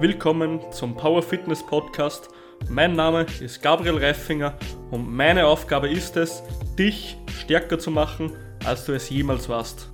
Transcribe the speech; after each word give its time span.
Willkommen 0.00 0.60
zum 0.70 0.96
Power 0.96 1.24
Fitness 1.24 1.60
Podcast. 1.66 2.28
Mein 2.68 2.92
Name 2.92 3.26
ist 3.40 3.60
Gabriel 3.60 3.98
Reifinger 3.98 4.56
und 4.92 5.10
meine 5.10 5.44
Aufgabe 5.44 5.90
ist 5.90 6.16
es, 6.16 6.40
dich 6.78 7.16
stärker 7.32 7.80
zu 7.80 7.90
machen, 7.90 8.32
als 8.64 8.84
du 8.84 8.92
es 8.92 9.10
jemals 9.10 9.48
warst. 9.48 9.90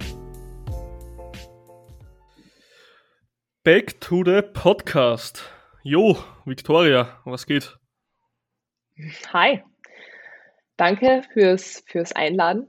Back 3.63 3.99
to 4.03 4.23
the 4.27 4.43
Podcast. 4.43 5.51
Jo, 5.83 6.19
Victoria, 6.45 7.23
was 7.25 7.47
geht? 7.47 7.75
Hi, 9.33 9.63
danke 10.77 11.23
fürs, 11.33 11.83
fürs 11.87 12.13
Einladen. 12.13 12.69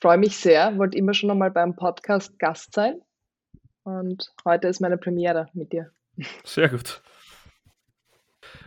Freue 0.00 0.16
mich 0.16 0.38
sehr, 0.38 0.78
wollte 0.78 0.96
immer 0.96 1.12
schon 1.12 1.30
einmal 1.30 1.50
beim 1.50 1.76
Podcast 1.76 2.38
Gast 2.38 2.72
sein. 2.72 3.02
Und 3.82 4.32
heute 4.46 4.68
ist 4.68 4.80
meine 4.80 4.96
Premiere 4.96 5.50
mit 5.52 5.74
dir. 5.74 5.92
Sehr 6.44 6.68
gut. 6.68 7.02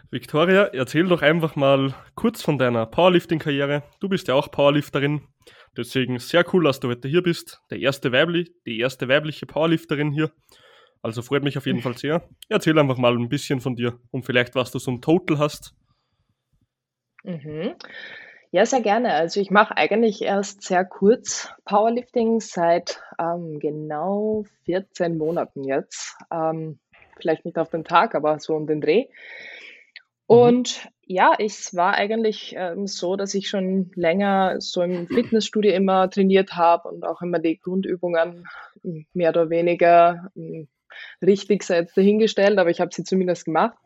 Victoria, 0.09 0.65
erzähl 0.73 1.07
doch 1.07 1.21
einfach 1.21 1.55
mal 1.55 1.93
kurz 2.15 2.41
von 2.41 2.57
deiner 2.57 2.85
Powerlifting-Karriere. 2.85 3.83
Du 3.99 4.09
bist 4.09 4.27
ja 4.27 4.35
auch 4.35 4.51
Powerlifterin. 4.51 5.21
Deswegen 5.77 6.19
sehr 6.19 6.43
cool, 6.53 6.65
dass 6.65 6.81
du 6.81 6.89
heute 6.89 7.07
hier 7.07 7.23
bist. 7.23 7.61
Der 7.71 7.79
erste 7.79 8.11
weibli 8.11 8.53
die 8.65 8.79
erste 8.79 9.07
weibliche 9.07 9.45
Powerlifterin 9.45 10.11
hier. 10.11 10.31
Also 11.01 11.21
freut 11.21 11.43
mich 11.43 11.57
auf 11.57 11.65
jeden 11.65 11.81
Fall 11.81 11.97
sehr. 11.97 12.27
Erzähl 12.49 12.77
einfach 12.77 12.97
mal 12.97 13.17
ein 13.17 13.29
bisschen 13.29 13.61
von 13.61 13.75
dir 13.75 13.97
und 14.11 14.25
vielleicht, 14.25 14.53
was 14.53 14.71
du 14.71 14.79
so 14.79 14.91
ein 14.91 15.01
Total 15.01 15.39
hast. 15.39 15.73
Mhm. 17.23 17.75
Ja, 18.51 18.65
sehr 18.65 18.81
gerne. 18.81 19.13
Also 19.13 19.39
ich 19.39 19.49
mache 19.49 19.77
eigentlich 19.77 20.21
erst 20.21 20.63
sehr 20.63 20.83
kurz 20.83 21.49
Powerlifting 21.63 22.41
seit 22.41 23.01
ähm, 23.17 23.59
genau 23.59 24.43
14 24.65 25.17
Monaten 25.17 25.63
jetzt. 25.63 26.17
Ähm, 26.29 26.79
vielleicht 27.21 27.45
nicht 27.45 27.57
auf 27.57 27.69
den 27.69 27.83
Tag, 27.83 28.15
aber 28.15 28.39
so 28.39 28.55
um 28.55 28.67
den 28.67 28.81
Dreh. 28.81 29.05
Mhm. 30.27 30.37
Und 30.37 30.89
ja, 31.05 31.33
es 31.37 31.75
war 31.75 31.93
eigentlich 31.93 32.55
ähm, 32.57 32.87
so, 32.87 33.15
dass 33.15 33.33
ich 33.33 33.49
schon 33.49 33.91
länger 33.95 34.55
so 34.59 34.81
im 34.81 35.07
Fitnessstudio 35.07 35.73
immer 35.73 36.09
trainiert 36.09 36.55
habe 36.55 36.89
und 36.89 37.05
auch 37.05 37.21
immer 37.21 37.39
die 37.39 37.59
Grundübungen 37.59 38.47
hm, 38.81 39.05
mehr 39.13 39.31
oder 39.31 39.49
weniger 39.49 40.31
hm, 40.35 40.69
richtig 41.21 41.63
selbst 41.63 41.97
dahingestellt, 41.97 42.57
aber 42.57 42.69
ich 42.69 42.79
habe 42.79 42.93
sie 42.93 43.03
zumindest 43.03 43.45
gemacht 43.45 43.77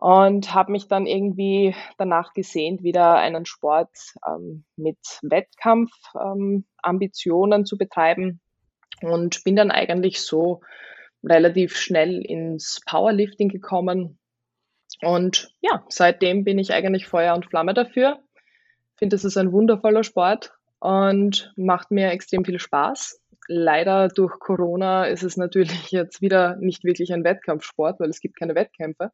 und 0.00 0.52
habe 0.54 0.72
mich 0.72 0.88
dann 0.88 1.06
irgendwie 1.06 1.76
danach 1.98 2.32
gesehnt, 2.32 2.82
wieder 2.82 3.16
einen 3.16 3.44
Sport 3.44 4.14
ähm, 4.26 4.64
mit 4.76 4.96
Wettkampfambitionen 5.20 7.60
ähm, 7.60 7.66
zu 7.66 7.76
betreiben 7.76 8.40
und 9.02 9.44
bin 9.44 9.56
dann 9.56 9.70
eigentlich 9.70 10.22
so 10.22 10.62
relativ 11.22 11.76
schnell 11.76 12.22
ins 12.22 12.80
Powerlifting 12.86 13.48
gekommen. 13.48 14.18
Und 15.02 15.54
ja, 15.60 15.84
seitdem 15.88 16.44
bin 16.44 16.58
ich 16.58 16.72
eigentlich 16.72 17.06
Feuer 17.06 17.34
und 17.34 17.46
Flamme 17.46 17.74
dafür. 17.74 18.20
Finde, 18.96 19.16
es 19.16 19.24
ist 19.24 19.36
ein 19.36 19.52
wundervoller 19.52 20.04
Sport 20.04 20.52
und 20.78 21.52
macht 21.56 21.90
mir 21.90 22.10
extrem 22.10 22.44
viel 22.44 22.58
Spaß. 22.58 23.20
Leider 23.48 24.08
durch 24.08 24.38
Corona 24.38 25.06
ist 25.06 25.22
es 25.22 25.36
natürlich 25.36 25.90
jetzt 25.90 26.20
wieder 26.20 26.56
nicht 26.56 26.84
wirklich 26.84 27.12
ein 27.12 27.24
Wettkampfsport, 27.24 28.00
weil 28.00 28.10
es 28.10 28.20
gibt 28.20 28.38
keine 28.38 28.54
Wettkämpfe. 28.54 29.10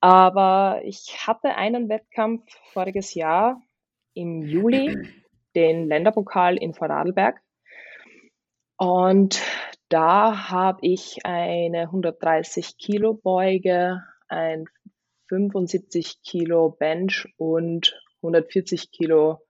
Aber 0.00 0.82
ich 0.84 1.26
hatte 1.26 1.56
einen 1.56 1.88
Wettkampf 1.88 2.42
voriges 2.72 3.14
Jahr 3.14 3.62
im 4.12 4.42
Juli, 4.42 4.98
den 5.54 5.86
Länderpokal 5.88 6.56
in 6.58 6.74
Vorarlberg. 6.74 7.40
Und 8.84 9.40
da 9.88 10.50
habe 10.50 10.80
ich 10.82 11.24
eine 11.24 11.84
130 11.84 12.76
Kilo 12.76 13.14
Beuge, 13.14 14.02
ein 14.28 14.66
75 15.30 16.20
Kilo 16.22 16.68
Bench 16.68 17.26
und 17.38 17.98
140 18.18 18.90
Kilo 18.90 19.40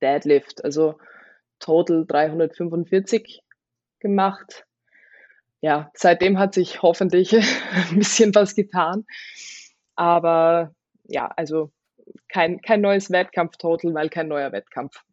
Deadlift, 0.00 0.64
also 0.64 0.98
total 1.58 2.06
345 2.06 3.42
gemacht. 3.98 4.64
Ja, 5.60 5.90
seitdem 5.92 6.38
hat 6.38 6.54
sich 6.54 6.80
hoffentlich 6.80 7.34
ein 7.90 7.98
bisschen 7.98 8.34
was 8.34 8.54
getan. 8.54 9.04
Aber 9.96 10.74
ja, 11.04 11.26
also 11.26 11.72
kein, 12.30 12.62
kein 12.62 12.80
neues 12.80 13.10
Wettkampf-Total, 13.10 13.92
weil 13.92 14.08
kein 14.08 14.28
neuer 14.28 14.50
Wettkampf. 14.50 15.04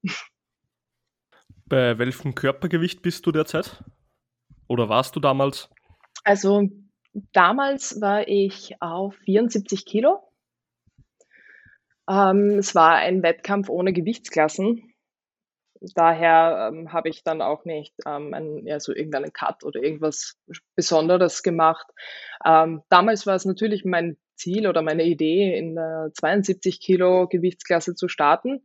Bei 1.69 1.99
welchem 1.99 2.33
Körpergewicht 2.33 3.03
bist 3.03 3.27
du 3.27 3.31
derzeit? 3.31 3.83
Oder 4.67 4.89
warst 4.89 5.15
du 5.15 5.19
damals? 5.19 5.69
Also 6.23 6.67
damals 7.31 8.01
war 8.01 8.27
ich 8.27 8.75
auf 8.81 9.15
74 9.25 9.85
Kilo. 9.85 10.19
Ähm, 12.09 12.57
es 12.57 12.73
war 12.73 12.95
ein 12.95 13.21
Wettkampf 13.21 13.69
ohne 13.69 13.93
Gewichtsklassen. 13.93 14.93
Daher 15.95 16.71
ähm, 16.73 16.91
habe 16.91 17.09
ich 17.09 17.23
dann 17.23 17.41
auch 17.41 17.65
nicht 17.65 17.93
ähm, 18.05 18.33
ein, 18.33 18.65
ja, 18.65 18.79
so 18.79 18.93
irgendeinen 18.93 19.31
Cut 19.31 19.63
oder 19.63 19.81
irgendwas 19.81 20.37
Besonderes 20.75 21.43
gemacht. 21.43 21.85
Ähm, 22.43 22.81
damals 22.89 23.27
war 23.27 23.35
es 23.35 23.45
natürlich 23.45 23.85
mein 23.85 24.17
Ziel 24.35 24.67
oder 24.67 24.81
meine 24.81 25.03
Idee, 25.03 25.55
in 25.55 25.75
der 25.75 26.09
72 26.15 26.81
Kilo 26.81 27.27
Gewichtsklasse 27.27 27.93
zu 27.93 28.07
starten. 28.07 28.63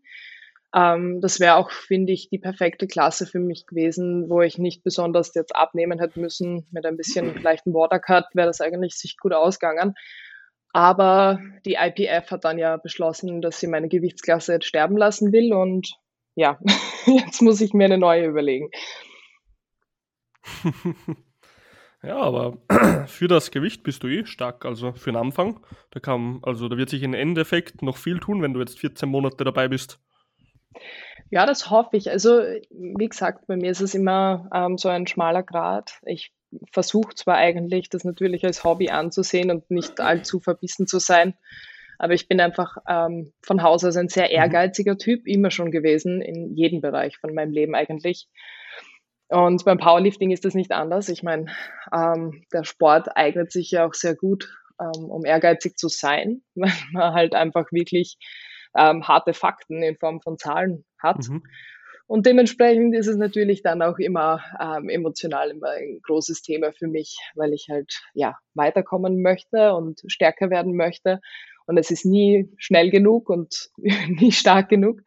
Ähm, 0.74 1.20
das 1.20 1.38
wäre 1.38 1.54
auch, 1.54 1.70
finde 1.70 2.12
ich, 2.12 2.28
die 2.30 2.38
perfekte 2.38 2.88
Klasse 2.88 3.26
für 3.26 3.38
mich 3.38 3.66
gewesen, 3.66 4.28
wo 4.28 4.42
ich 4.42 4.58
nicht 4.58 4.82
besonders 4.82 5.32
jetzt 5.34 5.54
abnehmen 5.54 6.00
hätte 6.00 6.18
müssen. 6.18 6.66
Mit 6.72 6.84
ein 6.84 6.96
bisschen 6.96 7.34
leichten 7.42 7.72
Watercut 7.72 8.24
wäre 8.34 8.48
das 8.48 8.60
eigentlich 8.60 8.96
sich 8.96 9.16
gut 9.16 9.32
ausgegangen. 9.32 9.94
Aber 10.72 11.38
die 11.64 11.76
IPF 11.80 12.32
hat 12.32 12.44
dann 12.44 12.58
ja 12.58 12.76
beschlossen, 12.76 13.40
dass 13.40 13.60
sie 13.60 13.68
meine 13.68 13.88
Gewichtsklasse 13.88 14.54
jetzt 14.54 14.66
sterben 14.66 14.96
lassen 14.96 15.32
will 15.32 15.52
und 15.52 15.92
ja, 16.34 16.58
jetzt 17.06 17.40
muss 17.42 17.60
ich 17.60 17.72
mir 17.72 17.84
eine 17.84 17.98
neue 17.98 18.26
überlegen. 18.26 18.70
ja, 22.02 22.16
aber 22.16 22.58
für 23.06 23.28
das 23.28 23.52
Gewicht 23.52 23.84
bist 23.84 24.02
du 24.02 24.08
eh 24.08 24.26
stark, 24.26 24.64
also 24.64 24.92
für 24.92 25.12
den 25.12 25.20
Anfang. 25.20 25.60
Da 25.92 26.00
kann, 26.00 26.40
also 26.42 26.68
da 26.68 26.76
wird 26.76 26.90
sich 26.90 27.04
im 27.04 27.14
Endeffekt 27.14 27.82
noch 27.82 27.96
viel 27.96 28.18
tun, 28.18 28.42
wenn 28.42 28.54
du 28.54 28.58
jetzt 28.58 28.80
14 28.80 29.08
Monate 29.08 29.44
dabei 29.44 29.68
bist. 29.68 30.00
Ja, 31.30 31.46
das 31.46 31.70
hoffe 31.70 31.96
ich. 31.96 32.10
Also, 32.10 32.40
wie 32.70 33.08
gesagt, 33.08 33.46
bei 33.46 33.56
mir 33.56 33.70
ist 33.70 33.80
es 33.80 33.94
immer 33.94 34.48
ähm, 34.54 34.78
so 34.78 34.88
ein 34.88 35.06
schmaler 35.06 35.42
Grad. 35.42 35.98
Ich 36.04 36.32
versuche 36.72 37.14
zwar 37.14 37.36
eigentlich, 37.36 37.88
das 37.88 38.04
natürlich 38.04 38.44
als 38.44 38.64
Hobby 38.64 38.90
anzusehen 38.90 39.50
und 39.50 39.70
nicht 39.70 40.00
allzu 40.00 40.38
verbissen 40.40 40.86
zu 40.86 40.98
sein, 40.98 41.34
aber 41.98 42.14
ich 42.14 42.28
bin 42.28 42.40
einfach 42.40 42.76
ähm, 42.88 43.32
von 43.42 43.62
Haus 43.62 43.84
aus 43.84 43.96
ein 43.96 44.08
sehr 44.08 44.26
mhm. 44.26 44.34
ehrgeiziger 44.34 44.98
Typ, 44.98 45.26
immer 45.26 45.50
schon 45.50 45.70
gewesen, 45.70 46.20
in 46.20 46.54
jedem 46.54 46.80
Bereich 46.80 47.18
von 47.18 47.34
meinem 47.34 47.52
Leben 47.52 47.74
eigentlich. 47.74 48.28
Und 49.28 49.64
beim 49.64 49.78
Powerlifting 49.78 50.30
ist 50.30 50.44
das 50.44 50.54
nicht 50.54 50.72
anders. 50.72 51.08
Ich 51.08 51.22
meine, 51.22 51.46
ähm, 51.92 52.44
der 52.52 52.64
Sport 52.64 53.16
eignet 53.16 53.52
sich 53.52 53.70
ja 53.70 53.86
auch 53.86 53.94
sehr 53.94 54.14
gut, 54.14 54.48
ähm, 54.80 55.06
um 55.10 55.24
ehrgeizig 55.24 55.76
zu 55.76 55.88
sein, 55.88 56.42
weil 56.54 56.72
man 56.92 57.14
halt 57.14 57.34
einfach 57.34 57.72
wirklich 57.72 58.18
ähm, 58.76 59.06
harte 59.06 59.34
Fakten 59.34 59.82
in 59.82 59.96
Form 59.96 60.20
von 60.20 60.38
Zahlen 60.38 60.84
hat. 60.98 61.28
Mhm. 61.28 61.42
Und 62.06 62.26
dementsprechend 62.26 62.94
ist 62.94 63.06
es 63.06 63.16
natürlich 63.16 63.62
dann 63.62 63.80
auch 63.80 63.98
immer 63.98 64.42
ähm, 64.60 64.88
emotional 64.90 65.50
immer 65.50 65.70
ein 65.70 66.00
großes 66.02 66.42
Thema 66.42 66.72
für 66.72 66.86
mich, 66.86 67.16
weil 67.34 67.54
ich 67.54 67.68
halt 67.70 68.02
ja 68.12 68.36
weiterkommen 68.52 69.22
möchte 69.22 69.74
und 69.74 70.02
stärker 70.06 70.50
werden 70.50 70.76
möchte. 70.76 71.20
Und 71.66 71.78
es 71.78 71.90
ist 71.90 72.04
nie 72.04 72.50
schnell 72.58 72.90
genug 72.90 73.30
und 73.30 73.70
nie 73.76 74.32
stark 74.32 74.68
genug. 74.68 75.00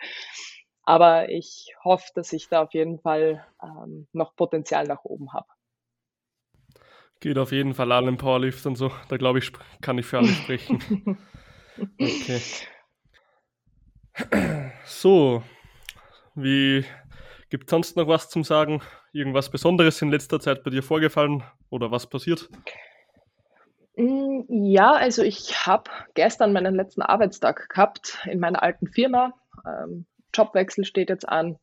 Aber 0.83 1.29
ich 1.29 1.75
hoffe, 1.83 2.09
dass 2.15 2.33
ich 2.33 2.47
da 2.49 2.63
auf 2.63 2.73
jeden 2.73 2.99
Fall 2.99 3.45
ähm, 3.61 4.07
noch 4.13 4.35
Potenzial 4.35 4.85
nach 4.87 5.03
oben 5.03 5.33
habe. 5.33 5.47
Geht 7.19 7.37
auf 7.37 7.51
jeden 7.51 7.73
Fall 7.73 7.91
allen 7.91 8.17
Powerlift 8.17 8.65
und 8.65 8.75
so. 8.75 8.91
Da 9.09 9.17
glaube 9.17 9.39
ich, 9.39 9.51
kann 9.81 9.97
ich 9.97 10.05
für 10.05 10.17
alle 10.17 10.27
sprechen. 10.29 11.17
okay. 11.99 12.41
So, 14.85 15.43
wie 16.35 16.85
gibt 17.49 17.65
es 17.65 17.71
sonst 17.71 17.97
noch 17.97 18.07
was 18.07 18.29
zum 18.29 18.43
Sagen? 18.43 18.81
Irgendwas 19.11 19.49
Besonderes 19.49 20.01
in 20.01 20.09
letzter 20.09 20.39
Zeit 20.39 20.63
bei 20.63 20.69
dir 20.69 20.83
vorgefallen 20.83 21.43
oder 21.69 21.91
was 21.91 22.07
passiert? 22.07 22.49
Mm, 23.95 24.41
ja, 24.47 24.93
also 24.93 25.23
ich 25.23 25.65
habe 25.65 25.89
gestern 26.13 26.53
meinen 26.53 26.75
letzten 26.75 27.01
Arbeitstag 27.01 27.69
gehabt 27.69 28.19
in 28.25 28.39
meiner 28.39 28.63
alten 28.63 28.87
Firma. 28.87 29.33
Ähm, 29.65 30.05
Jobwechsel 30.33 30.85
steht 30.85 31.09
jetzt 31.09 31.27
an. 31.27 31.57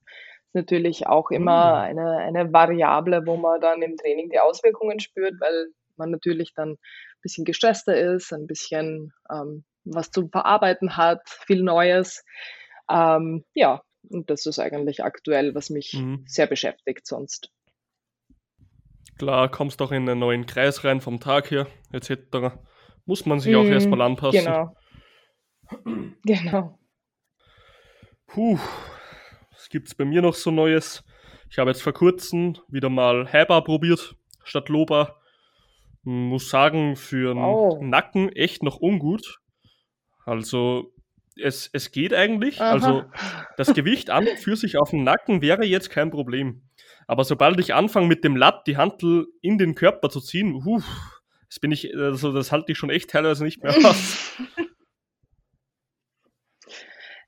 Ist 0.47 0.55
natürlich 0.55 1.07
auch 1.07 1.31
immer 1.31 1.71
mhm. 1.71 1.99
eine, 1.99 2.17
eine 2.19 2.53
Variable, 2.53 3.25
wo 3.27 3.37
man 3.37 3.61
dann 3.61 3.83
im 3.83 3.97
Training 3.97 4.31
die 4.31 4.41
Auswirkungen 4.41 5.01
spürt, 5.01 5.41
weil 5.41 5.69
man 5.97 6.11
natürlich 6.11 6.55
dann 6.55 6.73
ein 6.73 6.79
bisschen 7.23 7.45
gestresster 7.45 7.97
ist, 7.97 8.33
ein 8.33 8.47
bisschen 8.47 9.13
ähm, 9.31 9.65
was 9.85 10.11
zu 10.11 10.29
verarbeiten 10.29 10.97
hat, 10.97 11.21
viel 11.29 11.63
Neues. 11.63 12.25
Ähm, 12.91 13.45
ja, 13.55 13.83
und 14.11 14.31
das 14.31 14.47
ist 14.47 14.59
eigentlich 14.59 15.03
aktuell, 15.05 15.55
was 15.55 15.71
mich 15.71 15.95
mhm. 15.95 16.25
sehr 16.27 16.47
beschäftigt 16.47 17.07
sonst. 17.07 17.51
Klar, 19.19 19.49
kommst 19.51 19.81
auch 19.81 19.93
in 19.93 20.09
einen 20.09 20.19
neuen 20.19 20.47
Kreis 20.47 20.83
rein 20.85 21.01
vom 21.01 21.21
Tag 21.21 21.51
her, 21.51 21.67
etc. 21.93 22.57
Muss 23.07 23.27
man 23.27 23.39
sich 23.41 23.55
auch 23.55 23.65
erstmal 23.65 23.99
Mhm, 24.01 24.05
anpassen. 24.05 24.45
genau, 24.45 24.77
genau. 26.25 26.79
Puh, 28.27 28.59
was 29.53 29.69
gibt's 29.69 29.95
bei 29.95 30.05
mir 30.05 30.21
noch 30.23 30.35
so 30.35 30.51
Neues? 30.51 31.05
Ich 31.51 31.59
habe 31.59 31.71
jetzt 31.71 31.83
vor 31.83 31.93
kurzem 31.93 32.59
wieder 32.69 32.89
mal 32.89 33.33
Highbar 33.33 33.63
probiert, 33.63 34.17
statt 34.43 34.69
Loba. 34.69 35.21
Muss 36.03 36.51
sagen, 36.51 36.97
für 36.97 37.35
Wow. 37.37 37.79
den 37.79 37.91
Nacken 37.91 38.31
echt 38.31 38.63
noch 38.63 38.81
ungut. 38.81 39.41
Also, 40.25 40.93
es, 41.41 41.69
es 41.73 41.91
geht 41.91 42.15
eigentlich. 42.15 42.61
Also, 42.61 43.05
Aha. 43.13 43.47
das 43.57 43.75
Gewicht 43.75 44.11
an 44.11 44.27
und 44.27 44.39
für 44.39 44.57
sich 44.57 44.79
auf 44.79 44.91
dem 44.91 45.05
Nacken 45.05 45.43
wäre 45.43 45.65
jetzt 45.65 45.91
kein 45.91 46.11
Problem. 46.11 46.63
Aber 47.07 47.25
sobald 47.25 47.61
ich 47.61 47.75
anfange 47.75 48.07
mit 48.07 48.25
dem 48.25 48.37
Latt 48.37 48.67
die 48.67 48.77
Hantel 48.77 49.27
in 49.43 49.59
den 49.59 49.75
Körper 49.75 50.09
zu 50.09 50.21
ziehen, 50.21 50.65
huh, 50.65 50.83
das 51.49 51.61
bin 51.61 51.71
ich, 51.71 51.95
also 51.97 52.33
das 52.33 52.51
halte 52.51 52.73
ich 52.73 52.79
schon 52.79 52.91
echt 52.91 53.11
teilweise 53.11 53.45
nicht 53.45 53.63
mehr 53.63 53.75
aus. 53.85 54.33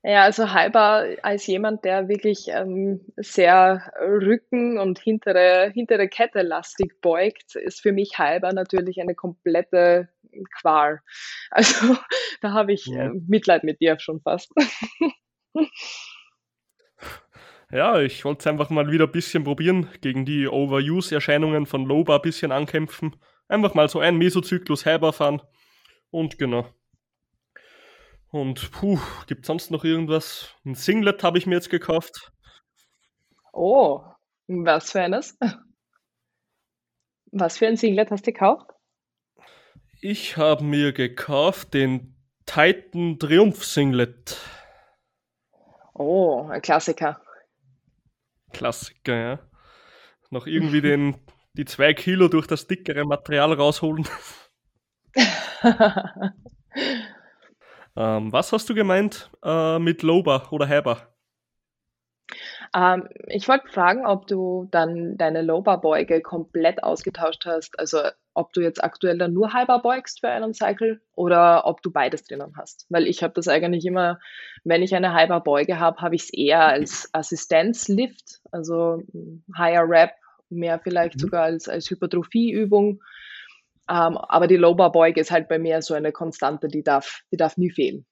Ja, 0.03 0.23
also 0.23 0.53
halber 0.53 1.05
als 1.21 1.47
jemand, 1.47 1.83
der 1.83 2.07
wirklich 2.07 2.47
ähm, 2.47 3.01
sehr 3.17 3.91
Rücken 3.99 4.77
und 4.77 4.99
hintere, 4.99 5.69
hintere 5.73 6.07
Kette 6.07 6.43
lastig 6.43 7.01
beugt, 7.01 7.57
ist 7.57 7.81
für 7.81 7.91
mich 7.91 8.17
halber 8.17 8.53
natürlich 8.53 9.01
eine 9.01 9.15
komplette 9.15 10.07
Qual. 10.59 11.01
Also 11.51 11.97
da 12.41 12.51
habe 12.51 12.73
ich 12.73 12.87
äh, 12.91 13.09
Mhm. 13.09 13.25
Mitleid 13.27 13.63
mit 13.63 13.79
dir 13.81 13.99
schon 13.99 14.21
fast. 14.21 14.51
Ja, 17.71 17.99
ich 17.99 18.23
wollte 18.23 18.39
es 18.39 18.47
einfach 18.47 18.69
mal 18.69 18.89
wieder 18.91 19.05
ein 19.05 19.11
bisschen 19.11 19.43
probieren, 19.43 19.89
gegen 20.01 20.25
die 20.25 20.47
Overuse-Erscheinungen 20.47 21.65
von 21.65 21.85
Loba 21.85 22.15
ein 22.15 22.21
bisschen 22.21 22.51
ankämpfen. 22.53 23.15
Einfach 23.49 23.73
mal 23.73 23.89
so 23.89 23.99
einen 23.99 24.17
Mesozyklus 24.17 24.85
halber 24.85 25.11
fahren. 25.11 25.41
Und 26.11 26.37
genau. 26.37 26.65
Und 28.29 28.71
puh, 28.71 28.99
gibt 29.27 29.45
sonst 29.45 29.71
noch 29.71 29.83
irgendwas? 29.83 30.55
Ein 30.65 30.75
Singlet 30.75 31.23
habe 31.23 31.37
ich 31.37 31.45
mir 31.45 31.55
jetzt 31.55 31.69
gekauft. 31.69 32.31
Oh, 33.51 34.01
was 34.47 34.91
für 34.91 35.01
eines? 35.01 35.37
Was 37.31 37.57
für 37.57 37.67
ein 37.67 37.75
Singlet 37.75 38.09
hast 38.09 38.25
du 38.25 38.31
gekauft? 38.31 38.71
Ich 40.01 40.37
habe 40.37 40.63
mir 40.63 40.93
gekauft 40.93 41.73
den 41.73 42.15
Titan 42.45 43.17
Triumph 43.19 43.63
Singlet. 43.65 44.37
Oh, 45.93 46.47
ein 46.49 46.61
Klassiker. 46.61 47.19
Klassiker, 48.53 49.15
ja. 49.15 49.39
Noch 50.29 50.45
irgendwie 50.45 50.81
den, 50.81 51.15
die 51.53 51.65
zwei 51.65 51.93
Kilo 51.93 52.27
durch 52.27 52.47
das 52.47 52.67
dickere 52.67 53.05
Material 53.05 53.53
rausholen. 53.53 54.07
Ähm, 57.97 58.31
was 58.31 58.53
hast 58.53 58.69
du 58.69 58.75
gemeint 58.75 59.31
äh, 59.43 59.79
mit 59.79 60.03
Loba 60.03 60.49
oder 60.51 60.69
Hyper? 60.69 61.07
Ähm, 62.75 63.09
ich 63.25 63.47
wollte 63.47 63.67
fragen, 63.69 64.05
ob 64.05 64.27
du 64.27 64.67
dann 64.69 65.17
deine 65.17 65.41
Low-Bar-Beuge 65.41 66.21
komplett 66.21 66.83
ausgetauscht 66.83 67.47
hast. 67.47 67.79
Also 67.79 68.01
ob 68.37 68.53
du 68.53 68.61
jetzt 68.61 68.83
aktuell 68.83 69.17
dann 69.17 69.33
nur 69.33 69.53
halber 69.53 69.79
beugst 69.79 70.19
für 70.19 70.29
einen 70.29 70.53
Cycle 70.53 71.01
oder 71.15 71.65
ob 71.65 71.81
du 71.81 71.91
beides 71.91 72.23
drinnen 72.23 72.53
hast. 72.55 72.85
Weil 72.89 73.07
ich 73.07 73.23
habe 73.23 73.33
das 73.33 73.47
eigentlich 73.47 73.85
immer, 73.85 74.19
wenn 74.63 74.83
ich 74.83 74.95
eine 74.95 75.13
halber 75.13 75.39
Beuge 75.39 75.79
habe, 75.79 76.01
habe 76.01 76.15
ich 76.15 76.23
es 76.23 76.33
eher 76.33 76.65
als 76.65 77.09
Assistenzlift, 77.13 78.41
also 78.51 79.01
Higher 79.57 79.89
Rep, 79.89 80.11
mehr 80.49 80.79
vielleicht 80.79 81.15
Mhm. 81.15 81.19
sogar 81.19 81.43
als, 81.43 81.67
als 81.67 81.89
Hypertrophieübung. 81.89 83.01
Ähm, 83.89 84.17
aber 84.17 84.45
die 84.47 84.57
Low-Bar-Beuge 84.57 85.19
ist 85.19 85.31
halt 85.31 85.47
bei 85.47 85.57
mir 85.57 85.81
so 85.81 85.95
eine 85.95 86.11
Konstante, 86.11 86.67
die 86.67 86.83
darf, 86.83 87.21
die 87.31 87.37
darf 87.37 87.57
nie 87.57 87.71
fehlen. 87.71 88.05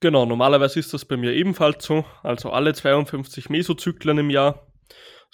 Genau, 0.00 0.26
normalerweise 0.26 0.78
ist 0.78 0.92
das 0.92 1.06
bei 1.06 1.16
mir 1.16 1.32
ebenfalls 1.32 1.84
so. 1.86 2.04
Also 2.22 2.50
alle 2.50 2.74
52 2.74 3.48
Mesozyklen 3.48 4.18
im 4.18 4.28
Jahr 4.28 4.66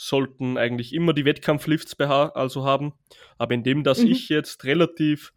sollten 0.06 0.56
eigentlich 0.58 0.92
immer 0.92 1.12
die 1.12 1.24
Wettkampflifts 1.24 1.98
also 2.00 2.64
haben. 2.64 2.92
Aber 3.38 3.54
indem, 3.54 3.84
dass 3.84 3.98
Mhm. 4.02 4.10
ich 4.12 4.28
jetzt 4.28 4.64
relativ 4.64 5.32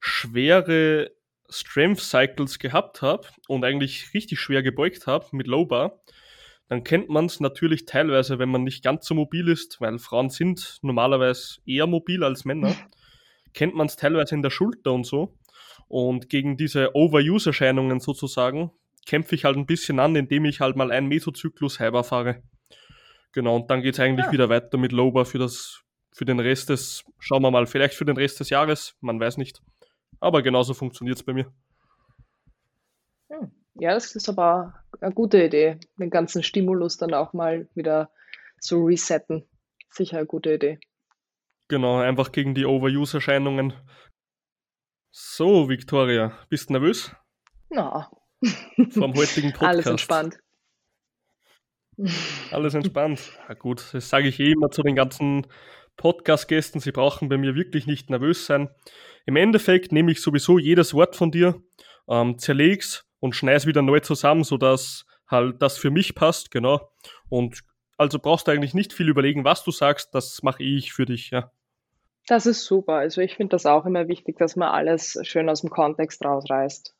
schwere 0.00 1.10
Strength 1.50 2.00
Cycles 2.00 2.58
gehabt 2.58 3.02
habe 3.02 3.26
und 3.48 3.64
eigentlich 3.64 4.14
richtig 4.14 4.40
schwer 4.40 4.62
gebeugt 4.62 5.06
habe 5.06 5.26
mit 5.32 5.46
Low 5.46 5.66
Bar, 5.66 6.00
dann 6.68 6.84
kennt 6.84 7.08
man 7.08 7.26
es 7.26 7.40
natürlich 7.40 7.84
teilweise, 7.84 8.38
wenn 8.38 8.48
man 8.48 8.62
nicht 8.62 8.84
ganz 8.84 9.06
so 9.06 9.14
mobil 9.14 9.48
ist, 9.48 9.80
weil 9.80 9.98
Frauen 9.98 10.30
sind 10.30 10.78
normalerweise 10.82 11.58
eher 11.66 11.86
mobil 11.88 12.22
als 12.22 12.44
Männer, 12.44 12.74
kennt 13.52 13.74
man 13.74 13.88
es 13.88 13.96
teilweise 13.96 14.36
in 14.36 14.42
der 14.42 14.50
Schulter 14.50 14.92
und 14.92 15.04
so. 15.04 15.36
Und 15.88 16.28
gegen 16.28 16.56
diese 16.56 16.94
Overuse-Erscheinungen 16.94 17.98
sozusagen 17.98 18.70
kämpfe 19.06 19.34
ich 19.34 19.44
halt 19.44 19.56
ein 19.56 19.66
bisschen 19.66 19.98
an, 19.98 20.14
indem 20.14 20.44
ich 20.44 20.60
halt 20.60 20.76
mal 20.76 20.92
einen 20.92 21.08
Mesozyklus 21.08 21.80
halber 21.80 22.04
fahre. 22.04 22.42
Genau, 23.32 23.56
und 23.56 23.70
dann 23.70 23.82
geht 23.82 23.94
es 23.94 24.00
eigentlich 24.00 24.26
Ja. 24.26 24.32
wieder 24.32 24.48
weiter 24.48 24.76
mit 24.78 24.92
Loba 24.92 25.24
für 25.24 25.38
das, 25.38 25.82
für 26.12 26.24
den 26.24 26.40
Rest 26.40 26.68
des, 26.68 27.04
schauen 27.18 27.42
wir 27.42 27.50
mal, 27.50 27.66
vielleicht 27.66 27.94
für 27.94 28.04
den 28.04 28.16
Rest 28.16 28.40
des 28.40 28.50
Jahres, 28.50 28.96
man 29.00 29.20
weiß 29.20 29.36
nicht. 29.36 29.62
Aber 30.20 30.42
genauso 30.42 30.74
funktioniert 30.74 31.16
es 31.18 31.22
bei 31.22 31.32
mir. 31.32 31.52
Hm. 33.30 33.50
Ja, 33.74 33.94
das 33.94 34.14
ist 34.16 34.28
aber 34.28 34.74
eine 35.00 35.12
gute 35.14 35.42
Idee, 35.42 35.78
den 35.98 36.10
ganzen 36.10 36.42
Stimulus 36.42 36.96
dann 36.96 37.14
auch 37.14 37.32
mal 37.32 37.68
wieder 37.74 38.10
zu 38.60 38.84
resetten. 38.84 39.46
Sicher 39.90 40.18
eine 40.18 40.26
gute 40.26 40.52
Idee. 40.54 40.78
Genau, 41.68 41.98
einfach 42.00 42.32
gegen 42.32 42.54
die 42.54 42.66
Overuse-Erscheinungen. 42.66 43.72
So, 45.12 45.68
Victoria, 45.68 46.32
bist 46.48 46.68
du 46.68 46.74
nervös 46.74 47.14
Na, 47.68 48.10
vor 48.90 49.08
dem 49.08 49.14
heutigen 49.14 49.48
Podcast? 49.52 49.62
alles 49.62 49.86
entspannt. 49.86 50.38
Alles 52.50 52.74
entspannt. 52.74 53.20
Ja, 53.48 53.54
gut, 53.54 53.84
das 53.92 54.08
sage 54.08 54.28
ich 54.28 54.40
eh 54.40 54.52
immer 54.52 54.70
zu 54.70 54.82
den 54.82 54.94
ganzen 54.94 55.46
Podcast-Gästen. 55.96 56.80
Sie 56.80 56.92
brauchen 56.92 57.28
bei 57.28 57.36
mir 57.36 57.54
wirklich 57.54 57.86
nicht 57.86 58.10
nervös 58.10 58.46
sein. 58.46 58.70
Im 59.26 59.36
Endeffekt 59.36 59.92
nehme 59.92 60.12
ich 60.12 60.22
sowieso 60.22 60.58
jedes 60.58 60.94
Wort 60.94 61.16
von 61.16 61.30
dir, 61.30 61.62
ähm, 62.08 62.38
zerleg's 62.38 63.06
und 63.20 63.36
schneid's 63.36 63.66
wieder 63.66 63.82
neu 63.82 64.00
zusammen, 64.00 64.44
sodass 64.44 65.04
halt 65.26 65.60
das 65.60 65.78
für 65.78 65.90
mich 65.90 66.14
passt, 66.14 66.50
genau. 66.50 66.90
Und 67.28 67.60
also 67.98 68.18
brauchst 68.18 68.48
du 68.48 68.52
eigentlich 68.52 68.74
nicht 68.74 68.92
viel 68.92 69.08
überlegen, 69.08 69.44
was 69.44 69.62
du 69.62 69.70
sagst, 69.70 70.14
das 70.14 70.42
mache 70.42 70.62
ich 70.62 70.92
für 70.92 71.04
dich, 71.04 71.30
ja. 71.30 71.52
Das 72.26 72.46
ist 72.46 72.64
super. 72.64 72.94
Also 72.94 73.20
ich 73.20 73.36
finde 73.36 73.50
das 73.50 73.66
auch 73.66 73.84
immer 73.84 74.08
wichtig, 74.08 74.38
dass 74.38 74.56
man 74.56 74.68
alles 74.68 75.18
schön 75.22 75.48
aus 75.48 75.60
dem 75.60 75.70
Kontext 75.70 76.24
rausreißt. 76.24 76.94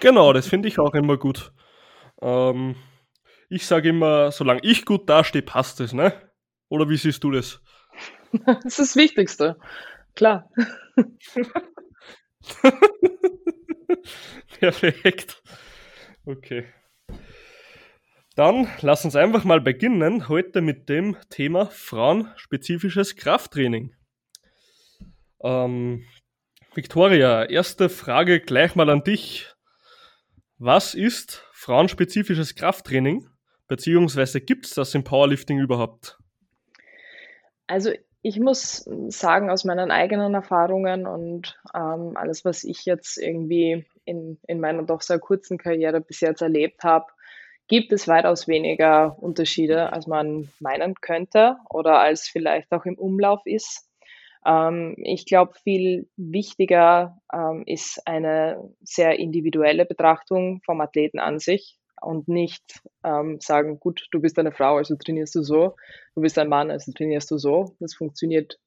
Genau, 0.00 0.32
das 0.32 0.46
finde 0.46 0.68
ich 0.68 0.78
auch 0.78 0.94
immer 0.94 1.16
gut. 1.16 1.52
Ähm, 2.22 2.76
ich 3.50 3.66
sage 3.66 3.90
immer, 3.90 4.32
solange 4.32 4.60
ich 4.62 4.86
gut 4.86 5.08
dastehe, 5.10 5.42
passt 5.42 5.80
es, 5.80 5.92
ne? 5.92 6.12
Oder 6.68 6.88
wie 6.88 6.96
siehst 6.96 7.22
du 7.24 7.32
das? 7.32 7.60
Das 8.46 8.64
ist 8.64 8.78
das 8.78 8.94
Wichtigste. 8.94 9.56
Klar. 10.14 10.48
Perfekt. 14.60 15.42
Okay. 16.24 16.66
Dann 18.36 18.68
lass 18.82 19.04
uns 19.04 19.16
einfach 19.16 19.42
mal 19.42 19.60
beginnen 19.60 20.28
heute 20.28 20.60
mit 20.60 20.88
dem 20.88 21.16
Thema 21.28 21.66
frauenspezifisches 21.66 23.16
Krafttraining. 23.16 23.96
Ähm, 25.42 26.04
Victoria, 26.72 27.46
erste 27.46 27.88
Frage 27.88 28.38
gleich 28.38 28.76
mal 28.76 28.90
an 28.90 29.02
dich. 29.02 29.52
Was 30.58 30.94
ist 30.94 31.44
frauenspezifisches 31.52 32.54
Krafttraining? 32.54 33.29
Beziehungsweise 33.70 34.40
gibt 34.40 34.66
es 34.66 34.74
das 34.74 34.96
im 34.96 35.04
Powerlifting 35.04 35.60
überhaupt? 35.60 36.18
Also 37.68 37.92
ich 38.20 38.40
muss 38.40 38.84
sagen, 39.10 39.48
aus 39.48 39.64
meinen 39.64 39.92
eigenen 39.92 40.34
Erfahrungen 40.34 41.06
und 41.06 41.56
ähm, 41.72 42.16
alles, 42.16 42.44
was 42.44 42.64
ich 42.64 42.84
jetzt 42.84 43.16
irgendwie 43.16 43.86
in, 44.04 44.40
in 44.48 44.58
meiner 44.58 44.82
doch 44.82 45.02
sehr 45.02 45.20
kurzen 45.20 45.56
Karriere 45.56 46.00
bis 46.00 46.18
jetzt 46.18 46.42
erlebt 46.42 46.82
habe, 46.82 47.06
gibt 47.68 47.92
es 47.92 48.08
weitaus 48.08 48.48
weniger 48.48 49.16
Unterschiede, 49.22 49.92
als 49.92 50.08
man 50.08 50.48
meinen 50.58 50.94
könnte 51.00 51.56
oder 51.70 52.00
als 52.00 52.26
vielleicht 52.26 52.72
auch 52.72 52.86
im 52.86 52.98
Umlauf 52.98 53.42
ist. 53.44 53.88
Ähm, 54.44 54.96
ich 54.98 55.26
glaube, 55.26 55.52
viel 55.62 56.08
wichtiger 56.16 57.20
ähm, 57.32 57.62
ist 57.66 58.04
eine 58.04 58.68
sehr 58.82 59.20
individuelle 59.20 59.86
Betrachtung 59.86 60.60
vom 60.64 60.80
Athleten 60.80 61.20
an 61.20 61.38
sich 61.38 61.79
und 62.00 62.28
nicht 62.28 62.82
ähm, 63.04 63.38
sagen, 63.40 63.78
gut, 63.80 64.06
du 64.10 64.20
bist 64.20 64.38
eine 64.38 64.52
Frau, 64.52 64.76
also 64.76 64.96
trainierst 64.96 65.34
du 65.34 65.42
so, 65.42 65.76
du 66.14 66.22
bist 66.22 66.38
ein 66.38 66.48
Mann, 66.48 66.70
also 66.70 66.92
trainierst 66.92 67.30
du 67.30 67.38
so. 67.38 67.74
Das 67.80 67.94
funktioniert 67.94 68.58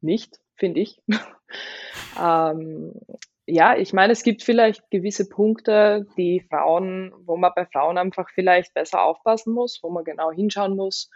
nicht, 0.00 0.38
finde 0.56 0.80
ich. 0.80 1.00
ähm, 2.20 2.92
ja, 3.46 3.76
ich 3.76 3.92
meine, 3.92 4.12
es 4.12 4.22
gibt 4.22 4.42
vielleicht 4.42 4.90
gewisse 4.90 5.28
Punkte, 5.28 6.06
die 6.16 6.44
Frauen, 6.48 7.12
wo 7.26 7.36
man 7.36 7.52
bei 7.54 7.66
Frauen 7.66 7.98
einfach 7.98 8.30
vielleicht 8.30 8.72
besser 8.74 9.02
aufpassen 9.02 9.52
muss, 9.52 9.80
wo 9.82 9.90
man 9.90 10.04
genau 10.04 10.30
hinschauen 10.30 10.76
muss. 10.76 11.10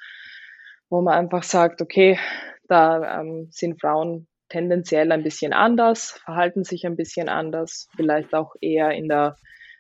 wo 0.91 1.03
man 1.03 1.15
einfach 1.15 1.43
sagt, 1.43 1.83
okay, 1.83 2.19
da 2.67 3.21
ähm, 3.21 3.49
sind 3.51 3.81
Frauen 3.81 4.27
tendenziell 4.49 5.13
ein 5.13 5.23
bisschen 5.23 5.53
anders, 5.53 6.13
verhalten 6.25 6.65
sich 6.65 6.87
ein 6.87 6.97
bisschen 6.97 7.29
anders, 7.29 7.89
vielleicht 7.97 8.35
auch 8.35 8.55
eher 8.61 8.93
in 8.93 9.09
der 9.09 9.37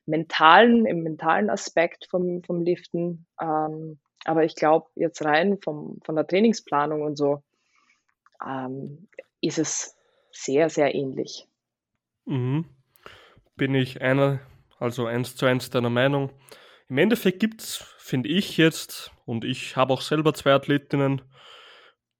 mentalen, 0.08 0.86
im 0.86 1.02
mentalen 1.02 1.50
Aspekt 1.50 2.06
vom, 2.10 2.42
vom 2.42 2.62
Liften. 2.62 3.26
Ähm, 3.40 3.98
aber 4.24 4.44
ich 4.44 4.54
glaube, 4.54 4.88
jetzt 4.94 5.24
rein 5.24 5.58
vom, 5.62 6.00
von 6.04 6.16
der 6.16 6.26
Trainingsplanung 6.26 7.02
und 7.02 7.16
so 7.16 7.42
ähm, 8.44 9.08
ist 9.40 9.58
es 9.58 9.96
sehr, 10.32 10.70
sehr 10.70 10.94
ähnlich. 10.94 11.46
Mhm. 12.24 12.64
Bin 13.56 13.74
ich 13.74 14.02
einer, 14.02 14.40
also 14.78 15.06
eins 15.06 15.36
zu 15.36 15.46
eins 15.46 15.70
deiner 15.70 15.90
Meinung. 15.90 16.30
Im 16.88 16.98
Endeffekt 16.98 17.40
gibt 17.40 17.60
es, 17.60 17.76
finde 17.98 18.28
ich 18.28 18.56
jetzt, 18.56 19.12
und 19.26 19.44
ich 19.44 19.76
habe 19.76 19.92
auch 19.92 20.00
selber 20.00 20.32
zwei 20.32 20.52
Athletinnen, 20.52 21.22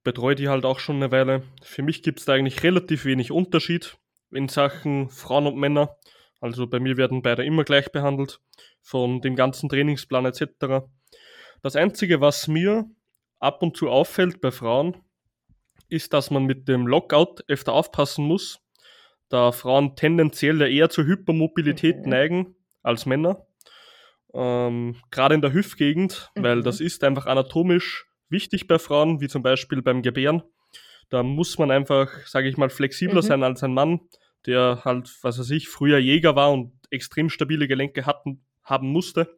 betreue 0.03 0.35
die 0.35 0.47
halt 0.47 0.65
auch 0.65 0.79
schon 0.79 0.97
eine 0.97 1.11
Weile. 1.11 1.43
Für 1.63 1.81
mich 1.81 2.03
gibt 2.03 2.19
es 2.19 2.25
da 2.25 2.33
eigentlich 2.33 2.63
relativ 2.63 3.05
wenig 3.05 3.31
Unterschied 3.31 3.97
in 4.31 4.47
Sachen 4.47 5.09
Frauen 5.09 5.47
und 5.47 5.57
Männer. 5.57 5.97
Also 6.39 6.67
bei 6.67 6.79
mir 6.79 6.97
werden 6.97 7.21
beide 7.21 7.43
immer 7.43 7.63
gleich 7.63 7.91
behandelt, 7.91 8.39
von 8.81 9.21
dem 9.21 9.35
ganzen 9.35 9.69
Trainingsplan 9.69 10.25
etc. 10.25 10.85
Das 11.61 11.75
Einzige, 11.75 12.21
was 12.21 12.47
mir 12.47 12.89
ab 13.39 13.61
und 13.61 13.75
zu 13.75 13.89
auffällt 13.89 14.41
bei 14.41 14.51
Frauen, 14.51 14.97
ist, 15.89 16.13
dass 16.13 16.31
man 16.31 16.45
mit 16.45 16.67
dem 16.67 16.87
Lockout 16.87 17.43
öfter 17.47 17.73
aufpassen 17.73 18.25
muss, 18.25 18.61
da 19.27 19.51
Frauen 19.51 19.95
tendenziell 19.95 20.61
eher 20.61 20.89
zur 20.89 21.05
Hypermobilität 21.05 22.03
mhm. 22.03 22.09
neigen 22.09 22.55
als 22.83 23.05
Männer. 23.05 23.45
Ähm, 24.33 24.95
Gerade 25.11 25.35
in 25.35 25.41
der 25.41 25.53
Hüftgegend, 25.53 26.31
mhm. 26.35 26.43
weil 26.43 26.63
das 26.63 26.79
ist 26.79 27.03
einfach 27.03 27.25
anatomisch 27.25 28.07
wichtig 28.29 28.67
bei 28.67 28.79
Frauen, 28.79 29.21
wie 29.21 29.27
zum 29.27 29.43
Beispiel 29.43 29.81
beim 29.81 30.01
Gebären. 30.01 30.43
Da 31.09 31.23
muss 31.23 31.57
man 31.57 31.71
einfach, 31.71 32.27
sage 32.27 32.47
ich 32.47 32.57
mal, 32.57 32.69
flexibler 32.69 33.21
mhm. 33.21 33.25
sein 33.25 33.43
als 33.43 33.63
ein 33.63 33.73
Mann, 33.73 34.01
der 34.45 34.81
halt, 34.85 35.11
was 35.21 35.39
weiß 35.39 35.49
ich, 35.51 35.67
früher 35.67 35.97
Jäger 35.97 36.35
war 36.35 36.51
und 36.51 36.73
extrem 36.89 37.29
stabile 37.29 37.67
Gelenke 37.67 38.05
hatten, 38.05 38.45
haben 38.63 38.89
musste. 38.89 39.37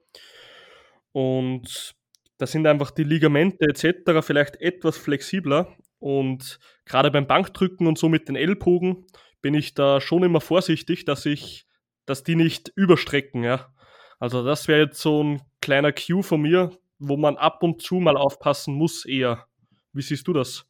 Und 1.11 1.95
da 2.37 2.47
sind 2.47 2.65
einfach 2.65 2.91
die 2.91 3.03
Ligamente 3.03 3.65
etc. 3.65 4.25
vielleicht 4.25 4.55
etwas 4.61 4.97
flexibler. 4.97 5.75
Und 5.99 6.59
gerade 6.85 7.11
beim 7.11 7.27
Bankdrücken 7.27 7.87
und 7.87 7.97
so 7.97 8.09
mit 8.09 8.27
den 8.27 8.35
Ellbogen 8.35 9.05
bin 9.41 9.53
ich 9.53 9.73
da 9.73 10.01
schon 10.01 10.23
immer 10.23 10.41
vorsichtig, 10.41 11.05
dass 11.05 11.25
ich, 11.25 11.65
dass 12.05 12.23
die 12.23 12.35
nicht 12.35 12.71
überstrecken, 12.75 13.43
ja. 13.43 13.73
Also 14.19 14.43
das 14.43 14.67
wäre 14.67 14.81
jetzt 14.81 15.01
so 15.01 15.23
ein 15.23 15.41
kleiner 15.61 15.91
Cue 15.91 16.23
von 16.23 16.41
mir, 16.41 16.71
wo 16.99 17.17
man 17.17 17.37
ab 17.37 17.63
und 17.63 17.81
zu 17.81 17.95
mal 17.95 18.17
aufpassen 18.17 18.75
muss 18.75 19.05
eher. 19.05 19.47
Wie 19.93 20.01
siehst 20.01 20.27
du 20.27 20.33
das? 20.33 20.65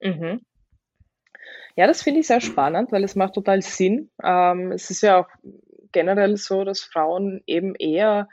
Mhm. 0.00 0.40
Ja, 1.76 1.86
das 1.86 2.02
finde 2.02 2.20
ich 2.20 2.26
sehr 2.26 2.40
spannend, 2.40 2.92
weil 2.92 3.04
es 3.04 3.16
macht 3.16 3.34
total 3.34 3.62
Sinn. 3.62 4.10
Ähm, 4.22 4.72
es 4.72 4.90
ist 4.90 5.02
ja 5.02 5.20
auch 5.20 5.28
generell 5.92 6.36
so, 6.36 6.64
dass 6.64 6.80
Frauen 6.80 7.42
eben 7.46 7.74
eher 7.74 8.28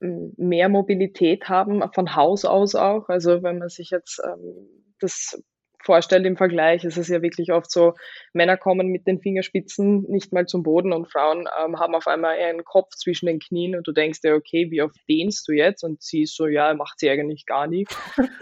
mehr 0.00 0.68
Mobilität 0.68 1.48
haben, 1.48 1.82
von 1.94 2.14
Haus 2.14 2.44
aus 2.44 2.74
auch. 2.74 3.08
Also 3.08 3.42
wenn 3.42 3.58
man 3.58 3.68
sich 3.68 3.90
jetzt 3.90 4.20
ähm, 4.24 4.68
das 5.00 5.42
vorstellt 5.82 6.26
im 6.26 6.36
Vergleich, 6.36 6.84
ist 6.84 6.98
es 6.98 7.08
ja 7.08 7.22
wirklich 7.22 7.52
oft 7.52 7.70
so, 7.70 7.94
Männer 8.32 8.56
kommen 8.56 8.88
mit 8.88 9.06
den 9.06 9.20
Fingerspitzen 9.20 10.02
nicht 10.08 10.32
mal 10.32 10.46
zum 10.46 10.62
Boden 10.64 10.92
und 10.92 11.10
Frauen 11.10 11.48
ähm, 11.62 11.78
haben 11.78 11.94
auf 11.94 12.08
einmal 12.08 12.36
einen 12.36 12.64
Kopf 12.64 12.94
zwischen 12.96 13.26
den 13.26 13.38
Knien 13.38 13.76
und 13.76 13.86
du 13.86 13.92
denkst 13.92 14.20
dir, 14.20 14.34
okay, 14.34 14.70
wie 14.70 14.82
oft 14.82 14.96
dehnst 15.08 15.46
du 15.48 15.52
jetzt? 15.52 15.84
Und 15.84 16.02
sie 16.02 16.22
ist 16.22 16.36
so, 16.36 16.46
ja, 16.46 16.74
macht 16.74 16.98
sie 16.98 17.08
eigentlich 17.08 17.46
gar 17.46 17.66
nie. 17.68 17.86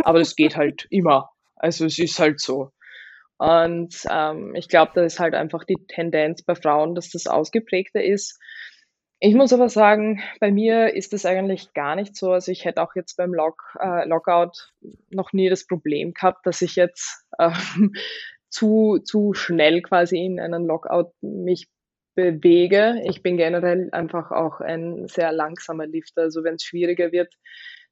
Aber 0.02 0.18
das 0.18 0.34
geht 0.36 0.56
halt 0.56 0.86
immer. 0.90 1.30
Also 1.56 1.84
es 1.84 1.98
ist 1.98 2.18
halt 2.18 2.40
so. 2.40 2.70
Und 3.44 3.94
ähm, 4.10 4.54
ich 4.54 4.68
glaube, 4.68 4.92
da 4.94 5.04
ist 5.04 5.20
halt 5.20 5.34
einfach 5.34 5.64
die 5.64 5.76
Tendenz 5.86 6.42
bei 6.42 6.54
Frauen, 6.54 6.94
dass 6.94 7.10
das 7.10 7.26
ausgeprägter 7.26 8.02
ist. 8.02 8.40
Ich 9.20 9.34
muss 9.34 9.52
aber 9.52 9.68
sagen, 9.68 10.22
bei 10.40 10.50
mir 10.50 10.94
ist 10.94 11.12
das 11.12 11.26
eigentlich 11.26 11.74
gar 11.74 11.94
nicht 11.94 12.16
so. 12.16 12.32
Also 12.32 12.50
ich 12.52 12.64
hätte 12.64 12.80
auch 12.80 12.94
jetzt 12.94 13.18
beim 13.18 13.34
Lock, 13.34 13.60
äh, 13.78 14.08
Lockout 14.08 14.72
noch 15.10 15.34
nie 15.34 15.50
das 15.50 15.66
Problem 15.66 16.14
gehabt, 16.14 16.46
dass 16.46 16.62
ich 16.62 16.74
jetzt 16.74 17.26
ähm, 17.38 17.92
zu, 18.48 19.00
zu 19.04 19.34
schnell 19.34 19.82
quasi 19.82 20.24
in 20.24 20.40
einen 20.40 20.64
Lockout 20.64 21.12
mich 21.20 21.68
bewege. 22.14 23.02
Ich 23.04 23.22
bin 23.22 23.36
generell 23.36 23.90
einfach 23.92 24.30
auch 24.30 24.60
ein 24.60 25.06
sehr 25.06 25.32
langsamer 25.32 25.86
Lifter. 25.86 26.22
Also 26.22 26.44
wenn 26.44 26.54
es 26.54 26.64
schwieriger 26.64 27.12
wird, 27.12 27.34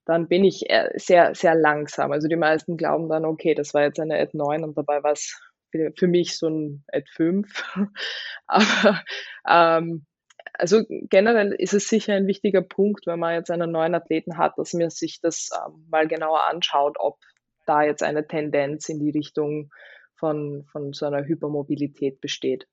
dann 0.04 0.28
bin 0.28 0.44
ich 0.44 0.64
sehr, 0.94 1.34
sehr 1.34 1.54
langsam. 1.54 2.12
Also 2.12 2.28
die 2.28 2.36
meisten 2.36 2.76
glauben 2.76 3.08
dann, 3.08 3.24
okay, 3.24 3.54
das 3.54 3.72
war 3.74 3.82
jetzt 3.82 4.00
eine 4.00 4.18
Ad 4.18 4.36
9 4.36 4.64
und 4.64 4.76
dabei 4.76 5.02
war 5.02 5.12
es 5.12 5.40
für, 5.70 5.92
für 5.96 6.06
mich 6.06 6.36
so 6.36 6.48
ein 6.48 6.84
Ad 6.92 7.06
5. 7.12 7.64
Aber 8.46 9.02
ähm, 9.48 10.06
also 10.54 10.82
generell 10.88 11.52
ist 11.52 11.74
es 11.74 11.88
sicher 11.88 12.14
ein 12.14 12.26
wichtiger 12.26 12.62
Punkt, 12.62 13.06
wenn 13.06 13.18
man 13.18 13.34
jetzt 13.34 13.50
einen 13.50 13.70
neuen 13.70 13.94
Athleten 13.94 14.38
hat, 14.38 14.58
dass 14.58 14.74
man 14.74 14.90
sich 14.90 15.20
das 15.20 15.50
ähm, 15.54 15.86
mal 15.90 16.06
genauer 16.06 16.44
anschaut, 16.48 16.96
ob 16.98 17.18
da 17.66 17.82
jetzt 17.82 18.02
eine 18.02 18.26
Tendenz 18.26 18.88
in 18.88 18.98
die 18.98 19.10
Richtung 19.10 19.70
von, 20.14 20.66
von 20.70 20.92
so 20.92 21.06
einer 21.06 21.24
Hypermobilität 21.24 22.20
besteht. 22.20 22.68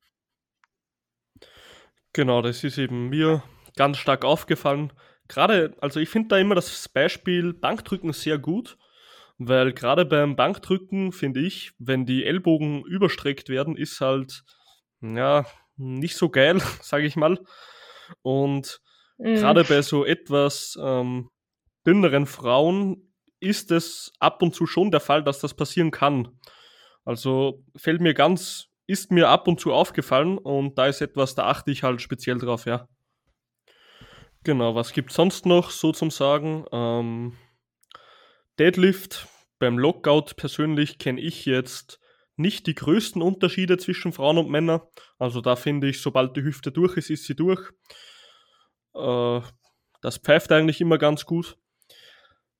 Genau, 2.13 2.41
das 2.41 2.63
ist 2.63 2.77
eben 2.77 3.09
mir 3.09 3.43
ganz 3.75 3.97
stark 3.97 4.25
aufgefallen. 4.25 4.91
Gerade, 5.29 5.75
also 5.79 5.99
ich 5.99 6.09
finde 6.09 6.29
da 6.29 6.37
immer 6.37 6.55
das 6.55 6.89
Beispiel 6.89 7.53
Bankdrücken 7.53 8.11
sehr 8.13 8.39
gut, 8.39 8.77
weil 9.37 9.71
gerade 9.71 10.03
beim 10.03 10.35
Bankdrücken 10.35 11.13
finde 11.13 11.39
ich, 11.39 11.71
wenn 11.77 12.05
die 12.05 12.25
Ellbogen 12.25 12.83
überstreckt 12.83 13.47
werden, 13.47 13.77
ist 13.77 14.01
halt, 14.01 14.43
ja, 15.01 15.45
nicht 15.77 16.17
so 16.17 16.29
geil, 16.29 16.59
sage 16.81 17.05
ich 17.05 17.15
mal. 17.15 17.39
Und 18.23 18.81
mhm. 19.19 19.35
gerade 19.35 19.63
bei 19.63 19.83
so 19.83 20.03
etwas 20.03 20.77
ähm, 20.81 21.29
dünneren 21.85 22.25
Frauen 22.25 23.13
ist 23.39 23.71
es 23.71 24.11
ab 24.19 24.41
und 24.41 24.55
zu 24.55 24.65
schon 24.65 24.91
der 24.91 24.99
Fall, 24.99 25.23
dass 25.23 25.39
das 25.39 25.53
passieren 25.53 25.91
kann. 25.91 26.39
Also 27.05 27.63
fällt 27.75 28.01
mir 28.01 28.15
ganz, 28.15 28.65
ist 28.87 29.11
mir 29.11 29.29
ab 29.29 29.47
und 29.47 29.59
zu 29.59 29.73
aufgefallen 29.73 30.39
und 30.39 30.77
da 30.77 30.87
ist 30.87 31.01
etwas, 31.01 31.35
da 31.35 31.45
achte 31.45 31.69
ich 31.71 31.83
halt 31.83 32.01
speziell 32.01 32.39
drauf, 32.39 32.65
ja. 32.65 32.89
Genau, 34.43 34.73
was 34.73 34.93
gibt 34.93 35.11
sonst 35.11 35.45
noch 35.45 35.69
so 35.69 35.91
zum 35.91 36.11
Sagen? 36.11 36.65
Ähm, 36.71 37.37
Deadlift 38.57 39.27
beim 39.59 39.77
Lockout 39.77 40.35
persönlich 40.37 40.97
kenne 40.97 41.19
ich 41.19 41.45
jetzt 41.45 41.99
nicht 42.37 42.67
die 42.67 42.75
größten 42.75 43.21
Unterschiede 43.21 43.77
zwischen 43.77 44.13
Frauen 44.13 44.37
und 44.37 44.49
Männern. 44.49 44.81
Also 45.17 45.41
da 45.41 45.57
finde 45.57 45.89
ich, 45.89 46.01
sobald 46.01 46.37
die 46.37 46.43
Hüfte 46.43 46.71
durch 46.71 46.95
ist, 46.95 47.09
ist 47.09 47.25
sie 47.25 47.35
durch. 47.35 47.69
Äh, 48.95 49.41
das 50.01 50.17
pfeift 50.17 50.51
eigentlich 50.53 50.79
immer 50.79 50.97
ganz 50.97 51.25
gut. 51.25 51.57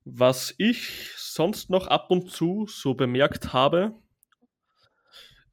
Was 0.04 0.54
ich 0.58 1.12
sonst 1.16 1.70
noch 1.70 1.88
ab 1.88 2.12
und 2.12 2.30
zu 2.30 2.68
so 2.68 2.94
bemerkt 2.94 3.54
habe, 3.54 3.96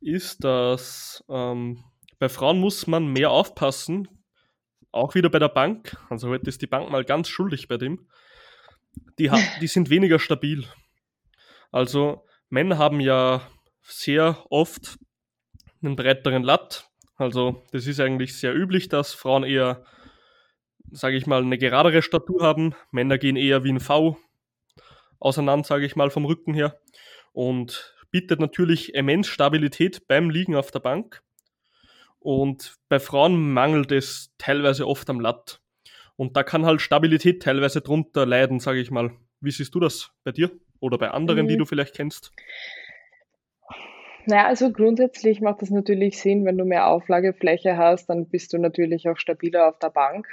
ist, 0.00 0.42
dass 0.42 1.24
ähm, 1.28 1.84
bei 2.18 2.28
Frauen 2.28 2.58
muss 2.58 2.86
man 2.88 3.06
mehr 3.06 3.30
aufpassen, 3.30 4.08
auch 4.96 5.14
wieder 5.14 5.28
bei 5.28 5.38
der 5.38 5.48
Bank. 5.48 5.96
Also 6.10 6.28
heute 6.28 6.48
ist 6.48 6.62
die 6.62 6.66
Bank 6.66 6.90
mal 6.90 7.04
ganz 7.04 7.28
schuldig 7.28 7.68
bei 7.68 7.76
dem. 7.76 8.06
Die, 9.18 9.30
die 9.60 9.66
sind 9.66 9.90
weniger 9.90 10.18
stabil. 10.18 10.64
Also 11.70 12.24
Männer 12.48 12.78
haben 12.78 13.00
ja 13.00 13.42
sehr 13.82 14.44
oft 14.50 14.98
einen 15.82 15.96
breiteren 15.96 16.42
Latt. 16.42 16.88
Also 17.16 17.62
das 17.72 17.86
ist 17.86 18.00
eigentlich 18.00 18.36
sehr 18.36 18.54
üblich, 18.54 18.88
dass 18.88 19.14
Frauen 19.14 19.44
eher, 19.44 19.84
sage 20.90 21.16
ich 21.16 21.26
mal, 21.26 21.42
eine 21.42 21.58
geradere 21.58 22.02
Statur 22.02 22.42
haben. 22.42 22.74
Männer 22.90 23.18
gehen 23.18 23.36
eher 23.36 23.64
wie 23.64 23.72
ein 23.72 23.80
V 23.80 24.18
auseinander, 25.18 25.66
sage 25.66 25.86
ich 25.86 25.96
mal, 25.96 26.10
vom 26.10 26.24
Rücken 26.24 26.54
her. 26.54 26.78
Und 27.32 27.94
bietet 28.10 28.40
natürlich 28.40 28.94
immens 28.94 29.28
Stabilität 29.28 30.06
beim 30.08 30.30
Liegen 30.30 30.56
auf 30.56 30.70
der 30.70 30.80
Bank. 30.80 31.22
Und 32.26 32.74
bei 32.88 32.98
Frauen 32.98 33.52
mangelt 33.52 33.92
es 33.92 34.34
teilweise 34.36 34.88
oft 34.88 35.08
am 35.10 35.20
Latt. 35.20 35.60
Und 36.16 36.36
da 36.36 36.42
kann 36.42 36.66
halt 36.66 36.80
Stabilität 36.80 37.40
teilweise 37.40 37.82
drunter 37.82 38.26
leiden, 38.26 38.58
sage 38.58 38.80
ich 38.80 38.90
mal. 38.90 39.12
Wie 39.40 39.52
siehst 39.52 39.72
du 39.76 39.78
das 39.78 40.10
bei 40.24 40.32
dir 40.32 40.50
oder 40.80 40.98
bei 40.98 41.12
anderen, 41.12 41.44
mhm. 41.44 41.48
die 41.50 41.56
du 41.56 41.64
vielleicht 41.66 41.94
kennst? 41.94 42.32
Naja, 44.24 44.48
also 44.48 44.72
grundsätzlich 44.72 45.40
macht 45.40 45.62
das 45.62 45.70
natürlich 45.70 46.18
Sinn, 46.20 46.44
wenn 46.44 46.58
du 46.58 46.64
mehr 46.64 46.88
Auflagefläche 46.88 47.76
hast, 47.76 48.06
dann 48.06 48.28
bist 48.28 48.52
du 48.52 48.58
natürlich 48.58 49.08
auch 49.08 49.18
stabiler 49.18 49.68
auf 49.68 49.78
der 49.78 49.90
Bank. 49.90 50.26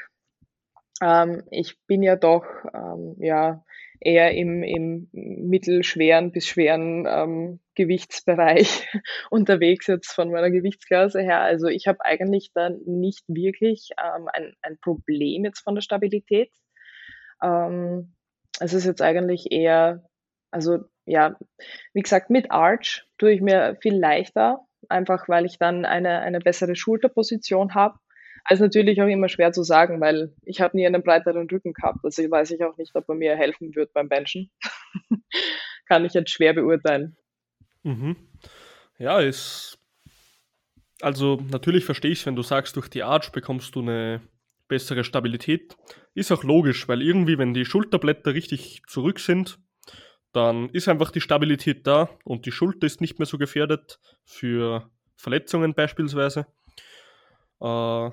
Ähm, 0.99 1.43
ich 1.51 1.77
bin 1.85 2.01
ja 2.01 2.15
doch 2.15 2.43
ähm, 2.73 3.17
ja, 3.19 3.63
eher 4.05 4.33
im, 4.33 4.63
im 4.63 5.09
mittelschweren 5.11 6.31
bis 6.31 6.47
schweren 6.47 7.05
ähm, 7.07 7.59
Gewichtsbereich 7.75 8.87
unterwegs 9.29 9.87
jetzt 9.87 10.11
von 10.13 10.31
meiner 10.31 10.51
Gewichtsklasse 10.51 11.21
her. 11.21 11.41
Also 11.41 11.67
ich 11.67 11.87
habe 11.87 12.03
eigentlich 12.03 12.51
da 12.53 12.69
nicht 12.85 13.23
wirklich 13.27 13.89
ähm, 13.97 14.27
ein, 14.31 14.53
ein 14.61 14.77
Problem 14.79 15.45
jetzt 15.45 15.61
von 15.61 15.75
der 15.75 15.81
Stabilität. 15.81 16.51
Ähm, 17.41 18.13
es 18.59 18.73
ist 18.73 18.85
jetzt 18.85 19.01
eigentlich 19.01 19.51
eher, 19.51 20.03
also 20.51 20.79
ja, 21.05 21.37
wie 21.93 22.01
gesagt, 22.01 22.29
mit 22.29 22.51
Arch 22.51 23.05
tue 23.17 23.31
ich 23.31 23.41
mir 23.41 23.77
viel 23.81 23.97
leichter, 23.97 24.59
einfach 24.89 25.27
weil 25.27 25.45
ich 25.45 25.57
dann 25.57 25.85
eine, 25.85 26.19
eine 26.19 26.39
bessere 26.39 26.75
Schulterposition 26.75 27.73
habe. 27.73 27.97
Also 28.45 28.63
natürlich 28.63 29.01
auch 29.01 29.07
immer 29.07 29.29
schwer 29.29 29.53
zu 29.53 29.63
sagen, 29.63 30.01
weil 30.01 30.33
ich 30.43 30.59
habe 30.59 30.75
nie 30.75 30.85
einen 30.85 31.01
breiteren 31.01 31.47
Rücken 31.49 31.73
gehabt. 31.73 31.99
Also 32.03 32.29
weiß 32.29 32.51
ich 32.51 32.63
auch 32.63 32.77
nicht, 32.77 32.95
ob 32.95 33.07
er 33.07 33.15
mir 33.15 33.35
helfen 33.35 33.73
wird 33.75 33.93
beim 33.93 34.09
Benchen. 34.09 34.51
Kann 35.87 36.05
ich 36.05 36.13
jetzt 36.13 36.31
schwer 36.31 36.53
beurteilen. 36.53 37.15
Mhm. 37.83 38.15
Ja, 38.97 39.19
ist. 39.19 39.79
Also 41.01 41.41
natürlich 41.51 41.85
verstehe 41.85 42.11
ich 42.11 42.25
wenn 42.25 42.35
du 42.35 42.43
sagst, 42.43 42.75
durch 42.75 42.89
die 42.89 43.03
Arch 43.03 43.31
bekommst 43.31 43.75
du 43.75 43.81
eine 43.81 44.21
bessere 44.67 45.03
Stabilität. 45.03 45.75
Ist 46.13 46.31
auch 46.31 46.43
logisch, 46.43 46.87
weil 46.87 47.01
irgendwie, 47.01 47.37
wenn 47.37 47.53
die 47.53 47.65
Schulterblätter 47.65 48.33
richtig 48.33 48.83
zurück 48.87 49.19
sind, 49.19 49.59
dann 50.31 50.69
ist 50.69 50.87
einfach 50.87 51.11
die 51.11 51.21
Stabilität 51.21 51.85
da 51.85 52.09
und 52.23 52.45
die 52.45 52.51
Schulter 52.51 52.87
ist 52.87 53.01
nicht 53.01 53.19
mehr 53.19 53.25
so 53.25 53.37
gefährdet 53.37 53.99
für 54.23 54.89
Verletzungen 55.15 55.73
beispielsweise. 55.73 56.47
Äh, 57.61 58.09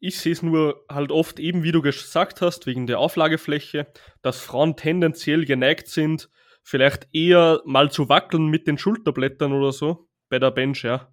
ich 0.00 0.18
sehe 0.18 0.32
es 0.32 0.42
nur 0.42 0.84
halt 0.90 1.12
oft 1.12 1.38
eben, 1.38 1.62
wie 1.62 1.72
du 1.72 1.82
gesagt 1.82 2.40
hast, 2.40 2.66
wegen 2.66 2.86
der 2.86 2.98
Auflagefläche, 2.98 3.86
dass 4.22 4.40
Frauen 4.40 4.76
tendenziell 4.76 5.44
geneigt 5.44 5.88
sind, 5.88 6.30
vielleicht 6.62 7.08
eher 7.12 7.60
mal 7.64 7.90
zu 7.90 8.08
wackeln 8.08 8.48
mit 8.48 8.66
den 8.66 8.78
Schulterblättern 8.78 9.52
oder 9.52 9.72
so 9.72 10.08
bei 10.30 10.38
der 10.38 10.50
Bench, 10.50 10.82
ja. 10.82 11.12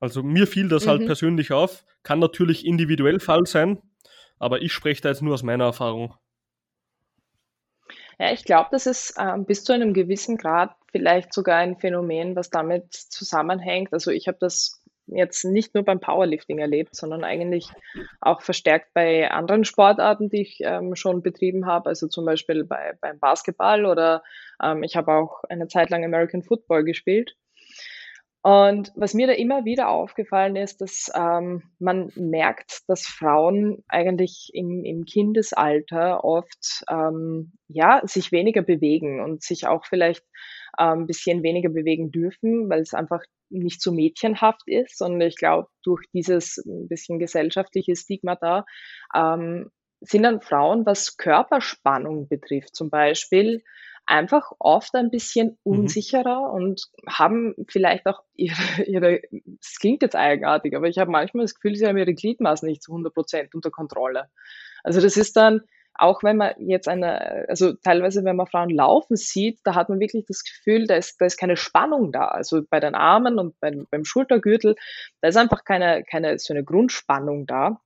Also 0.00 0.22
mir 0.22 0.46
fiel 0.46 0.68
das 0.68 0.86
halt 0.86 1.00
mhm. 1.00 1.02
halt 1.02 1.06
persönlich 1.06 1.52
auf. 1.52 1.84
Kann 2.02 2.18
natürlich 2.18 2.66
individuell 2.66 3.20
Fall 3.20 3.46
sein, 3.46 3.80
aber 4.38 4.62
ich 4.62 4.72
spreche 4.72 5.02
da 5.02 5.10
jetzt 5.10 5.22
nur 5.22 5.34
aus 5.34 5.42
meiner 5.42 5.64
Erfahrung. 5.64 6.14
Ja, 8.18 8.32
ich 8.32 8.44
glaube, 8.44 8.68
das 8.72 8.86
ist 8.86 9.14
äh, 9.16 9.38
bis 9.38 9.64
zu 9.64 9.72
einem 9.72 9.94
gewissen 9.94 10.36
Grad 10.36 10.74
vielleicht 10.90 11.32
sogar 11.32 11.58
ein 11.58 11.76
Phänomen, 11.76 12.36
was 12.36 12.50
damit 12.50 12.92
zusammenhängt. 12.92 13.92
Also 13.92 14.10
ich 14.10 14.28
habe 14.28 14.38
das 14.40 14.81
jetzt 15.06 15.44
nicht 15.44 15.74
nur 15.74 15.84
beim 15.84 16.00
Powerlifting 16.00 16.58
erlebt, 16.58 16.94
sondern 16.94 17.24
eigentlich 17.24 17.68
auch 18.20 18.42
verstärkt 18.42 18.94
bei 18.94 19.30
anderen 19.30 19.64
Sportarten, 19.64 20.28
die 20.28 20.42
ich 20.42 20.58
ähm, 20.62 20.94
schon 20.94 21.22
betrieben 21.22 21.66
habe, 21.66 21.88
also 21.88 22.08
zum 22.08 22.24
Beispiel 22.24 22.64
bei, 22.64 22.94
beim 23.00 23.18
Basketball 23.18 23.86
oder 23.86 24.22
ähm, 24.62 24.82
ich 24.82 24.96
habe 24.96 25.12
auch 25.12 25.44
eine 25.48 25.68
Zeit 25.68 25.90
lang 25.90 26.04
American 26.04 26.42
Football 26.42 26.84
gespielt. 26.84 27.34
Und 28.44 28.90
was 28.96 29.14
mir 29.14 29.28
da 29.28 29.34
immer 29.34 29.64
wieder 29.64 29.88
aufgefallen 29.88 30.56
ist, 30.56 30.80
dass 30.80 31.12
ähm, 31.14 31.62
man 31.78 32.10
merkt, 32.16 32.80
dass 32.88 33.06
Frauen 33.06 33.84
eigentlich 33.86 34.50
im, 34.52 34.84
im 34.84 35.04
Kindesalter 35.04 36.24
oft 36.24 36.82
ähm, 36.90 37.52
ja 37.68 38.00
sich 38.04 38.32
weniger 38.32 38.62
bewegen 38.62 39.22
und 39.22 39.44
sich 39.44 39.68
auch 39.68 39.86
vielleicht 39.86 40.24
ein 40.72 41.00
ähm, 41.00 41.06
bisschen 41.06 41.44
weniger 41.44 41.68
bewegen 41.68 42.10
dürfen, 42.10 42.68
weil 42.68 42.80
es 42.80 42.94
einfach 42.94 43.22
nicht 43.52 43.82
so 43.82 43.92
mädchenhaft 43.92 44.62
ist. 44.66 45.00
Und 45.02 45.20
ich 45.20 45.36
glaube, 45.36 45.68
durch 45.82 46.04
dieses 46.12 46.58
ein 46.58 46.88
bisschen 46.88 47.18
gesellschaftliche 47.18 47.96
Stigma 47.96 48.36
da 48.36 48.64
ähm, 49.14 49.70
sind 50.00 50.24
dann 50.24 50.40
Frauen, 50.40 50.84
was 50.84 51.16
Körperspannung 51.16 52.28
betrifft, 52.28 52.74
zum 52.74 52.90
Beispiel 52.90 53.62
einfach 54.06 54.50
oft 54.58 54.94
ein 54.94 55.10
bisschen 55.10 55.58
mhm. 55.64 55.72
unsicherer 55.72 56.48
mhm. 56.48 56.54
und 56.54 56.82
haben 57.08 57.54
vielleicht 57.68 58.06
auch 58.06 58.22
ihre, 58.34 58.82
ihre, 58.86 59.20
es 59.60 59.78
klingt 59.78 60.02
jetzt 60.02 60.16
eigenartig, 60.16 60.76
aber 60.76 60.88
ich 60.88 60.98
habe 60.98 61.10
manchmal 61.10 61.44
das 61.44 61.54
Gefühl, 61.54 61.76
sie 61.76 61.86
haben 61.86 61.96
ihre 61.96 62.14
Gliedmaßen 62.14 62.68
nicht 62.68 62.82
zu 62.82 62.92
100 62.92 63.14
Prozent 63.14 63.54
unter 63.54 63.70
Kontrolle. 63.70 64.28
Also 64.82 65.00
das 65.00 65.16
ist 65.16 65.36
dann, 65.36 65.62
auch 65.94 66.22
wenn 66.22 66.36
man 66.36 66.54
jetzt 66.58 66.88
eine, 66.88 67.46
also 67.48 67.72
teilweise, 67.74 68.24
wenn 68.24 68.36
man 68.36 68.46
Frauen 68.46 68.70
laufen 68.70 69.16
sieht, 69.16 69.60
da 69.64 69.74
hat 69.74 69.88
man 69.88 70.00
wirklich 70.00 70.24
das 70.26 70.42
Gefühl, 70.44 70.86
da 70.86 70.96
ist, 70.96 71.20
da 71.20 71.26
ist 71.26 71.38
keine 71.38 71.56
Spannung 71.56 72.12
da. 72.12 72.28
Also 72.28 72.62
bei 72.68 72.80
den 72.80 72.94
Armen 72.94 73.38
und 73.38 73.58
beim, 73.60 73.86
beim 73.90 74.04
Schultergürtel, 74.04 74.76
da 75.20 75.28
ist 75.28 75.36
einfach 75.36 75.64
keine, 75.64 76.04
keine 76.04 76.38
so 76.38 76.54
eine 76.54 76.64
Grundspannung 76.64 77.46
da. 77.46 77.80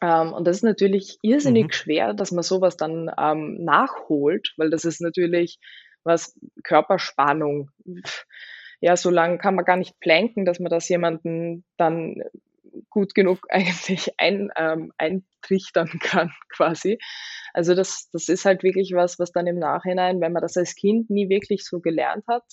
Ähm, 0.00 0.32
und 0.32 0.46
das 0.46 0.56
ist 0.58 0.64
natürlich 0.64 1.18
irrsinnig 1.22 1.66
mhm. 1.66 1.72
schwer, 1.72 2.14
dass 2.14 2.32
man 2.32 2.42
sowas 2.42 2.76
dann 2.76 3.10
ähm, 3.18 3.64
nachholt, 3.64 4.52
weil 4.56 4.70
das 4.70 4.84
ist 4.84 5.00
natürlich 5.00 5.58
was 6.04 6.38
Körperspannung. 6.64 7.70
Ja, 8.80 8.96
so 8.96 9.10
lange 9.10 9.38
kann 9.38 9.54
man 9.54 9.64
gar 9.64 9.76
nicht 9.76 10.00
planken, 10.00 10.44
dass 10.44 10.58
man 10.58 10.70
das 10.70 10.88
jemanden 10.88 11.64
dann 11.76 12.22
gut 12.90 13.14
genug 13.14 13.40
eigentlich 13.50 14.10
ein, 14.18 14.50
ähm, 14.56 14.92
eintrichtern 14.98 15.88
kann, 16.00 16.32
quasi. 16.48 16.98
Also 17.54 17.74
das, 17.74 18.08
das 18.12 18.28
ist 18.28 18.44
halt 18.44 18.62
wirklich 18.62 18.92
was, 18.94 19.18
was 19.18 19.32
dann 19.32 19.46
im 19.46 19.58
Nachhinein, 19.58 20.20
wenn 20.20 20.32
man 20.32 20.42
das 20.42 20.56
als 20.56 20.74
Kind 20.74 21.10
nie 21.10 21.28
wirklich 21.28 21.64
so 21.64 21.80
gelernt 21.80 22.24
hat, 22.28 22.44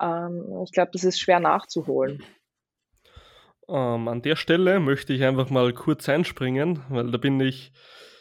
ähm, 0.00 0.62
ich 0.64 0.72
glaube, 0.72 0.90
das 0.92 1.04
ist 1.04 1.20
schwer 1.20 1.40
nachzuholen. 1.40 2.22
Ähm, 3.68 4.08
an 4.08 4.22
der 4.22 4.36
Stelle 4.36 4.78
möchte 4.80 5.12
ich 5.12 5.24
einfach 5.24 5.50
mal 5.50 5.72
kurz 5.72 6.08
einspringen, 6.08 6.82
weil 6.88 7.10
da 7.10 7.18
bin 7.18 7.40
ich 7.40 7.72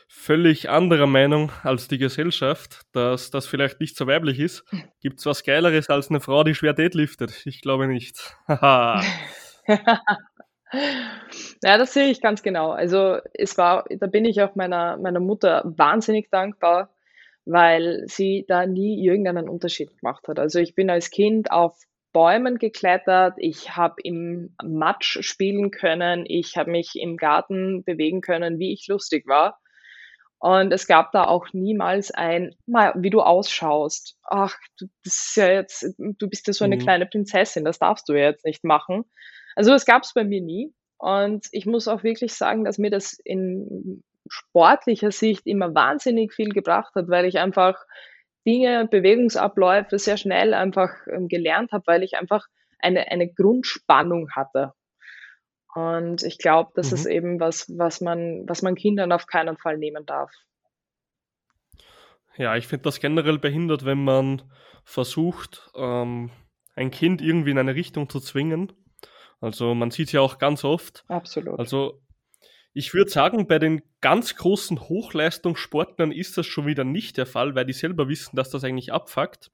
völlig 0.07 0.69
anderer 0.69 1.07
Meinung 1.07 1.51
als 1.63 1.87
die 1.87 1.97
Gesellschaft, 1.97 2.81
dass 2.93 3.31
das 3.31 3.47
vielleicht 3.47 3.79
nicht 3.79 3.97
so 3.97 4.07
weiblich 4.07 4.39
ist. 4.39 4.63
Gibt 5.01 5.19
es 5.19 5.25
was 5.25 5.43
Geileres 5.43 5.89
als 5.89 6.09
eine 6.09 6.21
Frau, 6.21 6.43
die 6.43 6.55
schwer 6.55 6.73
deadliftet? 6.73 7.45
Ich 7.45 7.61
glaube 7.61 7.87
nicht. 7.87 8.35
Ja, 11.63 11.77
das 11.77 11.93
sehe 11.93 12.09
ich 12.09 12.21
ganz 12.21 12.43
genau. 12.43 12.71
Also 12.71 13.17
es 13.33 13.57
war, 13.57 13.85
da 13.89 14.07
bin 14.07 14.25
ich 14.25 14.41
auch 14.41 14.55
meiner, 14.55 14.97
meiner 14.97 15.19
Mutter 15.19 15.63
wahnsinnig 15.65 16.29
dankbar, 16.29 16.93
weil 17.45 18.03
sie 18.07 18.45
da 18.47 18.65
nie 18.65 19.03
irgendeinen 19.03 19.49
Unterschied 19.49 19.97
gemacht 19.97 20.27
hat. 20.27 20.39
Also 20.39 20.59
ich 20.59 20.75
bin 20.75 20.89
als 20.89 21.09
Kind 21.09 21.51
auf 21.51 21.77
Bäumen 22.13 22.59
geklettert, 22.59 23.33
ich 23.39 23.75
habe 23.75 23.95
im 24.01 24.55
Matsch 24.63 25.17
spielen 25.21 25.69
können, 25.69 26.23
ich 26.25 26.55
habe 26.55 26.71
mich 26.71 26.95
im 26.95 27.17
Garten 27.17 27.83
bewegen 27.83 28.21
können, 28.21 28.57
wie 28.57 28.71
ich 28.71 28.87
lustig 28.87 29.27
war. 29.27 29.59
Und 30.39 30.71
es 30.71 30.87
gab 30.87 31.11
da 31.11 31.25
auch 31.25 31.47
niemals 31.53 32.11
ein, 32.11 32.55
mal, 32.65 32.93
wie 32.95 33.09
du 33.09 33.21
ausschaust. 33.21 34.17
Ach, 34.23 34.55
du, 34.77 34.85
das 35.03 35.15
ist 35.15 35.35
ja 35.35 35.51
jetzt, 35.51 35.85
du 35.97 36.29
bist 36.29 36.47
ja 36.47 36.53
so 36.53 36.63
eine 36.63 36.75
mhm. 36.77 36.81
kleine 36.81 37.05
Prinzessin, 37.05 37.65
das 37.65 37.79
darfst 37.79 38.07
du 38.07 38.13
ja 38.13 38.29
jetzt 38.29 38.45
nicht 38.45 38.63
machen. 38.63 39.05
Also 39.55 39.71
das 39.71 39.85
gab 39.85 40.03
es 40.03 40.13
bei 40.13 40.23
mir 40.23 40.41
nie. 40.41 40.73
Und 40.97 41.47
ich 41.51 41.65
muss 41.65 41.87
auch 41.87 42.03
wirklich 42.03 42.33
sagen, 42.33 42.63
dass 42.63 42.77
mir 42.77 42.89
das 42.89 43.17
in 43.23 44.03
sportlicher 44.27 45.11
Sicht 45.11 45.45
immer 45.45 45.73
wahnsinnig 45.75 46.33
viel 46.33 46.49
gebracht 46.49 46.93
hat, 46.95 47.09
weil 47.09 47.25
ich 47.25 47.37
einfach 47.37 47.83
Dinge, 48.45 48.87
Bewegungsabläufe 48.89 49.97
sehr 49.97 50.17
schnell 50.17 50.53
einfach 50.53 50.91
ähm, 51.11 51.27
gelernt 51.27 51.71
habe, 51.71 51.83
weil 51.87 52.03
ich 52.03 52.15
einfach 52.15 52.45
eine, 52.79 53.11
eine 53.11 53.31
Grundspannung 53.31 54.31
hatte. 54.31 54.73
Und 55.73 56.23
ich 56.23 56.37
glaube, 56.37 56.71
das 56.75 56.91
mhm. 56.91 56.95
ist 56.95 57.05
eben 57.05 57.39
was, 57.39 57.65
was 57.75 58.01
man, 58.01 58.45
was 58.47 58.61
man 58.61 58.75
Kindern 58.75 59.11
auf 59.11 59.27
keinen 59.27 59.57
Fall 59.57 59.77
nehmen 59.77 60.05
darf. 60.05 60.31
Ja, 62.37 62.55
ich 62.55 62.67
finde 62.67 62.83
das 62.83 62.99
generell 62.99 63.39
behindert, 63.39 63.85
wenn 63.85 64.03
man 64.03 64.41
versucht, 64.83 65.71
ähm, 65.75 66.31
ein 66.75 66.91
Kind 66.91 67.21
irgendwie 67.21 67.51
in 67.51 67.57
eine 67.57 67.75
Richtung 67.75 68.09
zu 68.09 68.19
zwingen, 68.19 68.71
also 69.45 69.75
man 69.75 69.91
sieht 69.91 70.07
es 70.07 70.13
ja 70.13 70.21
auch 70.21 70.39
ganz 70.39 70.63
oft. 70.63 71.05
Absolut. 71.07 71.59
Also 71.59 72.01
ich 72.73 72.93
würde 72.93 73.09
sagen, 73.09 73.47
bei 73.47 73.59
den 73.59 73.81
ganz 74.01 74.35
großen 74.35 74.81
Hochleistungssportlern 74.81 76.11
ist 76.11 76.37
das 76.37 76.45
schon 76.45 76.65
wieder 76.65 76.83
nicht 76.83 77.15
der 77.17 77.25
Fall, 77.25 77.55
weil 77.55 77.65
die 77.65 77.73
selber 77.73 78.09
wissen, 78.09 78.35
dass 78.35 78.49
das 78.49 78.63
eigentlich 78.63 78.91
abfuckt. 78.91 79.51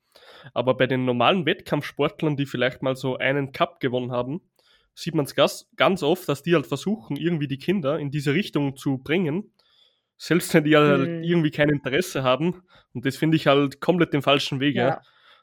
Aber 0.53 0.75
bei 0.75 0.87
den 0.87 1.05
normalen 1.05 1.45
Wettkampfsportlern, 1.45 2.35
die 2.35 2.47
vielleicht 2.47 2.81
mal 2.81 2.95
so 2.95 3.17
einen 3.17 3.51
Cup 3.51 3.79
gewonnen 3.79 4.11
haben, 4.11 4.41
sieht 4.95 5.13
man 5.13 5.25
es 5.25 5.35
ganz 5.75 6.03
oft, 6.03 6.27
dass 6.27 6.41
die 6.41 6.55
halt 6.55 6.67
versuchen, 6.67 7.15
irgendwie 7.15 7.47
die 7.47 7.59
Kinder 7.59 7.99
in 7.99 8.11
diese 8.11 8.33
Richtung 8.33 8.75
zu 8.75 8.97
bringen. 8.97 9.51
Selbst 10.17 10.53
wenn 10.53 10.63
die 10.63 10.75
halt 10.75 11.07
mhm. 11.07 11.23
irgendwie 11.23 11.51
kein 11.51 11.69
Interesse 11.69 12.23
haben. 12.23 12.63
Und 12.93 13.05
das 13.05 13.17
finde 13.17 13.37
ich 13.37 13.47
halt 13.47 13.81
komplett 13.81 14.13
den 14.13 14.21
falschen 14.21 14.59
Weg. 14.59 14.75
Ja. 14.75 14.87
ja. 14.87 15.01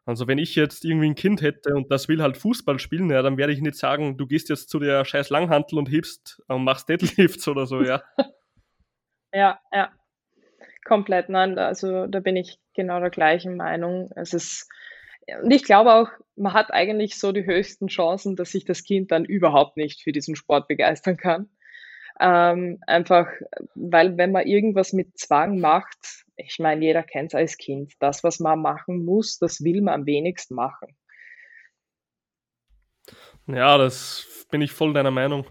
Also 0.09 0.27
wenn 0.27 0.39
ich 0.39 0.55
jetzt 0.55 0.87
irgendwie 0.87 1.11
ein 1.11 1.15
Kind 1.15 1.43
hätte 1.43 1.75
und 1.75 1.91
das 1.91 2.09
will 2.09 2.23
halt 2.23 2.39
Fußball 2.39 2.79
spielen, 2.79 3.11
ja, 3.11 3.21
dann 3.21 3.37
werde 3.37 3.53
ich 3.53 3.61
nicht 3.61 3.77
sagen, 3.77 4.17
du 4.17 4.27
gehst 4.27 4.49
jetzt 4.49 4.71
zu 4.71 4.79
der 4.79 5.05
scheiß 5.05 5.29
Langhantel 5.29 5.79
und 5.79 5.91
hebst 5.91 6.43
und 6.49 6.65
machst 6.65 6.89
Deadlifts 6.89 7.47
oder 7.47 7.67
so, 7.67 7.83
ja. 7.83 8.03
ja, 9.35 9.61
ja. 9.71 9.93
Komplett, 10.87 11.29
nein, 11.29 11.59
also 11.59 12.07
da 12.07 12.21
bin 12.21 12.37
ich 12.37 12.59
genau 12.73 13.01
der 13.01 13.11
gleichen 13.11 13.55
Meinung. 13.59 14.09
Es 14.17 14.33
ist, 14.33 14.71
und 15.43 15.51
ich 15.51 15.63
glaube 15.63 15.93
auch, 15.93 16.09
man 16.37 16.55
hat 16.55 16.73
eigentlich 16.73 17.19
so 17.19 17.33
die 17.33 17.45
höchsten 17.45 17.89
Chancen, 17.89 18.35
dass 18.35 18.53
sich 18.53 18.65
das 18.65 18.85
Kind 18.85 19.13
dann 19.13 19.27
überhaupt 19.27 19.77
nicht 19.77 20.01
für 20.01 20.13
diesen 20.13 20.37
Sport 20.37 20.69
begeistern 20.69 21.19
kann. 21.19 21.51
Ähm, 22.21 22.79
einfach, 22.87 23.29
weil 23.75 24.17
wenn 24.17 24.33
man 24.33 24.47
irgendwas 24.47 24.93
mit 24.93 25.19
Zwang 25.19 25.61
macht, 25.61 26.25
ich 26.37 26.59
meine, 26.59 26.85
jeder 26.85 27.03
kennt 27.03 27.33
es 27.33 27.35
als 27.35 27.57
Kind. 27.57 27.95
Das, 28.01 28.25
was 28.25 28.41
man 28.41 28.61
machen 28.61 29.05
muss, 29.05 29.39
das 29.39 29.63
will 29.63 29.83
man 29.83 29.95
am 29.95 30.07
wenigsten 30.07 30.55
machen. 30.55 30.97
Ja, 33.47 33.79
das 33.79 34.47
bin 34.51 34.61
ich 34.61 34.73
voll 34.73 34.93
deiner 34.93 35.11
Meinung. 35.11 35.47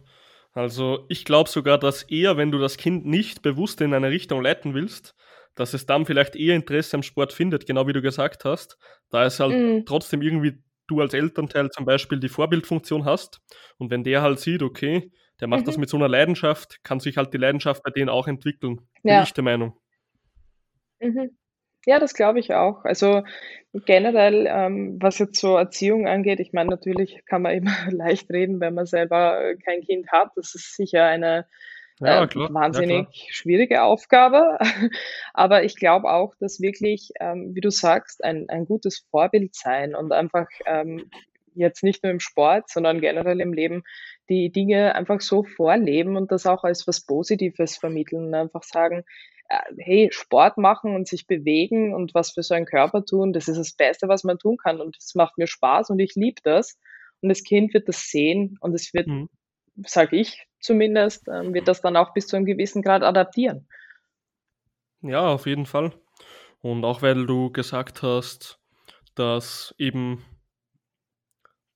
Also 0.53 1.05
ich 1.09 1.25
glaube 1.25 1.49
sogar, 1.49 1.77
dass 1.77 2.03
eher, 2.03 2.37
wenn 2.37 2.51
du 2.51 2.57
das 2.57 2.77
Kind 2.77 3.05
nicht 3.05 3.41
bewusst 3.41 3.81
in 3.81 3.93
eine 3.93 4.09
Richtung 4.09 4.41
leiten 4.41 4.73
willst, 4.73 5.15
dass 5.55 5.73
es 5.73 5.85
dann 5.85 6.05
vielleicht 6.05 6.35
eher 6.35 6.55
Interesse 6.55 6.95
am 6.97 7.03
Sport 7.03 7.33
findet, 7.33 7.65
genau 7.65 7.87
wie 7.87 7.93
du 7.93 8.01
gesagt 8.01 8.45
hast, 8.45 8.77
da 9.09 9.25
es 9.25 9.39
halt 9.39 9.53
mhm. 9.53 9.85
trotzdem 9.85 10.21
irgendwie 10.21 10.63
du 10.87 11.01
als 11.01 11.13
Elternteil 11.13 11.69
zum 11.69 11.85
Beispiel 11.85 12.19
die 12.19 12.29
Vorbildfunktion 12.29 13.05
hast 13.05 13.41
und 13.77 13.91
wenn 13.91 14.03
der 14.03 14.21
halt 14.21 14.39
sieht, 14.39 14.63
okay, 14.63 15.11
der 15.39 15.47
macht 15.47 15.61
mhm. 15.61 15.65
das 15.65 15.77
mit 15.77 15.89
so 15.89 15.97
einer 15.97 16.07
Leidenschaft, 16.07 16.83
kann 16.83 16.99
sich 16.99 17.17
halt 17.17 17.33
die 17.33 17.37
Leidenschaft 17.37 17.83
bei 17.83 17.91
denen 17.91 18.09
auch 18.09 18.27
entwickeln. 18.27 18.77
Bin 19.03 19.13
ja. 19.13 19.23
ich 19.23 19.33
der 19.33 19.43
Meinung. 19.43 19.77
Mhm. 20.99 21.37
Ja, 21.85 21.99
das 21.99 22.13
glaube 22.13 22.39
ich 22.39 22.53
auch. 22.53 22.83
Also 22.83 23.23
generell, 23.85 24.45
ähm, 24.49 24.97
was 24.99 25.19
jetzt 25.19 25.39
so 25.39 25.55
Erziehung 25.55 26.07
angeht, 26.07 26.39
ich 26.39 26.51
meine, 26.51 26.69
natürlich 26.69 27.23
kann 27.25 27.43
man 27.43 27.53
immer 27.53 27.71
leicht 27.91 28.29
reden, 28.29 28.59
wenn 28.59 28.73
man 28.73 28.85
selber 28.85 29.55
kein 29.63 29.81
Kind 29.81 30.11
hat. 30.11 30.31
Das 30.35 30.53
ist 30.55 30.75
sicher 30.75 31.05
eine 31.05 31.45
ja, 31.99 32.23
äh, 32.23 32.27
wahnsinnig 32.35 33.07
ja, 33.09 33.25
schwierige 33.29 33.83
Aufgabe. 33.83 34.57
Aber 35.33 35.63
ich 35.63 35.75
glaube 35.75 36.11
auch, 36.11 36.35
dass 36.39 36.59
wirklich, 36.59 37.11
ähm, 37.19 37.55
wie 37.55 37.61
du 37.61 37.71
sagst, 37.71 38.23
ein, 38.23 38.49
ein 38.49 38.65
gutes 38.65 39.05
Vorbild 39.09 39.55
sein 39.55 39.95
und 39.95 40.11
einfach 40.11 40.47
ähm, 40.65 41.09
jetzt 41.55 41.83
nicht 41.83 42.03
nur 42.03 42.11
im 42.11 42.19
Sport, 42.19 42.69
sondern 42.69 43.01
generell 43.01 43.39
im 43.39 43.53
Leben 43.53 43.83
die 44.29 44.51
Dinge 44.51 44.95
einfach 44.95 45.21
so 45.21 45.43
vorleben 45.43 46.17
und 46.17 46.31
das 46.31 46.45
auch 46.45 46.63
als 46.63 46.87
was 46.87 47.01
Positives 47.01 47.77
vermitteln. 47.77 48.33
Einfach 48.33 48.63
sagen, 48.63 49.03
äh, 49.49 49.59
hey, 49.77 50.09
Sport 50.11 50.57
machen 50.57 50.95
und 50.95 51.07
sich 51.07 51.27
bewegen 51.27 51.93
und 51.93 52.13
was 52.13 52.31
für 52.31 52.43
so 52.43 52.53
einen 52.53 52.65
Körper 52.65 53.05
tun, 53.05 53.33
das 53.33 53.47
ist 53.47 53.57
das 53.57 53.73
Beste, 53.73 54.07
was 54.07 54.23
man 54.23 54.37
tun 54.37 54.57
kann 54.57 54.81
und 54.81 54.97
es 54.97 55.15
macht 55.15 55.37
mir 55.37 55.47
Spaß 55.47 55.89
und 55.89 55.99
ich 55.99 56.15
liebe 56.15 56.41
das. 56.43 56.77
Und 57.21 57.29
das 57.29 57.43
Kind 57.43 57.73
wird 57.73 57.87
das 57.87 58.09
sehen 58.09 58.57
und 58.61 58.73
es 58.75 58.93
wird, 58.93 59.07
mhm. 59.07 59.29
sage 59.85 60.17
ich 60.17 60.45
zumindest, 60.59 61.27
ähm, 61.27 61.53
wird 61.53 61.67
das 61.67 61.81
dann 61.81 61.95
auch 61.95 62.13
bis 62.13 62.27
zu 62.27 62.35
einem 62.35 62.45
gewissen 62.45 62.81
Grad 62.81 63.03
adaptieren. 63.03 63.67
Ja, 65.01 65.27
auf 65.27 65.45
jeden 65.45 65.65
Fall. 65.65 65.93
Und 66.59 66.83
auch 66.83 67.01
weil 67.01 67.25
du 67.25 67.51
gesagt 67.51 68.01
hast, 68.03 68.59
dass 69.15 69.73
eben, 69.77 70.23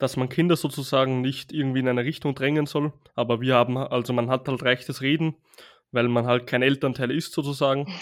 dass 0.01 0.17
man 0.17 0.29
Kinder 0.29 0.55
sozusagen 0.55 1.21
nicht 1.21 1.53
irgendwie 1.53 1.79
in 1.79 1.87
eine 1.87 2.03
Richtung 2.03 2.35
drängen 2.35 2.65
soll, 2.65 2.91
aber 3.15 3.39
wir 3.41 3.55
haben, 3.55 3.77
also 3.77 4.13
man 4.13 4.29
hat 4.29 4.47
halt 4.47 4.63
rechtes 4.63 5.01
Reden 5.01 5.35
weil 5.91 6.07
man 6.07 6.25
halt 6.25 6.47
kein 6.47 6.61
Elternteil 6.61 7.11
ist 7.11 7.33
sozusagen. 7.33 7.93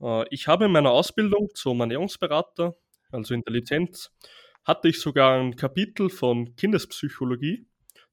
Äh, 0.00 0.24
ich 0.30 0.48
habe 0.48 0.66
in 0.66 0.72
meiner 0.72 0.90
Ausbildung 0.90 1.48
zum 1.54 1.80
Ernährungsberater, 1.80 2.76
also 3.10 3.34
in 3.34 3.42
der 3.42 3.52
Lizenz, 3.52 4.12
hatte 4.64 4.88
ich 4.88 5.00
sogar 5.00 5.38
ein 5.38 5.56
Kapitel 5.56 6.10
von 6.10 6.56
Kindespsychologie. 6.56 7.66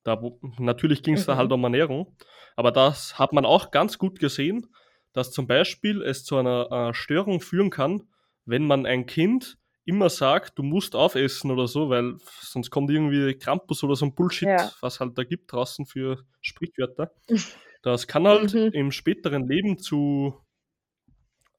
Da, 0.04 0.21
natürlich 0.58 1.04
ging 1.04 1.15
es 1.15 1.21
mhm. 1.21 1.32
da 1.32 1.38
halt 1.38 1.52
um 1.52 1.63
Ernährung, 1.63 2.15
aber 2.56 2.71
das 2.71 3.17
hat 3.17 3.34
man 3.34 3.45
auch 3.45 3.71
ganz 3.71 3.97
gut 3.97 4.19
gesehen, 4.19 4.67
dass 5.13 5.32
zum 5.32 5.47
Beispiel 5.47 6.02
es 6.02 6.26
zu 6.26 6.38
einer 6.38 6.71
äh, 6.71 6.93
Störung 6.93 7.39
führen 7.39 7.69
kann, 7.69 8.04
wenn 8.45 8.65
man 8.65 8.86
ein 8.86 9.06
Kind 9.06 9.58
immer 9.86 10.10
sagt, 10.10 10.58
du 10.58 10.63
musst 10.63 10.96
aufessen 10.96 11.52
oder 11.52 11.67
so, 11.67 11.89
weil 11.89 12.15
sonst 12.41 12.69
kommt 12.69 12.89
irgendwie 12.89 13.38
Krampus 13.38 13.84
oder 13.84 13.96
so 13.96 14.06
ein 14.06 14.15
Bullshit, 14.15 14.48
ja. 14.48 14.72
was 14.82 15.00
halt 15.00 15.17
da 15.17 15.24
gibt 15.24 15.52
draußen 15.52 15.86
für 15.86 16.24
Sprichwörter. 16.41 17.12
Das 17.84 18.08
kann 18.08 18.26
halt 18.26 18.54
mhm. 18.54 18.72
im 18.72 18.91
späteren 18.93 19.46
Leben 19.46 19.78
zu, 19.78 20.41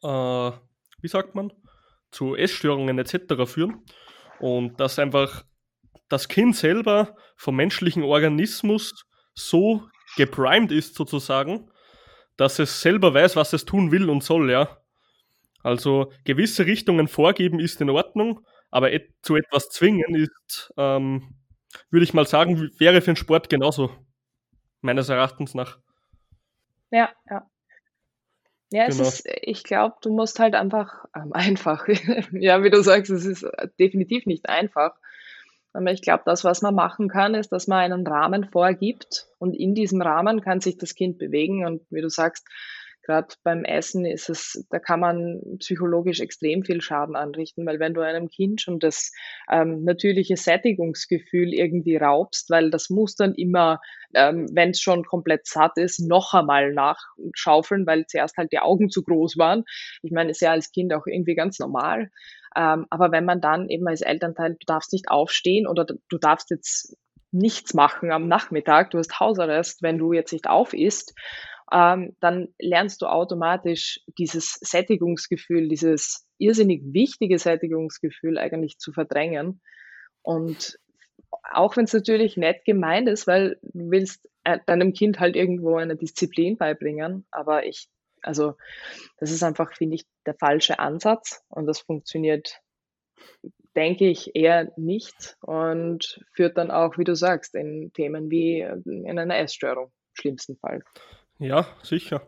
äh, 0.02 0.06
wie 0.08 1.08
sagt 1.08 1.34
man, 1.34 1.52
zu 2.10 2.34
Essstörungen 2.34 2.98
etc. 2.98 3.44
führen. 3.44 3.84
Und 4.40 4.80
dass 4.80 4.98
einfach 4.98 5.44
das 6.08 6.28
Kind 6.28 6.56
selber 6.56 7.14
vom 7.37 7.56
menschlichen 7.56 8.02
Organismus 8.02 9.04
so 9.34 9.87
geprimed 10.16 10.72
ist 10.72 10.94
sozusagen, 10.94 11.70
dass 12.38 12.58
es 12.58 12.80
selber 12.80 13.12
weiß, 13.12 13.37
was 13.37 13.52
es 13.52 13.66
tun 13.66 13.92
will 13.92 14.08
und 14.08 14.24
soll, 14.24 14.50
ja. 14.50 14.78
Also 15.64 16.12
gewisse 16.24 16.66
Richtungen 16.66 17.09
vorgeben 17.09 17.59
ist 17.59 17.81
in 17.81 17.90
Ordnung, 17.90 18.40
aber 18.70 18.92
et 18.92 19.14
zu 19.22 19.35
etwas 19.35 19.70
zwingen 19.70 20.14
ist, 20.14 20.72
ähm, 20.77 21.35
würde 21.90 22.05
ich 22.05 22.12
mal 22.14 22.27
sagen, 22.27 22.70
wäre 22.79 23.00
für 23.00 23.12
den 23.12 23.16
Sport 23.16 23.48
genauso, 23.48 23.90
meines 24.83 25.09
Erachtens 25.09 25.55
nach. 25.55 25.79
Ja, 26.90 27.11
ja. 27.29 27.48
Ja, 28.70 28.87
es 28.87 28.96
genau. 28.96 29.09
ist, 29.09 29.29
ich 29.42 29.62
glaube, 29.62 29.96
du 30.03 30.12
musst 30.12 30.38
halt 30.38 30.55
einfach 30.55 31.05
ähm, 31.16 31.33
einfach, 31.33 31.88
ja, 32.33 32.62
wie 32.62 32.70
du 32.70 32.83
sagst, 32.83 33.11
es 33.11 33.24
ist 33.24 33.46
definitiv 33.79 34.27
nicht 34.27 34.48
einfach. 34.48 34.94
Aber 35.72 35.90
ich 35.90 36.03
glaube, 36.03 36.22
das, 36.27 36.44
was 36.44 36.61
man 36.61 36.74
machen 36.74 37.09
kann, 37.09 37.35
ist, 37.35 37.50
dass 37.53 37.66
man 37.66 37.92
einen 37.92 38.07
Rahmen 38.07 38.44
vorgibt 38.50 39.29
und 39.38 39.55
in 39.55 39.74
diesem 39.74 40.03
Rahmen 40.03 40.40
kann 40.40 40.61
sich 40.61 40.77
das 40.77 40.94
Kind 40.94 41.18
bewegen 41.18 41.64
und 41.66 41.83
wie 41.90 42.00
du 42.00 42.09
sagst, 42.09 42.46
gerade 43.04 43.34
beim 43.42 43.64
Essen 43.64 44.04
ist 44.04 44.28
es, 44.28 44.66
da 44.70 44.78
kann 44.78 45.00
man 45.00 45.40
psychologisch 45.58 46.20
extrem 46.20 46.64
viel 46.64 46.80
Schaden 46.80 47.16
anrichten, 47.16 47.66
weil 47.66 47.78
wenn 47.78 47.94
du 47.94 48.00
einem 48.00 48.28
Kind 48.28 48.60
schon 48.60 48.78
das 48.78 49.12
ähm, 49.50 49.84
natürliche 49.84 50.36
Sättigungsgefühl 50.36 51.52
irgendwie 51.52 51.96
raubst, 51.96 52.50
weil 52.50 52.70
das 52.70 52.90
muss 52.90 53.14
dann 53.14 53.34
immer, 53.34 53.80
ähm, 54.14 54.46
wenn 54.52 54.70
es 54.70 54.80
schon 54.80 55.04
komplett 55.04 55.46
satt 55.46 55.76
ist, 55.76 56.00
noch 56.00 56.34
einmal 56.34 56.72
nachschaufeln, 56.72 57.86
weil 57.86 58.06
zuerst 58.06 58.36
halt 58.36 58.52
die 58.52 58.58
Augen 58.58 58.90
zu 58.90 59.02
groß 59.02 59.38
waren. 59.38 59.64
Ich 60.02 60.10
meine, 60.10 60.30
ist 60.30 60.40
ja 60.40 60.50
als 60.50 60.72
Kind 60.72 60.92
auch 60.92 61.06
irgendwie 61.06 61.34
ganz 61.34 61.58
normal. 61.58 62.10
Ähm, 62.56 62.86
aber 62.90 63.12
wenn 63.12 63.24
man 63.24 63.40
dann 63.40 63.68
eben 63.68 63.86
als 63.86 64.00
Elternteil, 64.00 64.52
du 64.52 64.66
darfst 64.66 64.92
nicht 64.92 65.08
aufstehen 65.08 65.66
oder 65.66 65.84
du 65.84 66.18
darfst 66.18 66.50
jetzt 66.50 66.96
nichts 67.34 67.74
machen 67.74 68.12
am 68.12 68.28
Nachmittag, 68.28 68.90
du 68.90 68.98
hast 68.98 69.18
Hausarrest, 69.18 69.82
wenn 69.82 69.98
du 69.98 70.12
jetzt 70.12 70.32
nicht 70.32 70.48
auf 70.48 70.72
isst, 70.72 71.14
ähm, 71.74 72.16
dann 72.20 72.54
lernst 72.60 73.02
du 73.02 73.06
automatisch 73.06 74.00
dieses 74.16 74.52
Sättigungsgefühl, 74.60 75.68
dieses 75.68 76.24
irrsinnig 76.38 76.82
wichtige 76.84 77.37
Sättigungsgefühl 77.40 78.38
eigentlich 78.38 78.78
zu 78.78 78.92
verdrängen. 78.92 79.60
Und 80.22 80.78
auch 81.52 81.76
wenn 81.76 81.84
es 81.84 81.92
natürlich 81.92 82.37
nett 82.37 82.64
gemeint 82.64 83.08
ist, 83.08 83.26
weil 83.26 83.58
du 83.62 83.90
willst 83.90 84.30
äh, 84.44 84.60
deinem 84.66 84.92
Kind 84.92 85.18
halt 85.18 85.34
irgendwo 85.34 85.76
eine 85.76 85.96
Disziplin 85.96 86.56
beibringen, 86.56 87.26
aber 87.32 87.66
ich, 87.66 87.88
also 88.22 88.54
das 89.18 89.32
ist 89.32 89.42
einfach, 89.42 89.74
finde 89.74 89.96
ich, 89.96 90.04
der 90.26 90.34
falsche 90.34 90.78
Ansatz 90.78 91.42
und 91.48 91.66
das 91.66 91.80
funktioniert, 91.80 92.60
denke 93.74 94.08
ich, 94.08 94.37
eher 94.37 94.72
nicht 94.76 95.37
und 95.40 96.24
führt 96.32 96.56
dann 96.56 96.70
auch, 96.70 96.98
wie 96.98 97.04
du 97.04 97.16
sagst, 97.16 97.56
in 97.56 97.92
Themen 97.94 98.30
wie 98.30 98.60
in 98.60 99.18
einer 99.18 99.38
Essstörung, 99.38 99.90
schlimmsten 100.12 100.56
Fall. 100.56 100.84
Ja, 101.44 101.66
sicher. 101.83 102.26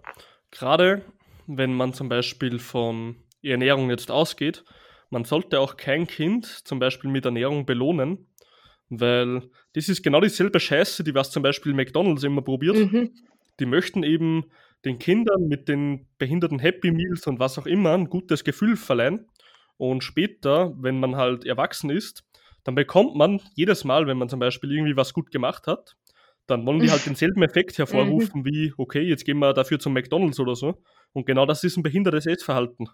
Gerade 0.50 1.02
wenn 1.46 1.72
man 1.72 1.94
zum 1.94 2.10
Beispiel 2.10 2.58
von 2.58 3.16
Ernährung 3.42 3.88
jetzt 3.88 4.10
ausgeht, 4.10 4.62
man 5.08 5.24
sollte 5.24 5.58
auch 5.58 5.78
kein 5.78 6.06
Kind 6.06 6.44
zum 6.44 6.78
Beispiel 6.78 7.10
mit 7.10 7.24
Ernährung 7.24 7.64
belohnen, 7.64 8.26
weil 8.90 9.48
das 9.72 9.88
ist 9.88 10.02
genau 10.02 10.20
dieselbe 10.20 10.60
Scheiße, 10.60 11.02
die 11.02 11.14
was 11.14 11.30
zum 11.30 11.42
Beispiel 11.42 11.72
McDonalds 11.72 12.24
immer 12.24 12.42
probiert. 12.42 12.76
Mhm. 12.76 13.14
Die 13.58 13.64
möchten 13.64 14.02
eben 14.02 14.50
den 14.84 14.98
Kindern 14.98 15.48
mit 15.48 15.66
den 15.66 16.06
behinderten 16.18 16.58
Happy 16.58 16.90
Meals 16.90 17.26
und 17.26 17.38
was 17.38 17.58
auch 17.58 17.66
immer 17.66 17.94
ein 17.94 18.10
gutes 18.10 18.44
Gefühl 18.44 18.76
verleihen. 18.76 19.28
Und 19.78 20.04
später, 20.04 20.74
wenn 20.78 21.00
man 21.00 21.16
halt 21.16 21.46
erwachsen 21.46 21.88
ist, 21.88 22.22
dann 22.64 22.74
bekommt 22.74 23.16
man 23.16 23.40
jedes 23.54 23.84
Mal, 23.84 24.06
wenn 24.06 24.18
man 24.18 24.28
zum 24.28 24.40
Beispiel 24.40 24.72
irgendwie 24.72 24.96
was 24.96 25.14
gut 25.14 25.30
gemacht 25.30 25.66
hat, 25.66 25.96
dann 26.46 26.66
wollen 26.66 26.80
die 26.80 26.90
halt 26.90 27.04
denselben 27.06 27.42
Effekt 27.42 27.78
hervorrufen 27.78 28.40
mhm. 28.40 28.44
wie, 28.44 28.72
okay, 28.76 29.02
jetzt 29.02 29.24
gehen 29.24 29.38
wir 29.38 29.52
dafür 29.52 29.78
zum 29.78 29.92
McDonalds 29.92 30.40
oder 30.40 30.54
so. 30.54 30.82
Und 31.12 31.26
genau 31.26 31.46
das 31.46 31.64
ist 31.64 31.76
ein 31.76 31.82
behindertes 31.82 32.26
Essverhalten. 32.26 32.88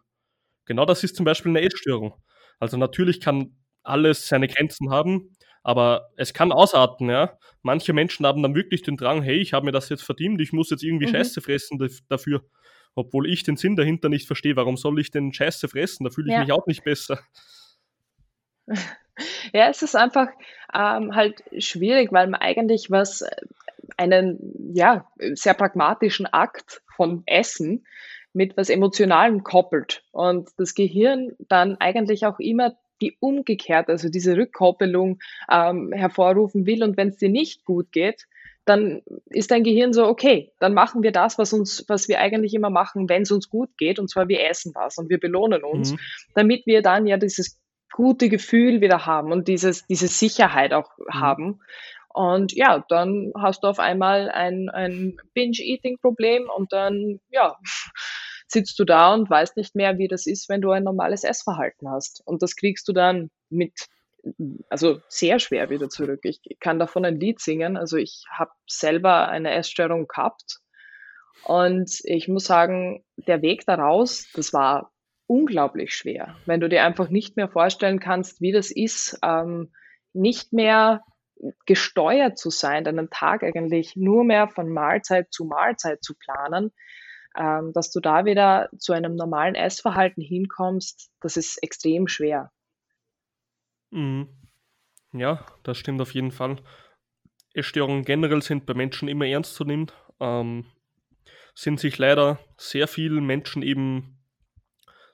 Genau 0.65 0.85
das 0.85 1.03
ist 1.05 1.17
zum 1.17 1.25
Beispiel 1.25 1.51
eine 1.51 1.63
Essstörung. 1.63 2.15
Also 2.59 2.77
natürlich 2.77 3.21
kann 3.21 3.57
alles 3.83 4.29
seine 4.29 4.47
Grenzen 4.47 4.91
haben, 4.91 5.35
aber 5.63 6.11
es 6.17 6.33
kann 6.33 6.53
ausarten, 6.53 7.11
ja. 7.11 7.37
Manche 7.63 7.93
Menschen 7.93 8.27
haben 8.27 8.43
dann 8.43 8.55
wirklich 8.55 8.83
den 8.83 8.97
Drang, 8.97 9.23
hey, 9.23 9.37
ich 9.37 9.53
habe 9.53 9.67
mir 9.67 9.73
das 9.73 9.89
jetzt 9.89 10.03
verdient, 10.03 10.41
ich 10.41 10.53
muss 10.53 10.71
jetzt 10.71 10.83
irgendwie 10.83 11.07
mhm. 11.07 11.13
Scheiße 11.13 11.41
fressen 11.41 11.79
dafür. 12.09 12.43
Obwohl 12.95 13.29
ich 13.29 13.43
den 13.43 13.57
Sinn 13.57 13.75
dahinter 13.75 14.11
nicht 14.11 14.27
verstehe. 14.27 14.55
Warum 14.55 14.77
soll 14.77 15.01
ich 15.01 15.11
denn 15.11 15.33
Scheiße 15.33 15.67
fressen? 15.69 16.05
Da 16.05 16.11
fühle 16.11 16.29
ich 16.29 16.35
ja. 16.35 16.41
mich 16.41 16.53
auch 16.53 16.67
nicht 16.67 16.85
besser. 16.85 17.21
Ja, 19.53 19.69
es 19.69 19.83
ist 19.83 19.95
einfach 19.95 20.29
ähm, 20.75 21.15
halt 21.15 21.43
schwierig, 21.59 22.13
weil 22.13 22.29
man 22.29 22.41
eigentlich 22.41 22.91
was, 22.91 23.25
einen 23.97 24.73
ja, 24.75 25.07
sehr 25.35 25.55
pragmatischen 25.55 26.27
Akt 26.27 26.83
von 26.97 27.23
Essen 27.27 27.87
mit 28.33 28.57
was 28.57 28.71
Emotionalem 28.71 29.43
koppelt 29.43 30.05
und 30.13 30.49
das 30.57 30.75
Gehirn 30.75 31.33
dann 31.49 31.77
eigentlich 31.79 32.25
auch 32.25 32.39
immer 32.39 32.75
die 33.03 33.17
umgekehrt, 33.21 33.89
also 33.89 34.09
diese 34.09 34.37
Rückkoppelung 34.37 35.19
ähm, 35.51 35.93
hervorrufen 35.93 36.67
will 36.67 36.83
und 36.83 36.97
wenn 36.97 37.09
es 37.09 37.17
dir 37.17 37.29
nicht 37.29 37.65
gut 37.65 37.91
geht, 37.93 38.27
dann 38.65 39.03
ist 39.27 39.51
dein 39.51 39.65
Gehirn 39.65 39.93
so, 39.93 40.07
okay, 40.07 40.53
dann 40.61 40.73
machen 40.73 41.03
wir 41.03 41.11
das, 41.11 41.37
was 41.37 41.53
uns, 41.53 41.85
was 41.89 42.07
wir 42.07 42.21
eigentlich 42.21 42.55
immer 42.55 42.71
machen, 42.71 43.09
wenn 43.09 43.23
es 43.23 43.33
uns 43.33 43.49
gut 43.49 43.71
geht, 43.77 43.99
und 43.99 44.09
zwar 44.09 44.29
wir 44.29 44.49
essen 44.49 44.73
was 44.75 44.99
und 44.99 45.11
wir 45.11 45.19
belohnen 45.19 45.65
uns, 45.65 45.93
mhm. 45.93 45.99
damit 46.35 46.65
wir 46.67 46.81
dann 46.81 47.07
ja 47.09 47.17
dieses 47.17 47.61
gute 47.93 48.29
Gefühl 48.29 48.81
wieder 48.81 49.07
haben 49.07 49.33
und 49.33 49.49
dieses, 49.49 49.87
diese 49.87 50.09
Sicherheit 50.09 50.73
auch 50.73 50.91
mhm. 50.99 51.21
haben. 51.21 51.61
Und 52.09 52.53
ja, 52.53 52.85
dann 52.89 53.33
hast 53.39 53.63
du 53.63 53.69
auf 53.69 53.79
einmal 53.79 54.31
ein, 54.31 54.69
ein 54.69 55.17
Binge-Eating-Problem 55.35 56.51
und 56.55 56.73
dann, 56.73 57.21
ja, 57.31 57.57
sitzt 58.47 58.79
du 58.79 58.85
da 58.85 59.15
und 59.15 59.31
weißt 59.31 59.57
nicht 59.57 59.75
mehr, 59.75 59.97
wie 59.97 60.09
das 60.09 60.27
ist, 60.27 60.51
wenn 60.51 60.61
du 60.61 60.73
ein 60.73 60.85
normales 60.85 61.25
Essverhalten 61.25 61.89
hast. 61.89 62.21
Und 62.27 62.43
das 62.43 62.55
kriegst 62.55 62.87
du 62.87 62.93
dann 62.93 63.31
mit, 63.49 63.73
also 64.69 65.01
sehr 65.09 65.39
schwer 65.39 65.71
wieder 65.71 65.89
zurück. 65.89 66.21
Ich 66.25 66.41
kann 66.61 66.79
davon 66.79 67.07
ein 67.07 67.19
Lied 67.19 67.41
singen. 67.41 67.79
Also 67.79 67.97
ich 67.97 68.25
habe 68.31 68.51
selber 68.67 69.29
eine 69.29 69.53
Essstörung 69.53 70.07
gehabt. 70.07 70.59
Und 71.45 71.99
ich 72.05 72.29
muss 72.29 72.45
sagen, 72.45 73.03
der 73.17 73.41
Weg 73.41 73.65
daraus, 73.65 74.29
das 74.35 74.53
war 74.53 74.93
unglaublich 75.27 75.95
schwer, 75.95 76.37
wenn 76.47 76.61
du 76.61 76.69
dir 76.69 76.85
einfach 76.85 77.09
nicht 77.09 77.37
mehr 77.37 77.49
vorstellen 77.49 78.01
kannst, 78.01 78.41
wie 78.41 78.53
das 78.53 78.71
ist, 78.71 79.19
ähm, 79.23 79.73
nicht 80.13 80.53
mehr 80.53 81.03
gesteuert 81.67 82.39
zu 82.39 82.51
sein, 82.51 82.85
deinen 82.85 83.11
Tag 83.11 83.43
eigentlich 83.43 83.97
nur 83.97 84.25
mehr 84.25 84.49
von 84.49 84.73
Mahlzeit 84.73 85.33
zu 85.33 85.45
Mahlzeit 85.45 86.03
zu 86.03 86.15
planen, 86.15 86.73
ähm, 87.37 87.73
dass 87.73 87.91
du 87.91 88.01
da 88.01 88.25
wieder 88.25 88.69
zu 88.79 88.93
einem 88.93 89.17
normalen 89.17 89.55
Essverhalten 89.55 90.23
hinkommst, 90.23 91.11
das 91.21 91.37
ist 91.37 91.63
extrem 91.63 92.07
schwer. 92.07 92.53
Mhm. 93.91 94.29
Ja, 95.13 95.45
das 95.63 95.79
stimmt 95.79 96.01
auf 96.01 96.15
jeden 96.15 96.33
Fall. 96.33 96.57
Essstörungen 97.55 98.05
generell 98.05 98.41
sind 98.43 98.65
bei 98.65 98.75
Menschen 98.75 99.09
immer 99.09 99.27
ernst 99.27 99.55
zu 99.55 99.65
nehmen. 99.65 99.91
Ähm, 100.21 100.65
sind 101.55 101.81
sich 101.81 101.99
leider 101.99 102.39
sehr 102.57 102.89
viele 102.89 103.21
Menschen 103.21 103.63
eben 103.63 104.22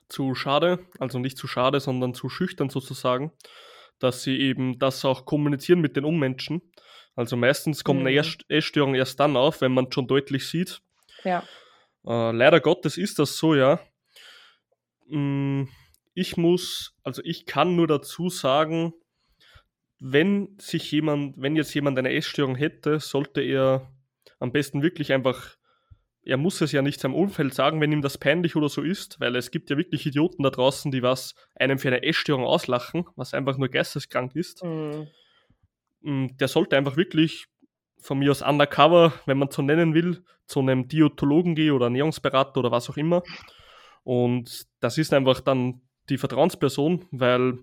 zu 0.09 0.35
schade, 0.35 0.79
also 0.99 1.19
nicht 1.19 1.37
zu 1.37 1.47
schade, 1.47 1.79
sondern 1.79 2.13
zu 2.13 2.29
schüchtern 2.29 2.69
sozusagen, 2.69 3.31
dass 3.99 4.23
sie 4.23 4.37
eben 4.37 4.79
das 4.79 5.05
auch 5.05 5.25
kommunizieren 5.25 5.81
mit 5.81 5.95
den 5.95 6.05
Ummenschen. 6.05 6.61
Also 7.15 7.35
meistens 7.35 7.83
kommt 7.83 8.01
mhm. 8.01 8.07
eine 8.07 8.25
Essstörung 8.47 8.95
erst 8.95 9.19
dann 9.19 9.35
auf, 9.35 9.61
wenn 9.61 9.73
man 9.73 9.91
schon 9.91 10.07
deutlich 10.07 10.47
sieht. 10.47 10.81
Ja. 11.23 11.43
Äh, 12.05 12.31
leider 12.31 12.59
Gottes 12.59 12.97
ist 12.97 13.19
das 13.19 13.37
so, 13.37 13.55
ja. 13.55 13.79
Mm, 15.07 15.63
ich 16.13 16.37
muss, 16.37 16.95
also 17.03 17.21
ich 17.23 17.45
kann 17.45 17.75
nur 17.75 17.87
dazu 17.87 18.29
sagen, 18.29 18.93
wenn 19.99 20.57
sich 20.59 20.91
jemand, 20.91 21.35
wenn 21.37 21.55
jetzt 21.55 21.73
jemand 21.73 21.97
eine 21.99 22.13
Essstörung 22.13 22.55
hätte, 22.55 22.99
sollte 22.99 23.41
er 23.41 23.91
am 24.39 24.51
besten 24.51 24.81
wirklich 24.81 25.11
einfach 25.11 25.57
er 26.23 26.37
muss 26.37 26.61
es 26.61 26.71
ja 26.71 26.81
nicht 26.81 26.99
seinem 26.99 27.15
Umfeld 27.15 27.53
sagen, 27.53 27.81
wenn 27.81 27.91
ihm 27.91 28.01
das 28.01 28.17
peinlich 28.17 28.55
oder 28.55 28.69
so 28.69 28.81
ist, 28.81 29.19
weil 29.19 29.35
es 29.35 29.51
gibt 29.51 29.69
ja 29.69 29.77
wirklich 29.77 30.05
Idioten 30.05 30.43
da 30.43 30.49
draußen, 30.49 30.91
die 30.91 31.01
was 31.01 31.35
einem 31.55 31.79
für 31.79 31.87
eine 31.87 32.03
Essstörung 32.03 32.43
auslachen, 32.43 33.05
was 33.15 33.33
einfach 33.33 33.57
nur 33.57 33.69
geisteskrank 33.69 34.35
ist. 34.35 34.63
Mhm. 34.63 35.07
Der 36.01 36.47
sollte 36.47 36.77
einfach 36.77 36.97
wirklich 36.97 37.47
von 38.01 38.19
mir 38.19 38.31
aus 38.31 38.41
undercover, 38.41 39.13
wenn 39.25 39.37
man 39.37 39.51
so 39.51 39.61
nennen 39.61 39.93
will, 39.93 40.23
zu 40.45 40.59
einem 40.59 40.87
Diätologen 40.87 41.55
gehen 41.55 41.73
oder 41.73 41.85
Ernährungsberater 41.85 42.59
oder 42.59 42.71
was 42.71 42.89
auch 42.89 42.97
immer. 42.97 43.23
Und 44.03 44.67
das 44.79 44.97
ist 44.97 45.13
einfach 45.13 45.41
dann 45.41 45.81
die 46.09 46.17
Vertrauensperson, 46.17 47.05
weil 47.11 47.59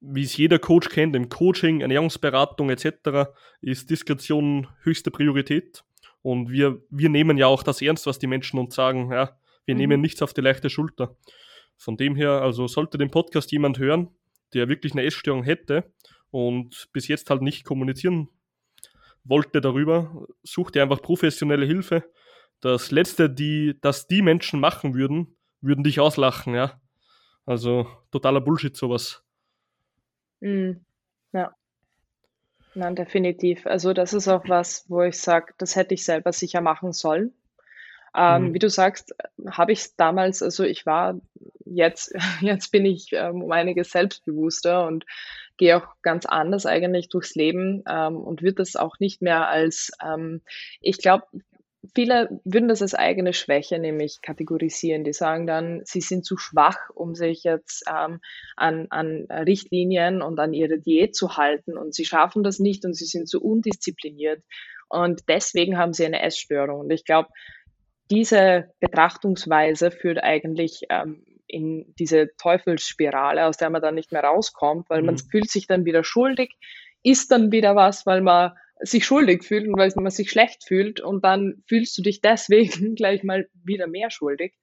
wie 0.00 0.22
es 0.22 0.36
jeder 0.36 0.58
Coach 0.58 0.88
kennt, 0.88 1.16
im 1.16 1.28
Coaching, 1.28 1.80
Ernährungsberatung 1.80 2.70
etc. 2.70 3.30
ist 3.60 3.90
Diskretion 3.90 4.68
höchste 4.82 5.10
Priorität. 5.10 5.84
Und 6.28 6.50
wir, 6.50 6.82
wir 6.90 7.08
nehmen 7.08 7.38
ja 7.38 7.46
auch 7.46 7.62
das 7.62 7.80
ernst, 7.80 8.04
was 8.04 8.18
die 8.18 8.26
Menschen 8.26 8.60
uns 8.60 8.74
sagen. 8.74 9.10
Ja, 9.10 9.38
wir 9.64 9.74
mhm. 9.74 9.78
nehmen 9.78 10.00
nichts 10.02 10.20
auf 10.20 10.34
die 10.34 10.42
leichte 10.42 10.68
Schulter. 10.68 11.16
Von 11.78 11.96
dem 11.96 12.14
her, 12.16 12.42
also 12.42 12.66
sollte 12.66 12.98
den 12.98 13.10
Podcast 13.10 13.50
jemand 13.50 13.78
hören, 13.78 14.10
der 14.52 14.68
wirklich 14.68 14.92
eine 14.92 15.04
Essstörung 15.04 15.42
hätte 15.42 15.90
und 16.30 16.90
bis 16.92 17.08
jetzt 17.08 17.30
halt 17.30 17.40
nicht 17.40 17.64
kommunizieren 17.64 18.28
wollte 19.24 19.62
darüber, 19.62 20.26
sucht 20.42 20.76
er 20.76 20.82
einfach 20.82 21.00
professionelle 21.00 21.64
Hilfe. 21.64 22.04
Das 22.60 22.90
Letzte, 22.90 23.30
die, 23.30 23.78
das 23.80 24.06
die 24.06 24.20
Menschen 24.20 24.60
machen 24.60 24.92
würden, 24.94 25.34
würden 25.62 25.82
dich 25.82 25.98
auslachen, 25.98 26.52
ja. 26.52 26.78
Also 27.46 27.88
totaler 28.10 28.42
Bullshit, 28.42 28.76
sowas. 28.76 29.24
Mhm. 30.40 30.84
Nein, 32.78 32.94
definitiv. 32.94 33.66
Also 33.66 33.92
das 33.92 34.12
ist 34.12 34.28
auch 34.28 34.48
was, 34.48 34.84
wo 34.88 35.02
ich 35.02 35.18
sage, 35.18 35.52
das 35.58 35.74
hätte 35.74 35.94
ich 35.94 36.04
selber 36.04 36.32
sicher 36.32 36.60
machen 36.60 36.92
sollen. 36.92 37.34
Ähm, 38.14 38.44
mhm. 38.44 38.54
Wie 38.54 38.60
du 38.60 38.70
sagst, 38.70 39.16
habe 39.50 39.72
ich 39.72 39.80
es 39.80 39.96
damals, 39.96 40.44
also 40.44 40.62
ich 40.62 40.86
war 40.86 41.20
jetzt, 41.64 42.14
jetzt 42.40 42.70
bin 42.70 42.86
ich 42.86 43.08
ähm, 43.12 43.42
um 43.42 43.50
einiges 43.50 43.90
selbstbewusster 43.90 44.86
und 44.86 45.06
gehe 45.56 45.76
auch 45.76 45.88
ganz 46.02 46.24
anders 46.24 46.66
eigentlich 46.66 47.08
durchs 47.08 47.34
Leben 47.34 47.82
ähm, 47.88 48.16
und 48.16 48.42
wird 48.42 48.60
das 48.60 48.76
auch 48.76 49.00
nicht 49.00 49.22
mehr 49.22 49.48
als, 49.48 49.90
ähm, 50.00 50.40
ich 50.80 50.98
glaube, 50.98 51.26
viele 51.94 52.40
würden 52.44 52.68
das 52.68 52.82
als 52.82 52.94
eigene 52.94 53.32
Schwäche 53.32 53.78
nämlich 53.78 54.20
kategorisieren. 54.22 55.04
Die 55.04 55.12
sagen 55.12 55.46
dann, 55.46 55.82
sie 55.84 56.00
sind 56.00 56.24
zu 56.24 56.36
schwach, 56.36 56.78
um 56.94 57.14
sich 57.14 57.44
jetzt 57.44 57.84
ähm, 57.88 58.20
an, 58.56 58.86
an 58.90 59.26
Richtlinien 59.30 60.22
und 60.22 60.38
an 60.38 60.52
ihre 60.52 60.78
Diät 60.78 61.14
zu 61.14 61.36
halten 61.36 61.76
und 61.76 61.94
sie 61.94 62.04
schaffen 62.04 62.42
das 62.42 62.58
nicht 62.58 62.84
und 62.84 62.94
sie 62.94 63.06
sind 63.06 63.28
zu 63.28 63.42
undiszipliniert. 63.42 64.42
Und 64.88 65.22
deswegen 65.28 65.76
haben 65.78 65.92
sie 65.92 66.06
eine 66.06 66.22
Essstörung. 66.22 66.80
Und 66.80 66.90
ich 66.90 67.04
glaube, 67.04 67.28
diese 68.10 68.70
Betrachtungsweise 68.80 69.90
führt 69.90 70.22
eigentlich 70.22 70.82
ähm, 70.88 71.24
in 71.46 71.94
diese 71.98 72.30
Teufelsspirale, 72.36 73.46
aus 73.46 73.56
der 73.56 73.70
man 73.70 73.82
dann 73.82 73.94
nicht 73.94 74.12
mehr 74.12 74.24
rauskommt, 74.24 74.88
weil 74.88 75.00
mhm. 75.00 75.06
man 75.06 75.18
fühlt 75.18 75.50
sich 75.50 75.66
dann 75.66 75.84
wieder 75.84 76.04
schuldig, 76.04 76.54
isst 77.02 77.30
dann 77.30 77.52
wieder 77.52 77.76
was, 77.76 78.06
weil 78.06 78.20
man 78.20 78.52
sich 78.80 79.04
schuldig 79.04 79.44
fühlt 79.44 79.66
und 79.66 79.76
weil 79.78 79.92
man 79.96 80.10
sich 80.10 80.30
schlecht 80.30 80.64
fühlt 80.64 81.00
und 81.00 81.24
dann 81.24 81.62
fühlst 81.66 81.96
du 81.98 82.02
dich 82.02 82.20
deswegen 82.20 82.94
gleich 82.96 83.22
mal 83.22 83.48
wieder 83.64 83.86
mehr 83.86 84.10
schuldig. 84.10 84.54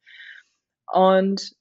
Und 0.91 1.53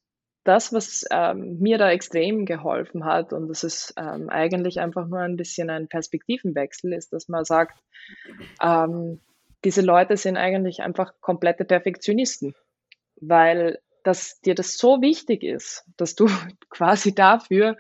das, 0.45 0.73
was 0.73 1.05
ähm, 1.11 1.59
mir 1.59 1.79
da 1.79 1.91
extrem 1.91 2.45
geholfen 2.45 3.05
hat, 3.05 3.33
und 3.33 3.49
das 3.49 3.65
ist 3.65 3.95
ähm, 3.97 4.29
eigentlich 4.29 4.79
einfach 4.79 5.07
nur 5.07 5.21
ein 5.21 5.37
bisschen 5.37 5.71
ein 5.71 5.89
Perspektivenwechsel, 5.89 6.93
ist, 6.93 7.13
dass 7.13 7.29
man 7.29 7.45
sagt, 7.45 7.79
ähm, 8.63 9.21
diese 9.65 9.81
Leute 9.81 10.19
sind 10.19 10.37
eigentlich 10.37 10.83
einfach 10.83 11.15
komplette 11.21 11.65
Perfektionisten, 11.65 12.55
weil 13.17 13.79
dass 14.03 14.39
dir 14.43 14.55
das 14.55 14.77
so 14.77 15.01
wichtig 15.01 15.43
ist, 15.43 15.85
dass 15.97 16.15
du 16.15 16.27
quasi 16.69 17.15
dafür 17.15 17.77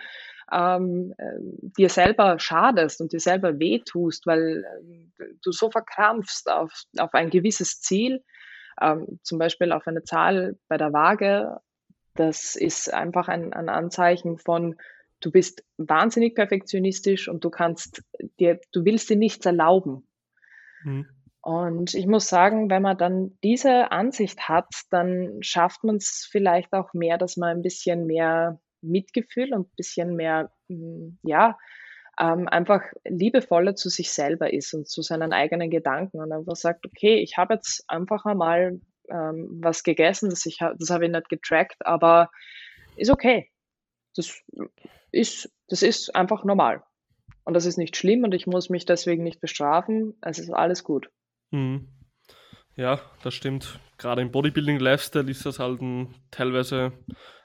ähm, 0.54 1.14
äh, 1.18 1.38
dir 1.76 1.88
selber 1.88 2.38
schadest 2.38 3.00
und 3.00 3.12
dir 3.12 3.20
selber 3.20 3.58
wehtust, 3.58 4.26
weil 4.26 4.64
äh, 4.64 5.24
du 5.42 5.50
so 5.50 5.70
verkrampfst 5.70 6.48
auf, 6.48 6.72
auf 6.98 7.12
ein 7.14 7.30
gewisses 7.30 7.80
Ziel, 7.80 8.22
ähm, 8.80 9.18
zum 9.22 9.38
Beispiel 9.38 9.72
auf 9.72 9.86
eine 9.86 10.04
Zahl 10.04 10.56
bei 10.68 10.76
der 10.76 10.92
Waage, 10.92 11.56
das 12.14 12.54
ist 12.54 12.92
einfach 12.92 13.28
ein, 13.28 13.52
ein 13.52 13.68
Anzeichen 13.68 14.38
von, 14.38 14.76
du 15.20 15.32
bist 15.32 15.64
wahnsinnig 15.76 16.36
perfektionistisch 16.36 17.28
und 17.28 17.44
du 17.44 17.50
kannst 17.50 18.02
dir, 18.38 18.60
du 18.72 18.84
willst 18.84 19.10
dir 19.10 19.16
nichts 19.16 19.44
erlauben. 19.44 20.06
Mhm. 20.84 21.08
Und 21.40 21.92
ich 21.94 22.06
muss 22.06 22.28
sagen, 22.28 22.70
wenn 22.70 22.82
man 22.82 22.96
dann 22.96 23.36
diese 23.42 23.90
Ansicht 23.90 24.48
hat, 24.48 24.72
dann 24.90 25.42
schafft 25.42 25.84
man 25.84 25.96
es 25.96 26.26
vielleicht 26.30 26.72
auch 26.72 26.94
mehr, 26.94 27.18
dass 27.18 27.36
man 27.36 27.56
ein 27.56 27.62
bisschen 27.62 28.06
mehr 28.06 28.60
Mitgefühl 28.84 29.52
und 29.52 29.68
ein 29.68 29.76
bisschen 29.76 30.16
mehr, 30.16 30.52
hm, 30.68 31.18
ja, 31.22 31.58
ähm, 32.18 32.48
einfach 32.48 32.82
liebevoller 33.04 33.74
zu 33.74 33.88
sich 33.88 34.12
selber 34.12 34.52
ist 34.52 34.72
und 34.72 34.88
zu 34.88 35.02
seinen 35.02 35.32
eigenen 35.32 35.70
Gedanken 35.70 36.20
und 36.20 36.32
einfach 36.32 36.56
sagt, 36.56 36.86
okay, 36.86 37.16
ich 37.16 37.36
habe 37.36 37.54
jetzt 37.54 37.84
einfach 37.88 38.24
einmal 38.24 38.80
ähm, 39.08 39.58
was 39.62 39.82
gegessen, 39.82 40.30
das, 40.30 40.46
ich, 40.46 40.58
das 40.58 40.90
habe 40.90 41.06
ich 41.06 41.12
nicht 41.12 41.28
getrackt, 41.28 41.84
aber 41.84 42.30
ist 42.96 43.10
okay. 43.10 43.50
Das 44.16 44.42
ist, 45.10 45.50
das 45.68 45.82
ist 45.82 46.14
einfach 46.14 46.44
normal. 46.44 46.84
Und 47.44 47.54
das 47.54 47.66
ist 47.66 47.78
nicht 47.78 47.96
schlimm 47.96 48.24
und 48.24 48.32
ich 48.32 48.46
muss 48.46 48.70
mich 48.70 48.86
deswegen 48.86 49.22
nicht 49.22 49.40
bestrafen. 49.40 50.16
Es 50.22 50.38
ist 50.38 50.50
alles 50.50 50.84
gut. 50.84 51.10
Mhm. 51.50 51.88
Ja, 52.76 53.00
das 53.22 53.34
stimmt. 53.34 53.78
Gerade 53.98 54.22
im 54.22 54.32
Bodybuilding-Lifestyle 54.32 55.30
ist 55.30 55.46
das 55.46 55.58
halt 55.58 55.80
ein, 55.80 56.14
teilweise 56.30 56.92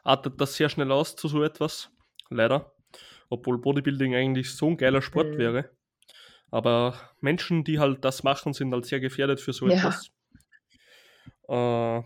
artet 0.03 0.41
das 0.41 0.55
sehr 0.55 0.69
schnell 0.69 0.91
aus 0.91 1.15
zu 1.15 1.27
so 1.27 1.43
etwas. 1.43 1.91
Leider. 2.29 2.73
Obwohl 3.29 3.59
Bodybuilding 3.59 4.15
eigentlich 4.15 4.55
so 4.55 4.69
ein 4.69 4.77
geiler 4.77 5.01
Sport 5.01 5.33
mhm. 5.33 5.37
wäre. 5.37 5.69
Aber 6.49 6.99
Menschen, 7.21 7.63
die 7.63 7.79
halt 7.79 8.03
das 8.03 8.23
machen, 8.23 8.53
sind 8.53 8.73
halt 8.73 8.85
sehr 8.85 8.99
gefährdet 8.99 9.39
für 9.39 9.53
so 9.53 9.67
ja. 9.67 9.75
etwas. 9.75 10.11
Äh, 11.47 12.01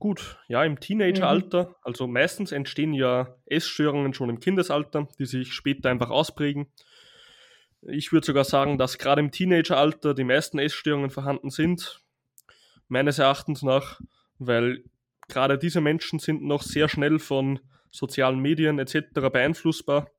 gut, 0.00 0.38
ja, 0.48 0.64
im 0.64 0.80
Teenageralter, 0.80 1.68
mhm. 1.68 1.74
also 1.82 2.08
meistens 2.08 2.50
entstehen 2.50 2.94
ja 2.94 3.36
Essstörungen 3.46 4.12
schon 4.12 4.28
im 4.28 4.40
Kindesalter, 4.40 5.08
die 5.20 5.26
sich 5.26 5.52
später 5.52 5.88
einfach 5.88 6.10
ausprägen. 6.10 6.66
Ich 7.82 8.12
würde 8.12 8.26
sogar 8.26 8.44
sagen, 8.44 8.76
dass 8.76 8.98
gerade 8.98 9.20
im 9.20 9.30
Teenageralter 9.30 10.14
die 10.14 10.24
meisten 10.24 10.58
Essstörungen 10.58 11.10
vorhanden 11.10 11.50
sind 11.50 12.02
meines 12.90 13.18
Erachtens 13.18 13.62
nach, 13.62 14.00
weil 14.38 14.84
gerade 15.28 15.58
diese 15.58 15.80
Menschen 15.80 16.18
sind 16.18 16.42
noch 16.42 16.62
sehr 16.62 16.88
schnell 16.88 17.18
von 17.18 17.60
sozialen 17.90 18.40
Medien 18.40 18.78
etc. 18.78 19.30
beeinflussbar. 19.32 20.10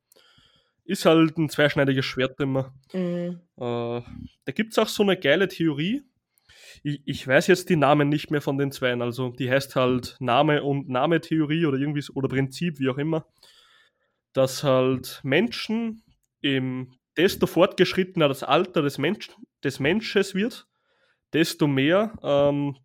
Ist 0.83 1.05
halt 1.05 1.37
ein 1.37 1.49
zweischneidiges 1.49 2.05
Schwert 2.05 2.39
immer. 2.39 2.73
Mhm. 2.93 3.41
Äh, 3.57 4.01
da 4.45 4.51
gibt 4.53 4.71
es 4.71 4.79
auch 4.79 4.87
so 4.87 5.03
eine 5.03 5.17
geile 5.17 5.47
Theorie. 5.47 6.01
ich, 6.83 7.01
ich 7.05 7.27
weiß 7.27 7.47
jetzt 7.47 7.69
die 7.69 7.75
Namen 7.75 8.09
nicht 8.09 8.31
mehr 8.31 8.41
von 8.41 8.57
den 8.57 8.71
zweien. 8.71 9.01
Also 9.01 9.29
die 9.29 9.49
heißt 9.49 9.75
halt 9.75 10.17
Name 10.19 10.63
und 10.63 10.89
Name-Theorie 10.89 11.65
oder 11.65 11.77
irgendwie 11.77 12.03
oder 12.13 12.27
Prinzip, 12.27 12.79
wie 12.79 12.89
auch 12.89 12.97
immer. 12.97 13.27
Dass 14.33 14.63
halt 14.63 15.19
Menschen 15.23 16.03
im 16.41 16.93
desto 17.17 17.45
fortgeschrittener 17.45 18.27
das 18.27 18.43
Alter 18.43 18.81
des, 18.81 18.97
Mensch, 18.97 19.29
des 19.63 19.79
Mensches 19.79 20.33
wird, 20.33 20.67
desto 21.33 21.67
mehr 21.67 22.13
ähm, 22.23 22.77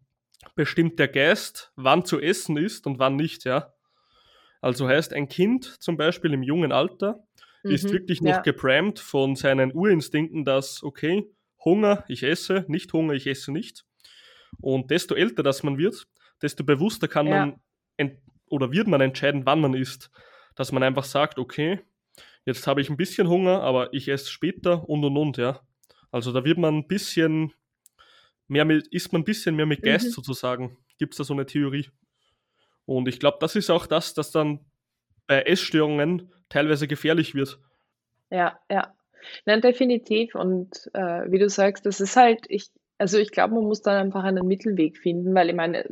bestimmt 0.54 0.98
der 0.98 1.08
Geist, 1.08 1.72
wann 1.76 2.04
zu 2.04 2.20
essen 2.20 2.56
ist 2.56 2.86
und 2.86 2.98
wann 2.98 3.16
nicht, 3.16 3.44
ja. 3.44 3.72
Also 4.60 4.88
heißt, 4.88 5.12
ein 5.12 5.28
Kind 5.28 5.64
zum 5.80 5.96
Beispiel 5.96 6.32
im 6.32 6.42
jungen 6.42 6.72
Alter 6.72 7.24
mhm, 7.62 7.70
ist 7.70 7.92
wirklich 7.92 8.20
noch 8.20 8.32
ja. 8.32 8.40
geprägt 8.40 8.98
von 8.98 9.36
seinen 9.36 9.72
Urinstinkten, 9.72 10.44
dass, 10.44 10.82
okay, 10.82 11.30
Hunger, 11.64 12.04
ich 12.08 12.22
esse, 12.22 12.64
nicht 12.68 12.92
Hunger, 12.92 13.14
ich 13.14 13.26
esse 13.26 13.52
nicht. 13.52 13.84
Und 14.60 14.90
desto 14.90 15.14
älter 15.14 15.42
das 15.42 15.62
man 15.62 15.78
wird, 15.78 16.06
desto 16.40 16.64
bewusster 16.64 17.08
kann 17.08 17.26
ja. 17.26 17.46
man 17.46 17.60
oder 18.48 18.70
wird 18.72 18.86
man 18.86 19.00
entscheiden, 19.00 19.44
wann 19.44 19.60
man 19.60 19.74
isst. 19.74 20.10
Dass 20.54 20.72
man 20.72 20.82
einfach 20.82 21.04
sagt, 21.04 21.38
okay, 21.38 21.80
jetzt 22.44 22.66
habe 22.66 22.80
ich 22.80 22.88
ein 22.88 22.96
bisschen 22.96 23.28
Hunger, 23.28 23.62
aber 23.62 23.92
ich 23.92 24.08
esse 24.08 24.30
später 24.30 24.88
und 24.88 25.04
und 25.04 25.16
und, 25.16 25.36
ja. 25.36 25.60
Also 26.10 26.32
da 26.32 26.44
wird 26.44 26.58
man 26.58 26.76
ein 26.76 26.86
bisschen 26.86 27.52
mehr 28.48 28.64
mit, 28.64 28.86
isst 28.88 29.12
man 29.12 29.22
ein 29.22 29.24
bisschen 29.24 29.56
mehr 29.56 29.66
mit 29.66 29.82
Geist 29.82 30.06
mhm. 30.06 30.10
sozusagen. 30.10 30.76
Gibt 30.98 31.14
es 31.14 31.18
da 31.18 31.24
so 31.24 31.34
eine 31.34 31.46
Theorie? 31.46 31.88
Und 32.84 33.08
ich 33.08 33.18
glaube, 33.18 33.38
das 33.40 33.56
ist 33.56 33.70
auch 33.70 33.86
das, 33.86 34.14
das 34.14 34.30
dann 34.30 34.60
bei 35.26 35.42
Essstörungen 35.42 36.32
teilweise 36.48 36.86
gefährlich 36.86 37.34
wird. 37.34 37.58
Ja, 38.30 38.58
ja. 38.70 38.94
Nein, 39.44 39.60
definitiv. 39.60 40.34
Und 40.34 40.70
äh, 40.94 41.30
wie 41.30 41.38
du 41.38 41.48
sagst, 41.48 41.84
das 41.84 42.00
ist 42.00 42.16
halt, 42.16 42.44
ich, 42.48 42.68
also 42.98 43.18
ich 43.18 43.32
glaube, 43.32 43.54
man 43.54 43.64
muss 43.64 43.82
dann 43.82 43.96
einfach 43.96 44.22
einen 44.22 44.46
Mittelweg 44.46 44.98
finden, 44.98 45.34
weil 45.34 45.50
ich 45.50 45.56
meine, 45.56 45.84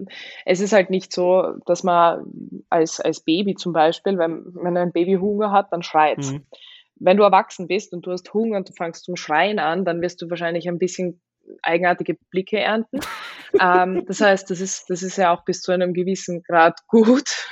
es 0.47 0.61
ist 0.61 0.73
halt 0.73 0.90
nicht 0.90 1.12
so, 1.12 1.55
dass 1.67 1.83
man 1.83 2.25
als, 2.71 3.01
als 3.01 3.21
Baby 3.21 3.55
zum 3.57 3.73
Beispiel, 3.73 4.19
wenn, 4.19 4.45
wenn 4.55 4.77
ein 4.77 4.93
Baby 4.93 5.14
Hunger 5.14 5.51
hat, 5.51 5.73
dann 5.73 5.83
schreit 5.83 6.19
mhm. 6.19 6.47
Wenn 6.97 7.17
du 7.17 7.25
erwachsen 7.25 7.67
bist 7.67 7.93
und 7.93 8.07
du 8.07 8.12
hast 8.12 8.33
Hunger 8.33 8.57
und 8.57 8.69
du 8.69 8.73
fangst 8.73 9.05
zum 9.05 9.17
Schreien 9.17 9.59
an, 9.59 9.85
dann 9.85 10.01
wirst 10.01 10.23
du 10.23 10.31
wahrscheinlich 10.31 10.69
ein 10.69 10.79
bisschen 10.79 11.21
eigenartige 11.62 12.16
Blicke 12.30 12.59
ernten. 12.59 13.00
ähm, 13.61 14.04
das 14.07 14.20
heißt, 14.20 14.50
das 14.50 14.61
ist, 14.61 14.90
das 14.90 15.02
ist 15.02 15.16
ja 15.16 15.35
auch 15.35 15.44
bis 15.44 15.61
zu 15.61 15.72
einem 15.72 15.92
gewissen 15.92 16.42
Grad 16.42 16.80
gut, 16.88 17.48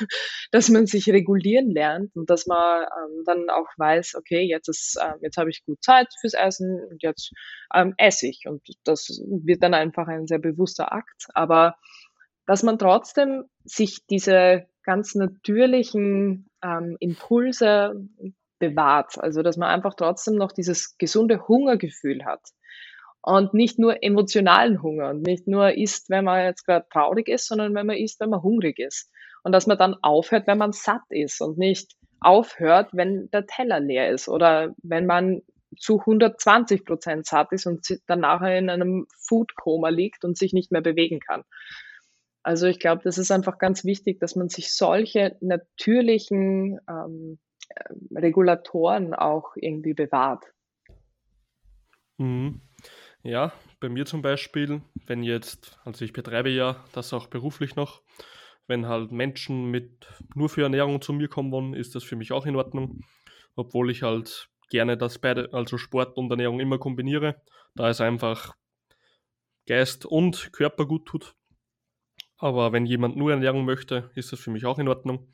dass 0.52 0.68
man 0.68 0.86
sich 0.86 1.08
regulieren 1.08 1.70
lernt 1.70 2.14
und 2.16 2.28
dass 2.30 2.46
man 2.46 2.82
ähm, 2.82 3.22
dann 3.24 3.50
auch 3.50 3.68
weiß, 3.76 4.14
okay, 4.16 4.42
jetzt 4.42 4.68
ist, 4.68 4.98
äh, 5.00 5.14
jetzt 5.20 5.36
habe 5.36 5.50
ich 5.50 5.64
gut 5.64 5.82
Zeit 5.82 6.08
fürs 6.20 6.34
Essen 6.34 6.80
und 6.90 7.02
jetzt 7.02 7.32
ähm, 7.74 7.94
esse 7.98 8.28
ich. 8.28 8.44
Und 8.46 8.62
das 8.84 9.08
wird 9.26 9.62
dann 9.62 9.74
einfach 9.74 10.08
ein 10.08 10.26
sehr 10.26 10.38
bewusster 10.38 10.92
Akt. 10.92 11.26
Aber 11.34 11.76
dass 12.46 12.62
man 12.62 12.78
trotzdem 12.78 13.44
sich 13.64 14.06
diese 14.06 14.66
ganz 14.82 15.14
natürlichen 15.14 16.50
ähm, 16.62 16.96
Impulse 16.98 17.94
bewahrt. 18.58 19.18
Also 19.18 19.42
dass 19.42 19.56
man 19.56 19.68
einfach 19.68 19.94
trotzdem 19.94 20.34
noch 20.34 20.52
dieses 20.52 20.96
gesunde 20.98 21.46
Hungergefühl 21.46 22.24
hat 22.24 22.40
und 23.22 23.54
nicht 23.54 23.78
nur 23.78 24.02
emotionalen 24.02 24.82
Hunger 24.82 25.10
und 25.10 25.22
nicht 25.22 25.46
nur 25.46 25.76
isst, 25.76 26.10
wenn 26.10 26.24
man 26.24 26.44
jetzt 26.44 26.64
gerade 26.64 26.86
traurig 26.90 27.28
ist, 27.28 27.46
sondern 27.46 27.74
wenn 27.74 27.86
man 27.86 27.96
isst, 27.96 28.20
wenn 28.20 28.30
man 28.30 28.42
hungrig 28.42 28.78
ist. 28.78 29.10
Und 29.44 29.52
dass 29.52 29.66
man 29.66 29.78
dann 29.78 29.96
aufhört, 30.02 30.46
wenn 30.46 30.58
man 30.58 30.72
satt 30.72 31.02
ist 31.08 31.40
und 31.40 31.56
nicht 31.56 31.96
aufhört, 32.20 32.90
wenn 32.92 33.30
der 33.30 33.46
Teller 33.46 33.80
leer 33.80 34.10
ist 34.10 34.28
oder 34.28 34.74
wenn 34.82 35.06
man 35.06 35.42
zu 35.78 36.00
120 36.00 36.84
Prozent 36.84 37.26
satt 37.26 37.52
ist 37.52 37.66
und 37.66 37.86
dann 38.06 38.20
nachher 38.20 38.58
in 38.58 38.70
einem 38.70 39.06
Foodkoma 39.18 39.88
liegt 39.88 40.24
und 40.24 40.36
sich 40.36 40.52
nicht 40.52 40.70
mehr 40.70 40.82
bewegen 40.82 41.20
kann. 41.20 41.44
Also 42.42 42.66
ich 42.66 42.78
glaube, 42.78 43.02
das 43.04 43.18
ist 43.18 43.30
einfach 43.30 43.58
ganz 43.58 43.84
wichtig, 43.84 44.18
dass 44.18 44.34
man 44.34 44.48
sich 44.48 44.74
solche 44.74 45.36
natürlichen 45.40 46.80
ähm, 46.88 47.38
äh, 47.68 48.18
Regulatoren 48.18 49.14
auch 49.14 49.52
irgendwie 49.54 49.94
bewahrt. 49.94 50.44
Mhm. 52.18 52.60
Ja, 53.24 53.52
bei 53.78 53.88
mir 53.88 54.04
zum 54.04 54.20
Beispiel, 54.20 54.82
wenn 55.06 55.22
jetzt, 55.22 55.78
also 55.84 56.04
ich 56.04 56.12
betreibe 56.12 56.50
ja 56.50 56.84
das 56.92 57.12
auch 57.12 57.28
beruflich 57.28 57.76
noch, 57.76 58.02
wenn 58.66 58.86
halt 58.86 59.12
Menschen 59.12 59.70
mit 59.70 60.06
nur 60.34 60.48
für 60.48 60.62
Ernährung 60.62 61.00
zu 61.00 61.12
mir 61.12 61.28
kommen 61.28 61.52
wollen, 61.52 61.72
ist 61.74 61.94
das 61.94 62.02
für 62.02 62.16
mich 62.16 62.32
auch 62.32 62.46
in 62.46 62.56
Ordnung, 62.56 63.00
obwohl 63.54 63.92
ich 63.92 64.02
halt 64.02 64.48
gerne 64.70 64.96
das 64.96 65.20
beide, 65.20 65.52
also 65.52 65.78
Sport 65.78 66.16
und 66.16 66.30
Ernährung 66.30 66.58
immer 66.58 66.78
kombiniere, 66.78 67.40
da 67.76 67.88
es 67.88 68.00
einfach 68.00 68.56
Geist 69.66 70.04
und 70.04 70.52
Körper 70.52 70.86
gut 70.86 71.06
tut. 71.06 71.36
Aber 72.38 72.72
wenn 72.72 72.86
jemand 72.86 73.16
nur 73.16 73.30
Ernährung 73.30 73.64
möchte, 73.64 74.10
ist 74.16 74.32
das 74.32 74.40
für 74.40 74.50
mich 74.50 74.66
auch 74.66 74.80
in 74.80 74.88
Ordnung. 74.88 75.28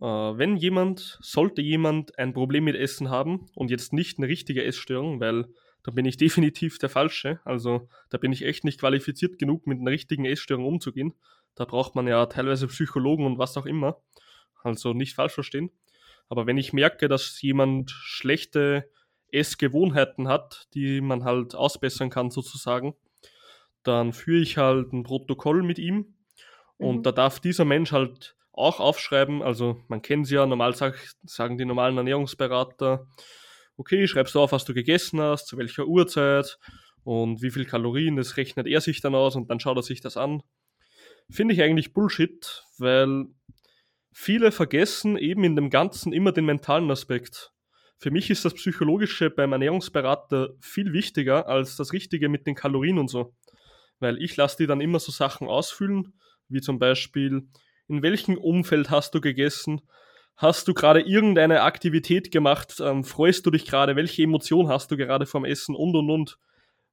Äh, 0.00 0.06
wenn 0.06 0.56
jemand, 0.56 1.18
sollte 1.20 1.60
jemand 1.60 2.18
ein 2.18 2.32
Problem 2.32 2.64
mit 2.64 2.76
Essen 2.76 3.10
haben 3.10 3.44
und 3.54 3.70
jetzt 3.70 3.92
nicht 3.92 4.16
eine 4.16 4.28
richtige 4.28 4.64
Essstörung, 4.64 5.20
weil 5.20 5.44
da 5.84 5.92
bin 5.92 6.04
ich 6.04 6.16
definitiv 6.16 6.78
der 6.78 6.88
Falsche. 6.88 7.40
Also 7.44 7.88
da 8.10 8.18
bin 8.18 8.32
ich 8.32 8.42
echt 8.42 8.64
nicht 8.64 8.80
qualifiziert 8.80 9.38
genug, 9.38 9.68
mit 9.68 9.78
einer 9.78 9.92
richtigen 9.92 10.24
Essstörung 10.24 10.66
umzugehen. 10.66 11.14
Da 11.54 11.64
braucht 11.64 11.94
man 11.94 12.08
ja 12.08 12.26
teilweise 12.26 12.66
Psychologen 12.66 13.26
und 13.26 13.38
was 13.38 13.56
auch 13.56 13.66
immer. 13.66 14.02
Also 14.64 14.92
nicht 14.92 15.14
falsch 15.14 15.34
verstehen. 15.34 15.70
Aber 16.28 16.46
wenn 16.46 16.58
ich 16.58 16.72
merke, 16.72 17.06
dass 17.06 17.40
jemand 17.42 17.90
schlechte 17.90 18.90
Essgewohnheiten 19.30 20.26
hat, 20.26 20.68
die 20.74 21.00
man 21.00 21.24
halt 21.24 21.54
ausbessern 21.54 22.10
kann 22.10 22.30
sozusagen, 22.30 22.94
dann 23.82 24.12
führe 24.12 24.40
ich 24.40 24.56
halt 24.56 24.92
ein 24.92 25.02
Protokoll 25.02 25.62
mit 25.62 25.78
ihm. 25.78 26.14
Und 26.78 26.98
mhm. 26.98 27.02
da 27.02 27.12
darf 27.12 27.40
dieser 27.40 27.64
Mensch 27.64 27.92
halt 27.92 28.36
auch 28.52 28.80
aufschreiben, 28.80 29.42
also 29.42 29.80
man 29.88 30.00
kennt 30.00 30.26
sie 30.26 30.36
ja, 30.36 30.46
normal 30.46 30.74
sagen 31.24 31.58
die 31.58 31.64
normalen 31.64 31.96
Ernährungsberater, 31.96 33.06
okay, 33.76 34.06
schreibst 34.06 34.34
du 34.34 34.40
auf, 34.40 34.52
was 34.52 34.64
du 34.64 34.74
gegessen 34.74 35.20
hast, 35.20 35.46
zu 35.46 35.56
welcher 35.56 35.86
Uhrzeit 35.86 36.58
und 37.02 37.42
wie 37.42 37.50
viel 37.50 37.64
Kalorien, 37.64 38.16
das 38.16 38.36
rechnet 38.36 38.66
er 38.66 38.80
sich 38.80 39.00
dann 39.00 39.14
aus 39.14 39.36
und 39.36 39.50
dann 39.50 39.60
schaut 39.60 39.76
er 39.76 39.82
sich 39.82 40.00
das 40.00 40.16
an. 40.16 40.42
Finde 41.30 41.54
ich 41.54 41.62
eigentlich 41.62 41.92
Bullshit, 41.92 42.64
weil 42.78 43.26
viele 44.12 44.52
vergessen 44.52 45.16
eben 45.16 45.44
in 45.44 45.56
dem 45.56 45.70
Ganzen 45.70 46.12
immer 46.12 46.32
den 46.32 46.44
mentalen 46.44 46.90
Aspekt. 46.90 47.52
Für 47.98 48.10
mich 48.10 48.30
ist 48.30 48.44
das 48.44 48.54
Psychologische 48.54 49.30
beim 49.30 49.52
Ernährungsberater 49.52 50.50
viel 50.60 50.92
wichtiger 50.92 51.48
als 51.48 51.76
das 51.76 51.92
Richtige 51.92 52.28
mit 52.28 52.46
den 52.46 52.54
Kalorien 52.54 52.98
und 52.98 53.08
so. 53.08 53.34
Weil 54.00 54.22
ich 54.22 54.36
lasse 54.36 54.58
die 54.58 54.66
dann 54.66 54.80
immer 54.80 54.98
so 54.98 55.12
Sachen 55.12 55.48
ausfüllen, 55.48 56.12
wie 56.48 56.60
zum 56.60 56.78
Beispiel, 56.78 57.48
in 57.88 58.02
welchem 58.02 58.36
Umfeld 58.36 58.90
hast 58.90 59.14
du 59.14 59.20
gegessen, 59.20 59.80
Hast 60.36 60.66
du 60.66 60.74
gerade 60.74 61.00
irgendeine 61.00 61.62
Aktivität 61.62 62.32
gemacht? 62.32 62.80
Ähm, 62.80 63.04
freust 63.04 63.46
du 63.46 63.50
dich 63.50 63.66
gerade? 63.66 63.94
Welche 63.94 64.22
Emotion 64.22 64.68
hast 64.68 64.90
du 64.90 64.96
gerade 64.96 65.26
vom 65.26 65.44
Essen? 65.44 65.76
Und 65.76 65.94
und 65.94 66.10
und. 66.10 66.38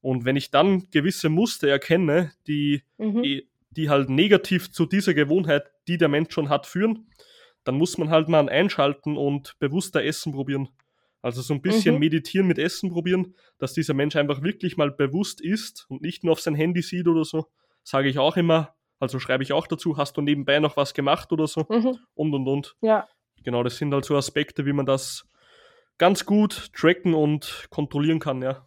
Und 0.01 0.25
wenn 0.25 0.35
ich 0.35 0.51
dann 0.51 0.89
gewisse 0.91 1.29
Muster 1.29 1.67
erkenne, 1.67 2.33
die, 2.47 2.83
mhm. 2.97 3.41
die 3.71 3.89
halt 3.89 4.09
negativ 4.09 4.71
zu 4.71 4.85
dieser 4.85 5.13
Gewohnheit, 5.13 5.71
die 5.87 5.97
der 5.97 6.07
Mensch 6.07 6.33
schon 6.33 6.49
hat, 6.49 6.65
führen, 6.65 7.07
dann 7.63 7.75
muss 7.75 7.97
man 7.97 8.09
halt 8.09 8.27
mal 8.27 8.47
einschalten 8.49 9.17
und 9.17 9.57
bewusster 9.59 10.03
Essen 10.03 10.33
probieren. 10.33 10.69
Also 11.23 11.41
so 11.41 11.53
ein 11.53 11.61
bisschen 11.61 11.95
mhm. 11.95 11.99
meditieren 11.99 12.47
mit 12.47 12.57
Essen 12.57 12.89
probieren, 12.89 13.35
dass 13.59 13.73
dieser 13.73 13.93
Mensch 13.93 14.15
einfach 14.15 14.41
wirklich 14.41 14.77
mal 14.77 14.89
bewusst 14.91 15.39
ist 15.39 15.85
und 15.87 16.01
nicht 16.01 16.23
nur 16.23 16.33
auf 16.33 16.41
sein 16.41 16.55
Handy 16.55 16.81
sieht 16.81 17.07
oder 17.07 17.23
so. 17.23 17.45
Sage 17.83 18.09
ich 18.09 18.17
auch 18.17 18.37
immer, 18.37 18.75
also 18.99 19.19
schreibe 19.19 19.43
ich 19.43 19.53
auch 19.53 19.67
dazu, 19.67 19.97
hast 19.97 20.17
du 20.17 20.21
nebenbei 20.21 20.59
noch 20.59 20.77
was 20.77 20.95
gemacht 20.95 21.31
oder 21.31 21.45
so 21.45 21.65
mhm. 21.69 21.97
und 22.15 22.33
und 22.33 22.47
und. 22.47 22.75
Ja 22.81 23.07
genau, 23.43 23.63
das 23.63 23.77
sind 23.77 23.93
halt 23.93 24.05
so 24.05 24.15
Aspekte, 24.15 24.65
wie 24.65 24.73
man 24.73 24.85
das 24.85 25.27
ganz 25.97 26.25
gut 26.25 26.71
tracken 26.73 27.13
und 27.13 27.67
kontrollieren 27.69 28.19
kann, 28.19 28.41
ja. 28.41 28.65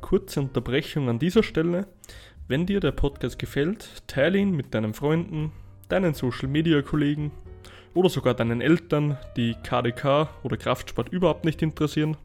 Kurze 0.00 0.40
Unterbrechung 0.40 1.08
an 1.08 1.18
dieser 1.18 1.42
Stelle. 1.42 1.86
Wenn 2.46 2.66
dir 2.66 2.80
der 2.80 2.92
Podcast 2.92 3.38
gefällt, 3.38 4.06
teile 4.06 4.38
ihn 4.38 4.50
mit 4.50 4.74
deinen 4.74 4.92
Freunden, 4.92 5.52
deinen 5.88 6.12
Social 6.12 6.48
Media 6.48 6.82
Kollegen 6.82 7.32
oder 7.94 8.10
sogar 8.10 8.34
deinen 8.34 8.60
Eltern, 8.60 9.16
die 9.36 9.54
KDK 9.62 10.28
oder 10.42 10.56
Kraftsport 10.56 11.08
überhaupt 11.08 11.44
nicht 11.44 11.62
interessieren. 11.62 12.16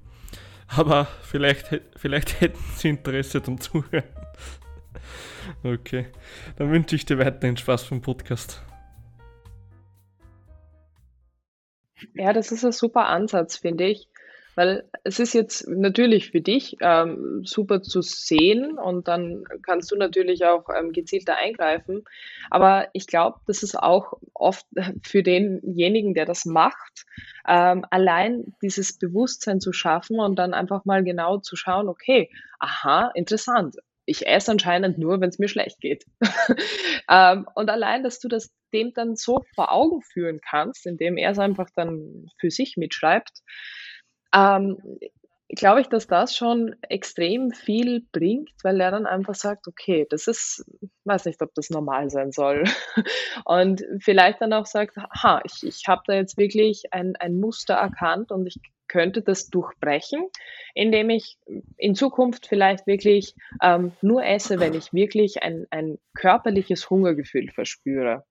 Aber 0.67 1.05
vielleicht, 1.21 1.81
vielleicht 1.95 2.41
hätten 2.41 2.59
sie 2.75 2.89
Interesse 2.89 3.41
zum 3.41 3.61
Zuhören. 3.61 4.03
Okay, 5.63 6.07
dann 6.57 6.71
wünsche 6.71 6.95
ich 6.95 7.05
dir 7.05 7.19
weiterhin 7.19 7.57
Spaß 7.57 7.83
vom 7.83 8.01
Podcast. 8.01 8.61
Ja, 12.13 12.33
das 12.33 12.51
ist 12.51 12.63
ein 12.63 12.71
super 12.71 13.07
Ansatz, 13.07 13.57
finde 13.57 13.85
ich. 13.85 14.07
Weil 14.55 14.83
es 15.05 15.19
ist 15.19 15.33
jetzt 15.33 15.69
natürlich 15.69 16.31
für 16.31 16.41
dich 16.41 16.75
ähm, 16.81 17.43
super 17.45 17.81
zu 17.81 18.01
sehen 18.01 18.77
und 18.77 19.07
dann 19.07 19.45
kannst 19.61 19.89
du 19.89 19.95
natürlich 19.95 20.43
auch 20.43 20.65
ähm, 20.77 20.91
gezielter 20.91 21.37
eingreifen. 21.37 22.03
Aber 22.49 22.89
ich 22.91 23.07
glaube, 23.07 23.39
das 23.47 23.63
ist 23.63 23.79
auch 23.79 24.15
oft 24.33 24.65
für 25.01 25.23
denjenigen, 25.23 26.13
der 26.13 26.25
das 26.25 26.43
macht, 26.43 27.05
ähm, 27.47 27.85
allein 27.89 28.53
dieses 28.61 28.97
Bewusstsein 28.97 29.61
zu 29.61 29.71
schaffen 29.71 30.19
und 30.19 30.37
dann 30.37 30.53
einfach 30.53 30.83
mal 30.83 31.05
genau 31.05 31.37
zu 31.37 31.55
schauen, 31.55 31.87
okay, 31.87 32.29
aha, 32.59 33.11
interessant 33.15 33.77
ich 34.09 34.27
esse 34.27 34.51
anscheinend 34.51 34.97
nur, 34.97 35.21
wenn 35.21 35.29
es 35.29 35.39
mir 35.39 35.47
schlecht 35.47 35.79
geht. 35.79 36.05
ähm, 37.09 37.47
und 37.55 37.69
allein, 37.69 38.03
dass 38.03 38.19
du 38.19 38.27
das 38.27 38.51
dem 38.73 38.93
dann 38.93 39.15
so 39.15 39.43
vor 39.55 39.71
Augen 39.71 40.01
führen 40.01 40.41
kannst, 40.47 40.85
indem 40.85 41.17
er 41.17 41.31
es 41.31 41.39
einfach 41.39 41.69
dann 41.75 42.27
für 42.39 42.51
sich 42.51 42.75
mitschreibt, 42.77 43.41
ähm, 44.33 44.77
glaube 45.49 45.81
ich, 45.81 45.87
dass 45.87 46.05
das 46.05 46.35
schon 46.35 46.75
extrem 46.81 47.51
viel 47.51 48.05
bringt, 48.11 48.51
weil 48.63 48.79
er 48.79 48.91
dann 48.91 49.07
einfach 49.07 49.33
sagt, 49.33 49.67
okay, 49.67 50.05
das 50.09 50.27
ist, 50.27 50.63
weiß 51.05 51.25
nicht, 51.25 51.41
ob 51.41 51.53
das 51.55 51.71
normal 51.71 52.11
sein 52.11 52.31
soll. 52.31 52.65
Und 53.45 53.83
vielleicht 53.99 54.41
dann 54.41 54.53
auch 54.53 54.67
sagt, 54.67 54.97
ha, 54.97 55.41
ich, 55.43 55.63
ich 55.63 55.87
habe 55.87 56.03
da 56.05 56.13
jetzt 56.13 56.37
wirklich 56.37 56.93
ein, 56.93 57.15
ein 57.15 57.39
Muster 57.39 57.73
erkannt 57.73 58.31
und 58.31 58.45
ich 58.45 58.59
könnte 58.89 59.21
das 59.21 59.47
durchbrechen, 59.49 60.27
indem 60.73 61.09
ich 61.09 61.37
in 61.77 61.95
Zukunft 61.95 62.47
vielleicht 62.47 62.85
wirklich 62.87 63.35
ähm, 63.61 63.93
nur 64.01 64.25
esse, 64.25 64.59
wenn 64.59 64.73
ich 64.73 64.91
wirklich 64.91 65.41
ein, 65.41 65.65
ein 65.69 65.97
körperliches 66.13 66.89
Hungergefühl 66.89 67.49
verspüre. 67.49 68.25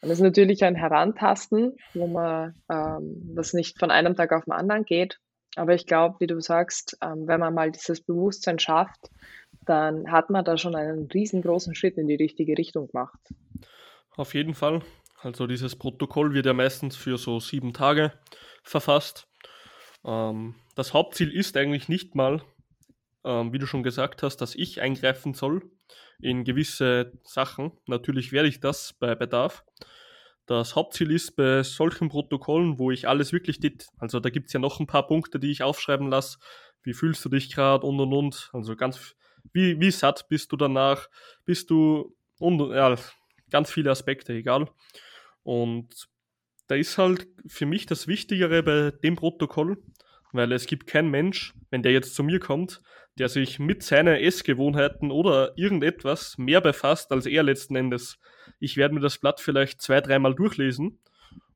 Und 0.00 0.08
das 0.08 0.18
ist 0.18 0.24
natürlich 0.24 0.64
ein 0.64 0.74
Herantasten, 0.74 1.76
wo 1.94 2.06
man 2.06 2.54
ähm, 2.70 3.34
das 3.36 3.52
nicht 3.52 3.78
von 3.78 3.90
einem 3.90 4.16
Tag 4.16 4.32
auf 4.32 4.44
den 4.44 4.52
anderen 4.52 4.84
geht. 4.84 5.18
Aber 5.54 5.74
ich 5.74 5.86
glaube, 5.86 6.16
wie 6.20 6.26
du 6.26 6.40
sagst, 6.40 6.96
ähm, 7.02 7.26
wenn 7.26 7.38
man 7.38 7.54
mal 7.54 7.70
dieses 7.70 8.00
Bewusstsein 8.00 8.58
schafft, 8.58 9.10
dann 9.66 10.10
hat 10.10 10.30
man 10.30 10.44
da 10.44 10.56
schon 10.56 10.74
einen 10.74 11.08
riesengroßen 11.12 11.74
Schritt 11.74 11.98
in 11.98 12.08
die 12.08 12.16
richtige 12.16 12.56
Richtung 12.56 12.88
gemacht. 12.88 13.18
Auf 14.16 14.34
jeden 14.34 14.54
Fall. 14.54 14.82
Also 15.20 15.46
dieses 15.46 15.76
Protokoll 15.76 16.34
wird 16.34 16.46
ja 16.46 16.52
meistens 16.52 16.96
für 16.96 17.16
so 17.16 17.38
sieben 17.38 17.72
Tage 17.72 18.12
verfasst. 18.64 19.28
Ähm, 20.04 20.54
das 20.74 20.94
Hauptziel 20.94 21.30
ist 21.30 21.56
eigentlich 21.56 21.88
nicht 21.88 22.14
mal, 22.14 22.42
ähm, 23.24 23.52
wie 23.52 23.58
du 23.58 23.66
schon 23.66 23.82
gesagt 23.82 24.22
hast, 24.22 24.38
dass 24.38 24.54
ich 24.54 24.80
eingreifen 24.80 25.34
soll 25.34 25.62
in 26.20 26.44
gewisse 26.44 27.12
Sachen. 27.24 27.72
Natürlich 27.86 28.32
werde 28.32 28.48
ich 28.48 28.60
das 28.60 28.94
bei 28.94 29.14
Bedarf. 29.14 29.64
Das 30.46 30.74
Hauptziel 30.74 31.10
ist 31.10 31.36
bei 31.36 31.62
solchen 31.62 32.08
Protokollen, 32.08 32.78
wo 32.78 32.90
ich 32.90 33.08
alles 33.08 33.32
wirklich, 33.32 33.60
also 33.98 34.18
da 34.18 34.28
gibt 34.28 34.48
es 34.48 34.52
ja 34.52 34.60
noch 34.60 34.80
ein 34.80 34.86
paar 34.86 35.06
Punkte, 35.06 35.38
die 35.38 35.50
ich 35.50 35.62
aufschreiben 35.62 36.08
lasse. 36.08 36.38
Wie 36.82 36.94
fühlst 36.94 37.24
du 37.24 37.28
dich 37.28 37.52
gerade 37.52 37.86
und 37.86 38.00
und 38.00 38.12
und. 38.12 38.50
Also 38.52 38.74
ganz, 38.74 39.14
wie, 39.52 39.78
wie 39.80 39.90
satt 39.92 40.28
bist 40.28 40.50
du 40.50 40.56
danach? 40.56 41.08
Bist 41.44 41.70
du 41.70 42.16
und 42.40 42.72
ja, 42.72 42.96
ganz 43.50 43.70
viele 43.70 43.92
Aspekte, 43.92 44.32
egal. 44.32 44.68
Und 45.44 46.08
da 46.72 46.76
ist 46.76 46.96
halt 46.96 47.28
für 47.46 47.66
mich 47.66 47.84
das 47.84 48.08
Wichtigere 48.08 48.62
bei 48.62 48.92
dem 49.02 49.14
Protokoll, 49.14 49.76
weil 50.32 50.50
es 50.52 50.64
gibt 50.64 50.86
keinen 50.86 51.10
Mensch, 51.10 51.52
wenn 51.68 51.82
der 51.82 51.92
jetzt 51.92 52.14
zu 52.14 52.24
mir 52.24 52.40
kommt, 52.40 52.80
der 53.18 53.28
sich 53.28 53.58
mit 53.58 53.82
seinen 53.82 54.16
Essgewohnheiten 54.16 55.10
oder 55.10 55.52
irgendetwas 55.58 56.38
mehr 56.38 56.62
befasst 56.62 57.12
als 57.12 57.26
er 57.26 57.42
letzten 57.42 57.76
Endes. 57.76 58.18
Ich 58.58 58.78
werde 58.78 58.94
mir 58.94 59.02
das 59.02 59.18
Blatt 59.18 59.38
vielleicht 59.38 59.82
zwei, 59.82 60.00
dreimal 60.00 60.34
durchlesen, 60.34 60.98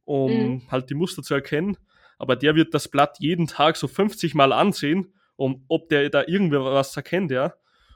um 0.05 0.33
mhm. 0.33 0.63
halt 0.71 0.91
die 0.91 0.95
Muster 0.95 1.23
zu 1.23 1.33
erkennen, 1.33 1.79
aber 2.19 2.37
der 2.37 2.55
wird 2.55 2.75
das 2.75 2.87
Blatt 2.87 3.17
jeden 3.19 3.47
Tag 3.47 3.79
so 3.79 3.89
50 3.89 4.35
Mal 4.35 4.53
ansehen, 4.53 5.15
um 5.37 5.65
ob 5.67 5.89
der 5.89 6.11
da 6.11 6.25
irgendwas 6.27 6.95
erkennt, 6.95 7.31
ja. 7.31 7.55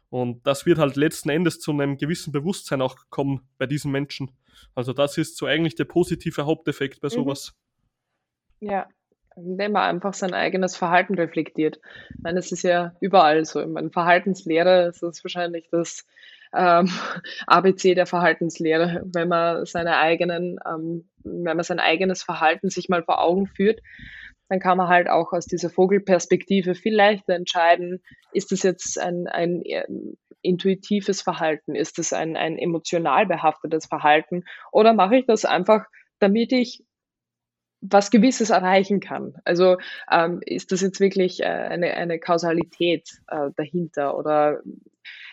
Und 0.08 0.46
das 0.46 0.64
wird 0.64 0.78
halt 0.78 0.96
letzten 0.96 1.28
Endes 1.28 1.60
zu 1.60 1.70
einem 1.70 1.98
gewissen 1.98 2.32
Bewusstsein 2.32 2.80
auch 2.80 2.96
kommen 3.10 3.42
bei 3.58 3.66
diesen 3.66 3.92
Menschen. 3.92 4.30
Also 4.74 4.92
das 4.92 5.18
ist 5.18 5.36
so 5.36 5.46
eigentlich 5.46 5.74
der 5.74 5.84
positive 5.84 6.46
Haupteffekt 6.46 7.00
bei 7.00 7.08
mhm. 7.08 7.12
sowas. 7.12 7.54
Ja, 8.60 8.88
indem 9.36 9.72
man 9.72 9.82
einfach 9.82 10.14
sein 10.14 10.34
eigenes 10.34 10.76
Verhalten 10.76 11.14
reflektiert. 11.14 11.80
Ich 12.10 12.22
meine, 12.22 12.38
es 12.38 12.52
ist 12.52 12.62
ja 12.62 12.94
überall 13.00 13.44
so. 13.44 13.60
In 13.60 13.72
meiner 13.72 13.90
Verhaltenslehre 13.90 14.88
ist 14.88 15.02
es 15.02 15.24
wahrscheinlich 15.24 15.68
das 15.70 16.06
ähm, 16.54 16.88
ABC 17.46 17.94
der 17.94 18.06
Verhaltenslehre, 18.06 19.02
wenn 19.04 19.28
man 19.28 19.64
seine 19.66 19.96
eigenen, 19.98 20.58
ähm, 20.66 21.08
wenn 21.24 21.56
man 21.56 21.62
sein 21.62 21.80
eigenes 21.80 22.22
Verhalten 22.22 22.70
sich 22.70 22.88
mal 22.88 23.02
vor 23.02 23.22
Augen 23.22 23.46
führt, 23.46 23.80
dann 24.48 24.58
kann 24.58 24.78
man 24.78 24.88
halt 24.88 25.08
auch 25.08 25.32
aus 25.32 25.46
dieser 25.46 25.70
Vogelperspektive 25.70 26.74
viel 26.74 26.94
leichter 26.94 27.34
entscheiden, 27.34 28.02
ist 28.32 28.50
das 28.50 28.64
jetzt 28.64 28.98
ein, 28.98 29.28
ein 29.28 29.62
intuitives 30.42 31.22
Verhalten, 31.22 31.74
ist 31.74 31.98
das 31.98 32.12
ein, 32.12 32.36
ein 32.36 32.58
emotional 32.58 33.26
behaftetes 33.26 33.86
Verhalten 33.86 34.44
oder 34.72 34.92
mache 34.92 35.16
ich 35.16 35.26
das 35.26 35.44
einfach, 35.44 35.86
damit 36.18 36.52
ich 36.52 36.84
was 37.82 38.10
Gewisses 38.10 38.50
erreichen 38.50 39.00
kann. 39.00 39.34
Also 39.44 39.78
ähm, 40.10 40.40
ist 40.44 40.70
das 40.70 40.82
jetzt 40.82 41.00
wirklich 41.00 41.40
äh, 41.40 41.46
eine, 41.46 41.94
eine 41.94 42.18
Kausalität 42.18 43.08
äh, 43.28 43.50
dahinter 43.56 44.18
oder 44.18 44.60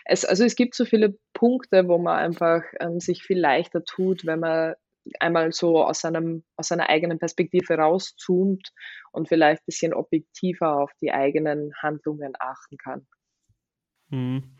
es, 0.04 0.24
also 0.24 0.44
es 0.44 0.56
gibt 0.56 0.74
so 0.74 0.86
viele 0.86 1.18
Punkte, 1.34 1.88
wo 1.88 1.98
man 1.98 2.18
einfach 2.18 2.62
ähm, 2.80 3.00
sich 3.00 3.22
viel 3.22 3.38
leichter 3.38 3.84
tut, 3.84 4.24
wenn 4.24 4.40
man 4.40 4.74
einmal 5.20 5.52
so 5.52 5.84
aus, 5.84 6.00
seinem, 6.00 6.44
aus 6.56 6.68
seiner 6.68 6.88
eigenen 6.88 7.18
Perspektive 7.18 7.74
rauszoomt 7.74 8.72
und 9.12 9.28
vielleicht 9.28 9.62
ein 9.62 9.66
bisschen 9.66 9.94
objektiver 9.94 10.76
auf 10.78 10.92
die 11.00 11.12
eigenen 11.12 11.72
Handlungen 11.80 12.32
achten 12.38 12.76
kann. 12.76 13.06
Hm, 14.10 14.56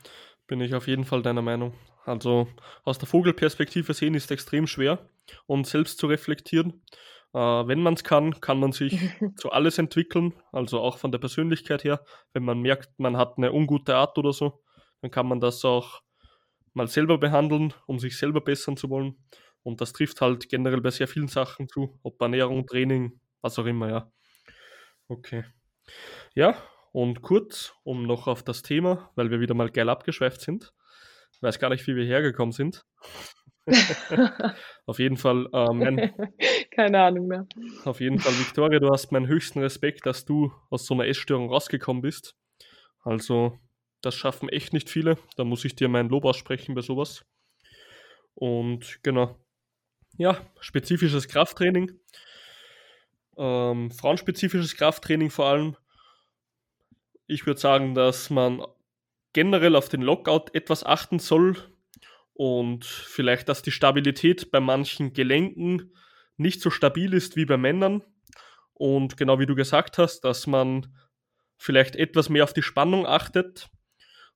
bin 0.49 0.61
ich 0.61 0.75
auf 0.75 0.89
jeden 0.89 1.05
Fall 1.05 1.23
deiner 1.23 1.43
Meinung. 1.43 1.75
Also 2.05 2.49
aus 2.85 2.99
der 2.99 3.07
Vogelperspektive 3.07 3.95
sehen 3.95 4.15
ist 4.15 4.31
extrem 4.31 4.67
schwer 4.67 4.99
und 5.47 5.67
selbst 5.67 5.99
zu 5.99 6.07
reflektieren. 6.09 6.83
Äh, 7.35 7.39
wenn 7.39 7.83
man 7.83 7.95
es 7.95 8.03
kann, 8.03 8.41
kann 8.41 8.59
man 8.59 8.73
sich 8.73 8.99
zu 9.37 9.53
alles 9.53 9.79
entwickeln, 9.79 10.33
also 10.51 10.81
auch 10.81 10.99
von 10.99 11.13
der 11.13 11.19
Persönlichkeit 11.19 11.85
her. 11.85 12.05
Wenn 12.33 12.45
man 12.45 12.61
merkt, 12.61 12.99
man 12.99 13.17
hat 13.17 13.37
eine 13.37 13.53
ungute 13.53 13.95
Art 13.95 14.19
oder 14.19 14.33
so, 14.33 14.63
dann 15.03 15.11
kann 15.11 15.29
man 15.29 15.39
das 15.39 15.65
auch 15.65 16.03
mal 16.73 16.89
selber 16.89 17.19
behandeln, 17.19 17.75
um 17.87 17.99
sich 17.99 18.17
selber 18.17 18.41
bessern 18.41 18.77
zu 18.77 18.89
wollen. 18.91 19.17
Und 19.63 19.81
das 19.83 19.93
trifft 19.93 20.21
halt 20.23 20.49
generell 20.49 20.81
bei 20.81 20.91
sehr 20.91 21.09
vielen 21.09 21.29
Sachen 21.29 21.69
zu, 21.69 21.99
ob 22.03 22.21
Ernährung, 22.23 22.67
Training, 22.67 23.21
was 23.43 23.59
auch 23.59 23.67
immer, 23.67 23.91
ja. 23.91 24.13
Okay. 25.09 25.45
Ja, 26.35 26.57
und 26.93 27.23
kurz, 27.23 27.75
um 27.85 28.05
noch 28.05 28.27
auf 28.27 28.43
das 28.43 28.63
Thema, 28.63 29.11
weil 29.15 29.31
wir 29.31 29.41
wieder 29.41 29.55
mal 29.55 29.71
geil 29.71 29.89
abgeschweift 29.89 30.41
sind. 30.41 30.73
Ich 31.33 31.43
weiß 31.43 31.59
gar 31.59 31.71
nicht, 31.71 31.87
wie 31.87 31.97
wir 31.97 32.05
hergekommen 32.05 32.53
sind. 32.53 32.85
auf 34.87 34.99
jeden 34.99 35.17
Fall, 35.17 35.47
äh, 35.53 35.73
mein, 35.73 36.15
keine 36.71 37.03
Ahnung 37.03 37.27
mehr. 37.27 37.47
Auf 37.85 38.01
jeden 38.01 38.19
Fall, 38.19 38.33
Victoria, 38.39 38.81
du 38.81 38.91
hast 38.91 39.13
meinen 39.13 39.27
höchsten 39.27 39.61
Respekt, 39.61 40.07
dass 40.07 40.25
du 40.25 40.53
aus 40.71 40.87
so 40.87 40.95
einer 40.95 41.07
Essstörung 41.07 41.51
rausgekommen 41.51 42.03
bist. 42.03 42.35
Also, 43.03 43.59
das 44.01 44.15
schaffen 44.15 44.49
echt 44.49 44.73
nicht 44.73 44.89
viele. 44.91 45.19
Da 45.37 45.45
muss 45.45 45.65
ich 45.65 45.75
dir 45.77 45.89
mein 45.89 46.09
Lob 46.09 46.25
aussprechen 46.25 46.75
bei 46.75 46.81
sowas. 46.81 47.25
Und 48.35 49.01
genau. 49.03 49.37
Ja, 50.17 50.39
spezifisches 50.61 51.29
Krafttraining. 51.29 51.93
Ähm, 53.37 53.91
frauenspezifisches 53.91 54.77
Krafttraining 54.77 55.31
vor 55.31 55.47
allem. 55.47 55.77
Ich 57.29 57.47
würde 57.47 57.61
sagen, 57.61 57.95
dass 57.95 58.29
man 58.29 58.67
generell 59.33 59.77
auf 59.77 59.89
den 59.89 60.03
Lockout 60.03 60.47
etwas 60.53 60.83
achten 60.83 61.21
soll, 61.21 61.57
und 62.39 62.85
vielleicht, 62.85 63.49
dass 63.49 63.63
die 63.63 63.73
Stabilität 63.73 64.53
bei 64.53 64.61
manchen 64.61 65.13
Gelenken 65.13 65.93
nicht 66.37 66.61
so 66.61 66.71
stabil 66.71 67.13
ist 67.13 67.35
wie 67.35 67.45
bei 67.45 67.57
Männern. 67.57 68.05
Und 68.75 69.17
genau 69.17 69.41
wie 69.41 69.47
du 69.47 69.57
gesagt 69.57 69.99
hast, 69.99 70.21
dass 70.21 70.47
man 70.47 70.97
vielleicht 71.57 71.97
etwas 71.97 72.29
mehr 72.29 72.45
auf 72.45 72.53
die 72.53 72.63
Spannung 72.63 73.07
achtet, 73.07 73.69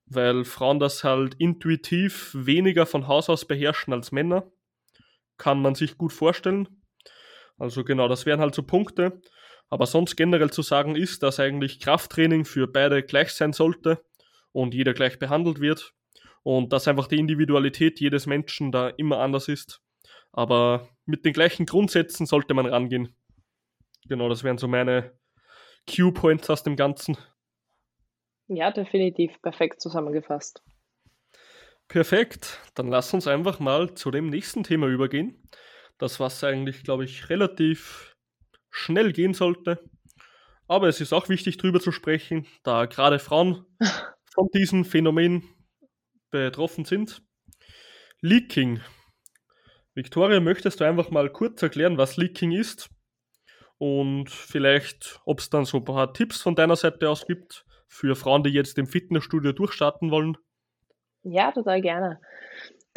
weil 0.06 0.44
Frauen 0.44 0.80
das 0.80 1.04
halt 1.04 1.34
intuitiv 1.34 2.32
weniger 2.34 2.86
von 2.86 3.06
Haus 3.06 3.30
aus 3.30 3.46
beherrschen 3.46 3.92
als 3.92 4.10
Männer. 4.10 4.50
Kann 5.38 5.62
man 5.62 5.76
sich 5.76 5.96
gut 5.96 6.12
vorstellen. 6.12 6.82
Also 7.56 7.84
genau, 7.84 8.08
das 8.08 8.26
wären 8.26 8.40
halt 8.40 8.56
so 8.56 8.64
Punkte. 8.64 9.22
Aber 9.72 9.86
sonst 9.86 10.16
generell 10.16 10.50
zu 10.50 10.60
sagen 10.60 10.96
ist, 10.96 11.22
dass 11.22 11.40
eigentlich 11.40 11.80
Krafttraining 11.80 12.44
für 12.44 12.66
beide 12.66 13.02
gleich 13.02 13.30
sein 13.30 13.54
sollte 13.54 14.04
und 14.52 14.74
jeder 14.74 14.92
gleich 14.92 15.18
behandelt 15.18 15.60
wird 15.60 15.94
und 16.42 16.74
dass 16.74 16.88
einfach 16.88 17.06
die 17.06 17.16
Individualität 17.16 17.98
jedes 17.98 18.26
Menschen 18.26 18.70
da 18.70 18.90
immer 18.90 19.20
anders 19.20 19.48
ist. 19.48 19.80
Aber 20.30 20.90
mit 21.06 21.24
den 21.24 21.32
gleichen 21.32 21.64
Grundsätzen 21.64 22.26
sollte 22.26 22.52
man 22.52 22.66
rangehen. 22.66 23.16
Genau, 24.06 24.28
das 24.28 24.44
wären 24.44 24.58
so 24.58 24.68
meine 24.68 25.18
Q-Points 25.88 26.50
aus 26.50 26.62
dem 26.62 26.76
Ganzen. 26.76 27.16
Ja, 28.48 28.72
definitiv 28.72 29.40
perfekt 29.40 29.80
zusammengefasst. 29.80 30.62
Perfekt, 31.88 32.60
dann 32.74 32.88
lass 32.88 33.14
uns 33.14 33.26
einfach 33.26 33.58
mal 33.58 33.94
zu 33.94 34.10
dem 34.10 34.28
nächsten 34.28 34.64
Thema 34.64 34.88
übergehen. 34.88 35.48
Das, 35.96 36.20
was 36.20 36.44
eigentlich, 36.44 36.84
glaube 36.84 37.04
ich, 37.06 37.30
relativ 37.30 38.11
schnell 38.72 39.12
gehen 39.12 39.34
sollte. 39.34 39.78
Aber 40.66 40.88
es 40.88 41.00
ist 41.00 41.12
auch 41.12 41.28
wichtig, 41.28 41.58
darüber 41.58 41.78
zu 41.78 41.92
sprechen, 41.92 42.46
da 42.64 42.86
gerade 42.86 43.20
Frauen 43.20 43.64
von 44.34 44.48
diesem 44.52 44.84
Phänomen 44.84 45.44
betroffen 46.30 46.84
sind. 46.84 47.22
Leaking. 48.20 48.80
Victoria, 49.94 50.40
möchtest 50.40 50.80
du 50.80 50.84
einfach 50.84 51.10
mal 51.10 51.30
kurz 51.30 51.62
erklären, 51.62 51.98
was 51.98 52.16
Leaking 52.16 52.52
ist? 52.52 52.88
Und 53.76 54.30
vielleicht, 54.30 55.20
ob 55.26 55.40
es 55.40 55.50
dann 55.50 55.64
so 55.64 55.78
ein 55.78 55.84
paar 55.84 56.14
Tipps 56.14 56.40
von 56.40 56.54
deiner 56.54 56.76
Seite 56.76 57.10
aus 57.10 57.26
gibt 57.26 57.66
für 57.88 58.16
Frauen, 58.16 58.42
die 58.42 58.50
jetzt 58.50 58.78
im 58.78 58.86
Fitnessstudio 58.86 59.52
durchstarten 59.52 60.10
wollen? 60.10 60.38
Ja, 61.24 61.52
total 61.52 61.82
gerne. 61.82 62.20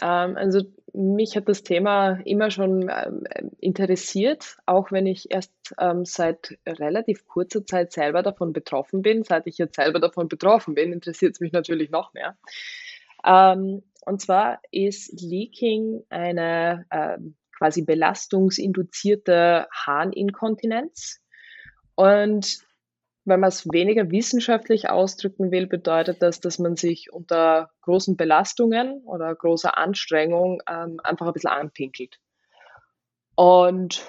Ähm, 0.01 0.37
also 0.37 0.61
mich 0.93 1.35
hat 1.35 1.49
das 1.49 1.63
Thema 1.63 2.19
immer 2.25 2.51
schon 2.51 2.89
ähm, 2.89 3.23
interessiert, 3.59 4.57
auch 4.65 4.91
wenn 4.91 5.05
ich 5.05 5.31
erst 5.31 5.53
ähm, 5.79 6.05
seit 6.05 6.57
relativ 6.65 7.27
kurzer 7.27 7.65
Zeit 7.65 7.91
selber 7.91 8.23
davon 8.23 8.53
betroffen 8.53 9.01
bin. 9.01 9.23
Seit 9.23 9.47
ich 9.47 9.57
jetzt 9.57 9.75
selber 9.75 9.99
davon 9.99 10.27
betroffen 10.27 10.75
bin, 10.75 10.93
interessiert 10.93 11.33
es 11.33 11.39
mich 11.39 11.51
natürlich 11.51 11.89
noch 11.89 12.13
mehr. 12.13 12.37
Und 13.27 14.21
zwar 14.21 14.59
ist 14.69 15.19
Leaking 15.19 16.03
eine 16.09 16.85
quasi 17.57 17.81
belastungsinduzierte 17.81 19.67
Harninkontinenz. 19.71 21.21
Und 21.95 22.64
wenn 23.25 23.39
man 23.39 23.49
es 23.49 23.65
weniger 23.71 24.11
wissenschaftlich 24.11 24.89
ausdrücken 24.89 25.51
will, 25.51 25.67
bedeutet 25.67 26.21
das, 26.21 26.39
dass 26.39 26.59
man 26.59 26.75
sich 26.75 27.11
unter 27.11 27.71
großen 27.81 28.15
Belastungen 28.15 29.01
oder 29.05 29.33
großer 29.33 29.77
Anstrengung 29.77 30.61
ähm, 30.69 30.99
einfach 31.03 31.27
ein 31.27 31.33
bisschen 31.33 31.49
anpinkelt. 31.49 32.19
Und 33.35 34.05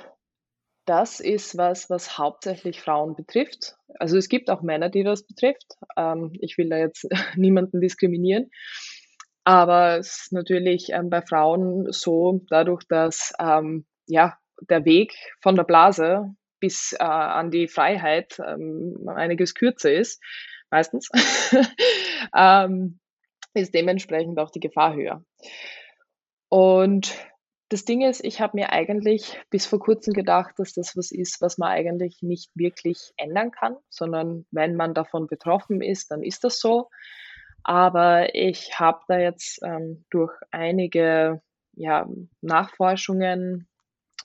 das 0.84 1.18
ist 1.18 1.56
was, 1.56 1.90
was 1.90 2.16
hauptsächlich 2.18 2.80
Frauen 2.80 3.16
betrifft. 3.16 3.76
Also 3.98 4.16
es 4.16 4.28
gibt 4.28 4.50
auch 4.50 4.62
Männer, 4.62 4.88
die 4.88 5.02
das 5.02 5.26
betrifft. 5.26 5.74
Ähm, 5.96 6.30
ich 6.40 6.58
will 6.58 6.68
da 6.68 6.76
jetzt 6.76 7.08
niemanden 7.36 7.80
diskriminieren. 7.80 8.50
Aber 9.44 9.98
es 9.98 10.22
ist 10.22 10.32
natürlich 10.32 10.90
ähm, 10.90 11.08
bei 11.08 11.22
Frauen 11.22 11.90
so, 11.90 12.40
dadurch, 12.50 12.84
dass 12.88 13.32
ähm, 13.40 13.86
ja, 14.06 14.36
der 14.68 14.84
Weg 14.84 15.14
von 15.40 15.56
der 15.56 15.64
Blase 15.64 16.34
bis 16.60 16.92
äh, 16.92 17.02
an 17.04 17.50
die 17.50 17.68
Freiheit 17.68 18.38
ähm, 18.38 19.08
einiges 19.08 19.54
kürzer 19.54 19.92
ist, 19.92 20.22
meistens, 20.70 21.10
ähm, 22.36 22.98
ist 23.54 23.74
dementsprechend 23.74 24.38
auch 24.38 24.50
die 24.50 24.60
Gefahr 24.60 24.94
höher. 24.94 25.24
Und 26.48 27.16
das 27.68 27.84
Ding 27.84 28.02
ist, 28.02 28.24
ich 28.24 28.40
habe 28.40 28.56
mir 28.56 28.72
eigentlich 28.72 29.40
bis 29.50 29.66
vor 29.66 29.80
kurzem 29.80 30.12
gedacht, 30.12 30.54
dass 30.58 30.72
das 30.72 30.96
was 30.96 31.10
ist, 31.10 31.40
was 31.40 31.58
man 31.58 31.70
eigentlich 31.70 32.22
nicht 32.22 32.50
wirklich 32.54 33.12
ändern 33.16 33.50
kann, 33.50 33.76
sondern 33.88 34.46
wenn 34.52 34.76
man 34.76 34.94
davon 34.94 35.26
betroffen 35.26 35.82
ist, 35.82 36.10
dann 36.10 36.22
ist 36.22 36.44
das 36.44 36.60
so. 36.60 36.88
Aber 37.64 38.34
ich 38.34 38.78
habe 38.78 39.00
da 39.08 39.18
jetzt 39.18 39.60
ähm, 39.64 40.04
durch 40.10 40.32
einige 40.52 41.42
ja, 41.72 42.08
Nachforschungen 42.40 43.68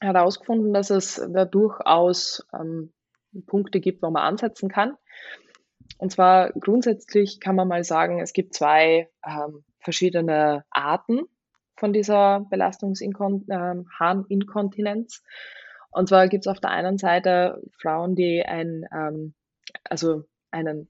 herausgefunden, 0.01 0.73
dass 0.73 0.89
es 0.89 1.25
da 1.31 1.45
durchaus 1.45 2.45
ähm, 2.53 2.91
Punkte 3.45 3.79
gibt, 3.79 4.01
wo 4.01 4.09
man 4.09 4.23
ansetzen 4.23 4.67
kann. 4.67 4.97
Und 5.97 6.11
zwar 6.11 6.51
grundsätzlich 6.53 7.39
kann 7.39 7.55
man 7.55 7.67
mal 7.67 7.83
sagen, 7.83 8.19
es 8.19 8.33
gibt 8.33 8.55
zwei 8.55 9.09
ähm, 9.25 9.63
verschiedene 9.79 10.65
Arten 10.69 11.21
von 11.77 11.93
dieser 11.93 12.45
Belastungsharninkontinenz. 12.49 15.23
Ähm, 15.23 15.91
Und 15.91 16.09
zwar 16.09 16.27
gibt 16.27 16.45
es 16.45 16.51
auf 16.51 16.59
der 16.59 16.71
einen 16.71 16.97
Seite 16.97 17.61
Frauen, 17.79 18.15
die 18.15 18.43
ein, 18.43 18.85
ähm, 18.91 19.33
also 19.83 20.25
einen 20.51 20.89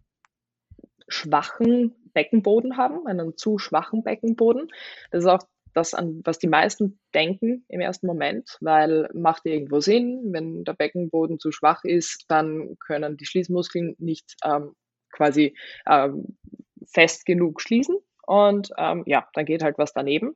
schwachen 1.08 1.96
Beckenboden 2.14 2.78
haben, 2.78 3.08
einen 3.08 3.38
zu 3.38 3.58
schwachen 3.58 4.04
Beckenboden. 4.04 4.68
Das 5.12 5.24
ist 5.24 5.30
auch 5.30 5.44
das, 5.74 5.94
an 5.94 6.22
was 6.24 6.40
die 6.40 6.48
meisten 6.48 7.00
denken 7.14 7.66
im 7.70 7.82
ersten 7.82 8.08
Moment, 8.08 8.58
weil 8.62 9.10
macht 9.14 9.46
irgendwo 9.46 9.80
Sinn, 9.80 10.32
wenn 10.32 10.64
der 10.64 10.74
Beckenboden 10.74 11.40
zu 11.40 11.52
schwach 11.52 11.84
ist, 11.84 12.26
dann 12.28 12.78
können 12.80 13.18
die 13.18 13.26
Schließmuskeln 13.26 13.96
nicht 14.00 14.36
ähm, 14.44 14.74
quasi 15.12 15.56
ähm, 15.88 16.38
fest 16.86 17.26
genug 17.26 17.62
schließen 17.62 17.96
und 18.26 18.72
ähm, 18.78 19.04
ja, 19.06 19.28
dann 19.34 19.46
geht 19.46 19.64
halt 19.64 19.78
was 19.78 19.94
daneben. 19.94 20.36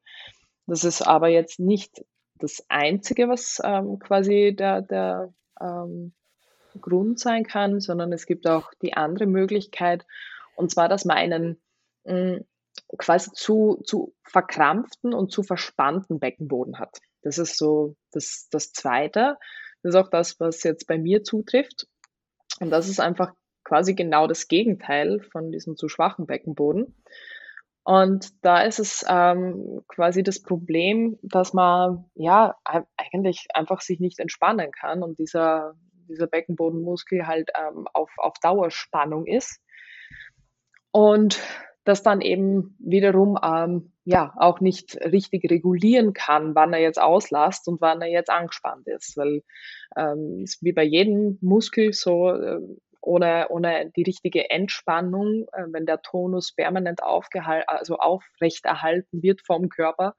Das 0.67 0.83
ist 0.83 1.01
aber 1.01 1.27
jetzt 1.27 1.59
nicht 1.59 2.03
das 2.39 2.65
Einzige, 2.69 3.29
was 3.29 3.61
ähm, 3.63 3.99
quasi 3.99 4.55
der, 4.57 4.81
der 4.81 5.33
ähm, 5.61 6.13
Grund 6.81 7.19
sein 7.19 7.45
kann, 7.45 7.79
sondern 7.79 8.11
es 8.11 8.25
gibt 8.25 8.47
auch 8.47 8.73
die 8.81 8.93
andere 8.93 9.25
Möglichkeit, 9.25 10.05
und 10.55 10.71
zwar, 10.71 10.89
dass 10.89 11.05
man 11.05 11.17
einen 11.17 11.61
mm, 12.05 12.43
quasi 12.98 13.32
zu, 13.34 13.82
zu 13.84 14.14
verkrampften 14.24 15.14
und 15.14 15.32
zu 15.32 15.43
verspannten 15.43 16.20
Beckenboden 16.20 16.80
hat. 16.80 17.00
Das 17.22 17.38
ist 17.38 17.58
so 17.58 17.96
das, 18.12 18.48
das 18.52 18.72
Zweite. 18.72 19.38
Das 19.82 19.93
ist 19.93 19.96
auch 19.96 20.10
das, 20.10 20.39
was 20.39 20.64
jetzt 20.64 20.88
bei 20.88 20.98
mir 20.98 21.24
zutrifft. 21.24 21.88
Und 22.60 22.70
das 22.70 22.88
ist 22.88 23.00
einfach 23.00 23.34
quasi 23.64 23.96
genau 23.96 24.28
das 24.28 24.48
Gegenteil 24.48 25.20
von 25.32 25.52
diesem 25.52 25.76
zu 25.76 25.89
schwachen 25.89 26.26
Beckenboden. 26.26 26.96
Und 27.84 28.43
da 28.43 28.62
ist 28.62 28.80
es 28.80 29.06
ähm, 29.08 29.84
quasi 29.88 30.24
das 30.24 30.41
Problem, 30.41 31.20
dass 31.22 31.54
man 31.54 32.06
ja 32.16 32.56
eigentlich 32.98 33.46
einfach 33.54 33.82
sich 33.82 34.00
nicht 34.00 34.20
entspannen 34.20 34.72
kann 34.72 35.04
und 35.04 35.20
dieser, 35.20 35.76
dieser 36.10 36.26
Beckenbodenmuskel 36.26 37.28
halt 37.28 37.52
ähm, 37.56 37.88
auf, 37.93 38.10
auf 38.18 38.39
Dauerspannung 38.41 39.28
ist. 39.28 39.62
Und 40.89 41.39
das 41.86 42.03
dann 42.03 42.21
eben 42.21 42.75
wiederum 42.79 43.38
ähm, 43.41 43.91
ja 44.03 44.33
auch 44.38 44.59
nicht 44.59 44.95
richtig 44.97 45.49
regulieren 45.49 46.13
kann, 46.13 46.55
wann 46.55 46.73
er 46.73 46.79
jetzt 46.79 46.99
auslasst 46.99 47.67
und 47.67 47.79
wann 47.79 48.01
er 48.01 48.09
jetzt 48.09 48.29
angespannt 48.29 48.88
ist, 48.88 49.15
weil 49.17 49.43
ähm, 49.95 50.41
ist 50.43 50.61
wie 50.63 50.73
bei 50.73 50.83
jedem 50.83 51.38
Muskel 51.41 51.93
so 51.93 52.31
äh, 52.31 52.59
ohne, 53.01 53.47
ohne 53.49 53.91
die 53.95 54.03
richtige 54.03 54.49
Entspannung, 54.49 55.45
äh, 55.53 55.65
wenn 55.71 55.86
der 55.86 56.01
Tonus 56.01 56.53
permanent 56.53 57.03
aufgehalten, 57.03 57.67
also 57.67 57.97
aufrechterhalten 57.97 59.21
wird 59.21 59.41
vom 59.45 59.69
Körper, 59.69 60.15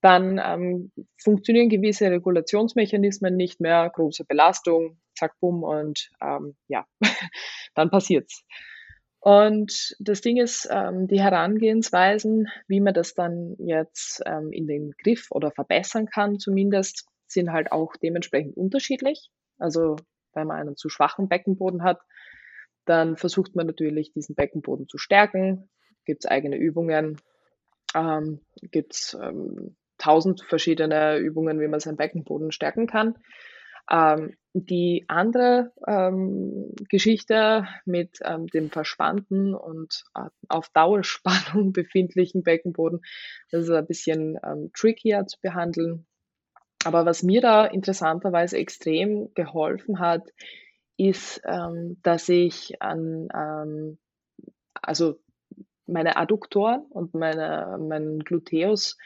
dann 0.00 0.40
ähm, 0.42 0.92
funktionieren 1.20 1.70
gewisse 1.70 2.10
Regulationsmechanismen 2.10 3.36
nicht 3.36 3.60
mehr, 3.60 3.90
große 3.90 4.24
Belastung, 4.24 5.00
zack, 5.16 5.32
bumm 5.40 5.62
und 5.64 6.10
ähm, 6.22 6.56
ja, 6.68 6.86
dann 7.74 7.90
passiert's. 7.90 8.44
Und 9.24 9.96
das 10.00 10.20
Ding 10.20 10.36
ist, 10.36 10.68
ähm, 10.70 11.08
die 11.08 11.22
Herangehensweisen, 11.22 12.48
wie 12.68 12.80
man 12.80 12.92
das 12.92 13.14
dann 13.14 13.56
jetzt 13.58 14.22
ähm, 14.26 14.52
in 14.52 14.66
den 14.66 14.92
Griff 15.02 15.28
oder 15.30 15.50
verbessern 15.50 16.04
kann, 16.04 16.38
zumindest, 16.38 17.06
sind 17.26 17.50
halt 17.50 17.72
auch 17.72 17.96
dementsprechend 17.96 18.54
unterschiedlich. 18.54 19.30
Also 19.58 19.96
wenn 20.34 20.46
man 20.46 20.58
einen 20.58 20.76
zu 20.76 20.90
schwachen 20.90 21.30
Beckenboden 21.30 21.82
hat, 21.82 22.02
dann 22.84 23.16
versucht 23.16 23.56
man 23.56 23.66
natürlich, 23.66 24.12
diesen 24.12 24.34
Beckenboden 24.34 24.88
zu 24.88 24.98
stärken. 24.98 25.70
Gibt 26.04 26.26
es 26.26 26.30
eigene 26.30 26.58
Übungen, 26.58 27.16
ähm, 27.94 28.42
gibt 28.60 28.92
es 28.92 29.16
ähm, 29.18 29.74
tausend 29.96 30.42
verschiedene 30.42 31.16
Übungen, 31.16 31.60
wie 31.60 31.68
man 31.68 31.80
seinen 31.80 31.96
Beckenboden 31.96 32.52
stärken 32.52 32.86
kann. 32.86 33.14
Ähm, 33.90 34.36
die 34.54 35.04
andere 35.08 35.72
ähm, 35.86 36.72
Geschichte 36.88 37.66
mit 37.84 38.18
ähm, 38.22 38.46
dem 38.46 38.70
verspannten 38.70 39.52
und 39.54 40.04
äh, 40.14 40.28
auf 40.48 40.68
Dauerspannung 40.68 41.72
befindlichen 41.72 42.44
Beckenboden, 42.44 43.00
das 43.50 43.64
ist 43.64 43.70
ein 43.70 43.86
bisschen 43.86 44.38
ähm, 44.44 44.70
trickier 44.72 45.26
zu 45.26 45.40
behandeln. 45.40 46.06
Aber 46.84 47.04
was 47.04 47.24
mir 47.24 47.40
da 47.40 47.64
interessanterweise 47.64 48.56
extrem 48.56 49.32
geholfen 49.34 49.98
hat, 49.98 50.22
ist, 50.96 51.42
ähm, 51.44 51.98
dass 52.02 52.28
ich 52.28 52.80
an, 52.80 53.28
ähm, 53.34 53.98
also 54.80 55.18
meine 55.86 56.16
Adduktoren 56.16 56.86
und 56.90 57.14
meine, 57.14 57.76
meinen 57.80 58.20
Gluteus 58.20 58.96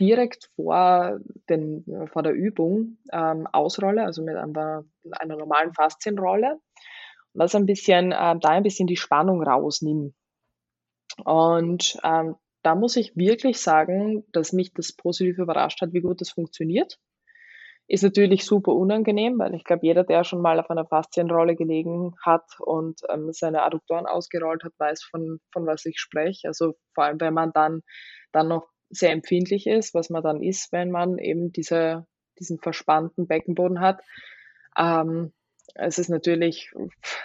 direkt 0.00 0.50
vor, 0.56 1.18
den, 1.48 1.84
vor 2.12 2.22
der 2.22 2.32
Übung 2.32 2.98
ähm, 3.12 3.46
ausrolle, 3.46 4.04
also 4.04 4.22
mit 4.22 4.36
einer, 4.36 4.84
einer 5.12 5.36
normalen 5.36 5.72
Faszienrolle 5.74 6.58
und 7.34 7.54
ein 7.54 7.66
bisschen, 7.66 8.12
äh, 8.12 8.36
da 8.40 8.48
ein 8.48 8.62
bisschen 8.62 8.86
die 8.86 8.96
Spannung 8.96 9.42
rausnimmt. 9.42 10.14
Und 11.24 11.98
ähm, 12.04 12.36
da 12.62 12.74
muss 12.74 12.96
ich 12.96 13.16
wirklich 13.16 13.60
sagen, 13.60 14.24
dass 14.32 14.52
mich 14.52 14.72
das 14.72 14.92
positiv 14.92 15.38
überrascht 15.38 15.80
hat, 15.80 15.92
wie 15.92 16.00
gut 16.00 16.20
das 16.20 16.30
funktioniert. 16.30 16.98
Ist 17.86 18.02
natürlich 18.02 18.44
super 18.44 18.72
unangenehm, 18.72 19.38
weil 19.38 19.54
ich 19.54 19.64
glaube, 19.64 19.86
jeder, 19.86 20.04
der 20.04 20.22
schon 20.22 20.42
mal 20.42 20.60
auf 20.60 20.68
einer 20.68 20.86
Faszienrolle 20.86 21.56
gelegen 21.56 22.14
hat 22.22 22.44
und 22.60 23.00
ähm, 23.08 23.30
seine 23.32 23.62
Adduktoren 23.62 24.06
ausgerollt 24.06 24.62
hat, 24.62 24.72
weiß, 24.78 25.04
von, 25.04 25.40
von 25.52 25.66
was 25.66 25.86
ich 25.86 25.98
spreche. 25.98 26.48
Also 26.48 26.74
vor 26.94 27.04
allem, 27.04 27.20
wenn 27.20 27.32
man 27.32 27.52
dann, 27.54 27.80
dann 28.32 28.48
noch 28.48 28.68
sehr 28.90 29.12
empfindlich 29.12 29.66
ist, 29.66 29.94
was 29.94 30.10
man 30.10 30.22
dann 30.22 30.42
ist, 30.42 30.72
wenn 30.72 30.90
man 30.90 31.18
eben 31.18 31.52
diese, 31.52 32.06
diesen 32.38 32.58
verspannten 32.58 33.26
Beckenboden 33.26 33.80
hat. 33.80 34.00
Ähm, 34.76 35.32
es 35.74 35.98
ist 35.98 36.08
natürlich 36.08 36.72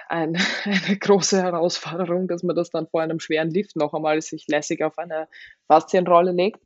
ein, 0.09 0.35
eine 0.63 0.97
große 0.97 1.41
Herausforderung, 1.41 2.27
dass 2.27 2.43
man 2.43 2.55
das 2.55 2.69
dann 2.69 2.87
vor 2.87 3.01
einem 3.01 3.19
schweren 3.19 3.49
Lift 3.49 3.75
noch 3.75 3.93
einmal 3.93 4.21
sich 4.21 4.47
lässig 4.47 4.83
auf 4.83 4.97
eine 4.97 5.27
Faszienrolle 5.67 6.31
legt. 6.31 6.61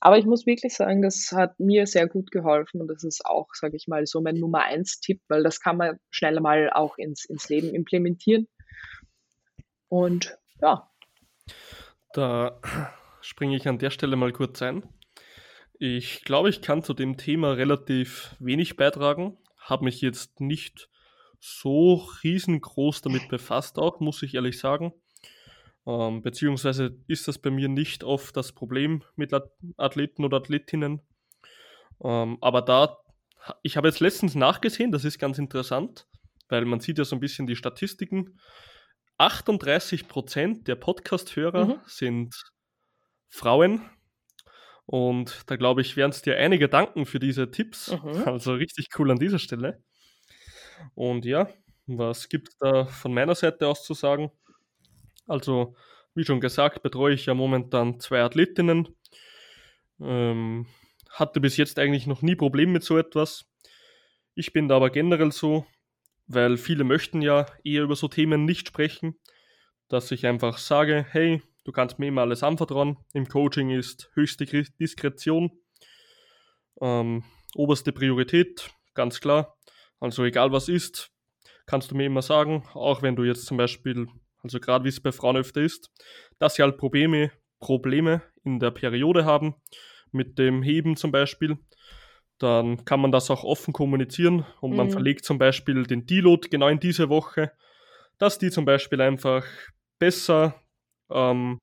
Aber 0.00 0.18
ich 0.18 0.26
muss 0.26 0.44
wirklich 0.44 0.74
sagen, 0.74 1.00
das 1.00 1.32
hat 1.32 1.58
mir 1.58 1.86
sehr 1.86 2.06
gut 2.08 2.30
geholfen 2.30 2.80
und 2.80 2.88
das 2.88 3.04
ist 3.04 3.24
auch, 3.24 3.48
sage 3.54 3.76
ich 3.76 3.88
mal, 3.88 4.04
so 4.06 4.20
mein 4.20 4.34
Nummer 4.34 4.64
eins 4.64 5.00
Tipp, 5.00 5.22
weil 5.28 5.42
das 5.42 5.60
kann 5.60 5.78
man 5.78 5.98
schnell 6.10 6.40
mal 6.40 6.70
auch 6.70 6.98
ins, 6.98 7.24
ins 7.24 7.48
Leben 7.48 7.74
implementieren. 7.74 8.46
Und 9.88 10.36
ja. 10.60 10.90
Da 12.12 12.60
springe 13.24 13.56
ich 13.56 13.66
an 13.66 13.78
der 13.78 13.90
Stelle 13.90 14.16
mal 14.16 14.32
kurz 14.32 14.60
ein. 14.60 14.82
Ich 15.78 16.24
glaube, 16.24 16.50
ich 16.50 16.60
kann 16.60 16.82
zu 16.82 16.92
dem 16.92 17.16
Thema 17.16 17.52
relativ 17.52 18.36
wenig 18.38 18.76
beitragen. 18.76 19.38
Habe 19.58 19.84
mich 19.84 20.02
jetzt 20.02 20.40
nicht 20.40 20.90
so 21.40 22.06
riesengroß 22.22 23.00
damit 23.00 23.28
befasst, 23.28 23.78
auch 23.78 23.98
muss 24.00 24.22
ich 24.22 24.34
ehrlich 24.34 24.58
sagen. 24.58 24.92
Ähm, 25.86 26.22
beziehungsweise 26.22 26.98
ist 27.06 27.26
das 27.26 27.38
bei 27.38 27.50
mir 27.50 27.68
nicht 27.68 28.04
oft 28.04 28.36
das 28.36 28.52
Problem 28.52 29.02
mit 29.16 29.32
Athleten 29.78 30.24
oder 30.24 30.38
Athletinnen. 30.38 31.00
Ähm, 32.02 32.36
aber 32.42 32.60
da, 32.60 32.98
ich 33.62 33.78
habe 33.78 33.88
jetzt 33.88 34.00
letztens 34.00 34.34
nachgesehen, 34.34 34.92
das 34.92 35.04
ist 35.04 35.18
ganz 35.18 35.38
interessant, 35.38 36.06
weil 36.48 36.66
man 36.66 36.80
sieht 36.80 36.98
ja 36.98 37.04
so 37.04 37.16
ein 37.16 37.20
bisschen 37.20 37.46
die 37.46 37.56
Statistiken. 37.56 38.38
38% 39.18 40.64
der 40.64 40.74
Podcast-Hörer 40.74 41.66
mhm. 41.66 41.80
sind 41.86 42.53
Frauen. 43.28 43.82
Und 44.86 45.42
da 45.46 45.56
glaube 45.56 45.80
ich, 45.80 45.96
werden 45.96 46.10
es 46.10 46.22
dir 46.22 46.36
einige 46.36 46.68
danken 46.68 47.06
für 47.06 47.18
diese 47.18 47.50
Tipps. 47.50 47.90
Mhm. 47.90 48.24
Also 48.26 48.54
richtig 48.54 48.88
cool 48.98 49.10
an 49.10 49.18
dieser 49.18 49.38
Stelle. 49.38 49.82
Und 50.94 51.24
ja, 51.24 51.48
was 51.86 52.28
gibt 52.28 52.48
es 52.48 52.58
da 52.58 52.86
von 52.86 53.14
meiner 53.14 53.34
Seite 53.34 53.68
aus 53.68 53.84
zu 53.84 53.94
sagen? 53.94 54.30
Also, 55.26 55.74
wie 56.14 56.24
schon 56.24 56.40
gesagt, 56.40 56.82
betreue 56.82 57.14
ich 57.14 57.26
ja 57.26 57.34
momentan 57.34 58.00
zwei 58.00 58.22
Athletinnen. 58.22 58.88
Ähm, 60.00 60.66
hatte 61.10 61.40
bis 61.40 61.56
jetzt 61.56 61.78
eigentlich 61.78 62.06
noch 62.06 62.22
nie 62.22 62.34
Probleme 62.36 62.72
mit 62.72 62.82
so 62.82 62.98
etwas. 62.98 63.46
Ich 64.34 64.52
bin 64.52 64.68
da 64.68 64.76
aber 64.76 64.90
generell 64.90 65.32
so, 65.32 65.66
weil 66.26 66.56
viele 66.56 66.84
möchten 66.84 67.22
ja 67.22 67.46
eher 67.62 67.82
über 67.84 67.96
so 67.96 68.08
Themen 68.08 68.44
nicht 68.44 68.68
sprechen, 68.68 69.16
dass 69.88 70.10
ich 70.10 70.26
einfach 70.26 70.58
sage, 70.58 71.06
hey, 71.08 71.42
du 71.64 71.72
kannst 71.72 71.98
mir 71.98 72.08
immer 72.08 72.22
alles 72.22 72.42
anvertrauen. 72.42 72.98
Im 73.12 73.28
Coaching 73.28 73.70
ist 73.70 74.10
höchste 74.14 74.46
Diskretion, 74.46 75.50
ähm, 76.80 77.24
oberste 77.54 77.92
Priorität, 77.92 78.70
ganz 78.94 79.20
klar. 79.20 79.56
Also 80.00 80.24
egal 80.24 80.52
was 80.52 80.68
ist, 80.68 81.10
kannst 81.66 81.90
du 81.90 81.94
mir 81.94 82.06
immer 82.06 82.22
sagen, 82.22 82.68
auch 82.74 83.02
wenn 83.02 83.16
du 83.16 83.24
jetzt 83.24 83.46
zum 83.46 83.56
Beispiel 83.56 84.08
also 84.44 84.60
gerade 84.60 84.84
wie 84.84 84.90
es 84.90 85.00
bei 85.00 85.10
Frauen 85.10 85.38
öfter 85.38 85.62
ist, 85.62 85.90
dass 86.38 86.54
sie 86.54 86.62
halt 86.62 86.76
Probleme, 86.76 87.32
Probleme 87.60 88.22
in 88.44 88.60
der 88.60 88.70
Periode 88.70 89.24
haben, 89.24 89.54
mit 90.12 90.38
dem 90.38 90.62
Heben 90.62 90.96
zum 90.96 91.10
Beispiel, 91.10 91.58
dann 92.38 92.84
kann 92.84 93.00
man 93.00 93.10
das 93.10 93.30
auch 93.30 93.42
offen 93.42 93.72
kommunizieren 93.72 94.44
und 94.60 94.72
mhm. 94.72 94.76
man 94.76 94.90
verlegt 94.90 95.24
zum 95.24 95.38
Beispiel 95.38 95.84
den 95.84 96.06
Deload 96.06 96.48
genau 96.50 96.68
in 96.68 96.78
diese 96.78 97.08
Woche, 97.08 97.52
dass 98.18 98.38
die 98.38 98.50
zum 98.50 98.64
Beispiel 98.64 99.00
einfach 99.00 99.44
besser, 99.98 100.54
ähm, 101.10 101.58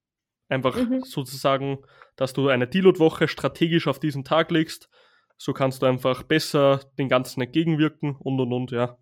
einfach 0.50 0.76
mhm. 0.76 1.04
sozusagen, 1.04 1.80
dass 2.16 2.34
du 2.34 2.50
eine 2.50 2.68
Deload-Woche 2.68 3.28
strategisch 3.28 3.88
auf 3.88 4.00
diesen 4.00 4.24
Tag 4.24 4.52
legst, 4.52 4.90
so 5.38 5.54
kannst 5.54 5.82
du 5.82 5.88
einfach 5.88 6.24
besser 6.24 6.82
den 7.00 7.10
Ganzen 7.10 7.42
entgegenwirken 7.42 8.16
und 8.16 8.40
und 8.40 8.54
und, 8.54 8.72
ja. 8.72 8.98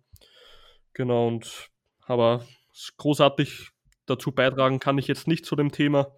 Genau, 0.94 1.28
und 1.28 1.68
aber 2.06 2.46
großartig 2.96 3.70
dazu 4.06 4.32
beitragen 4.32 4.80
kann 4.80 4.98
ich 4.98 5.06
jetzt 5.06 5.28
nicht 5.28 5.44
zu 5.44 5.54
dem 5.54 5.70
Thema. 5.70 6.08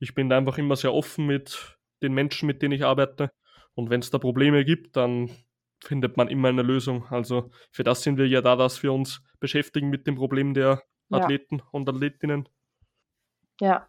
Ich 0.00 0.14
bin 0.14 0.28
da 0.28 0.38
einfach 0.38 0.58
immer 0.58 0.76
sehr 0.76 0.94
offen 0.94 1.26
mit 1.26 1.76
den 2.02 2.14
Menschen, 2.14 2.46
mit 2.46 2.62
denen 2.62 2.72
ich 2.72 2.84
arbeite. 2.84 3.30
Und 3.74 3.90
wenn 3.90 4.00
es 4.00 4.10
da 4.10 4.18
Probleme 4.18 4.64
gibt, 4.64 4.96
dann 4.96 5.30
findet 5.80 6.16
man 6.16 6.28
immer 6.28 6.48
eine 6.48 6.62
Lösung. 6.62 7.04
Also 7.10 7.50
für 7.70 7.84
das 7.84 8.02
sind 8.02 8.18
wir 8.18 8.26
ja 8.26 8.40
da, 8.40 8.56
dass 8.56 8.82
wir 8.82 8.92
uns 8.92 9.22
beschäftigen 9.38 9.90
mit 9.90 10.06
dem 10.06 10.16
Problem 10.16 10.54
der 10.54 10.82
Athleten 11.10 11.58
ja. 11.58 11.64
und 11.72 11.88
Athletinnen. 11.88 12.48
Ja. 13.60 13.88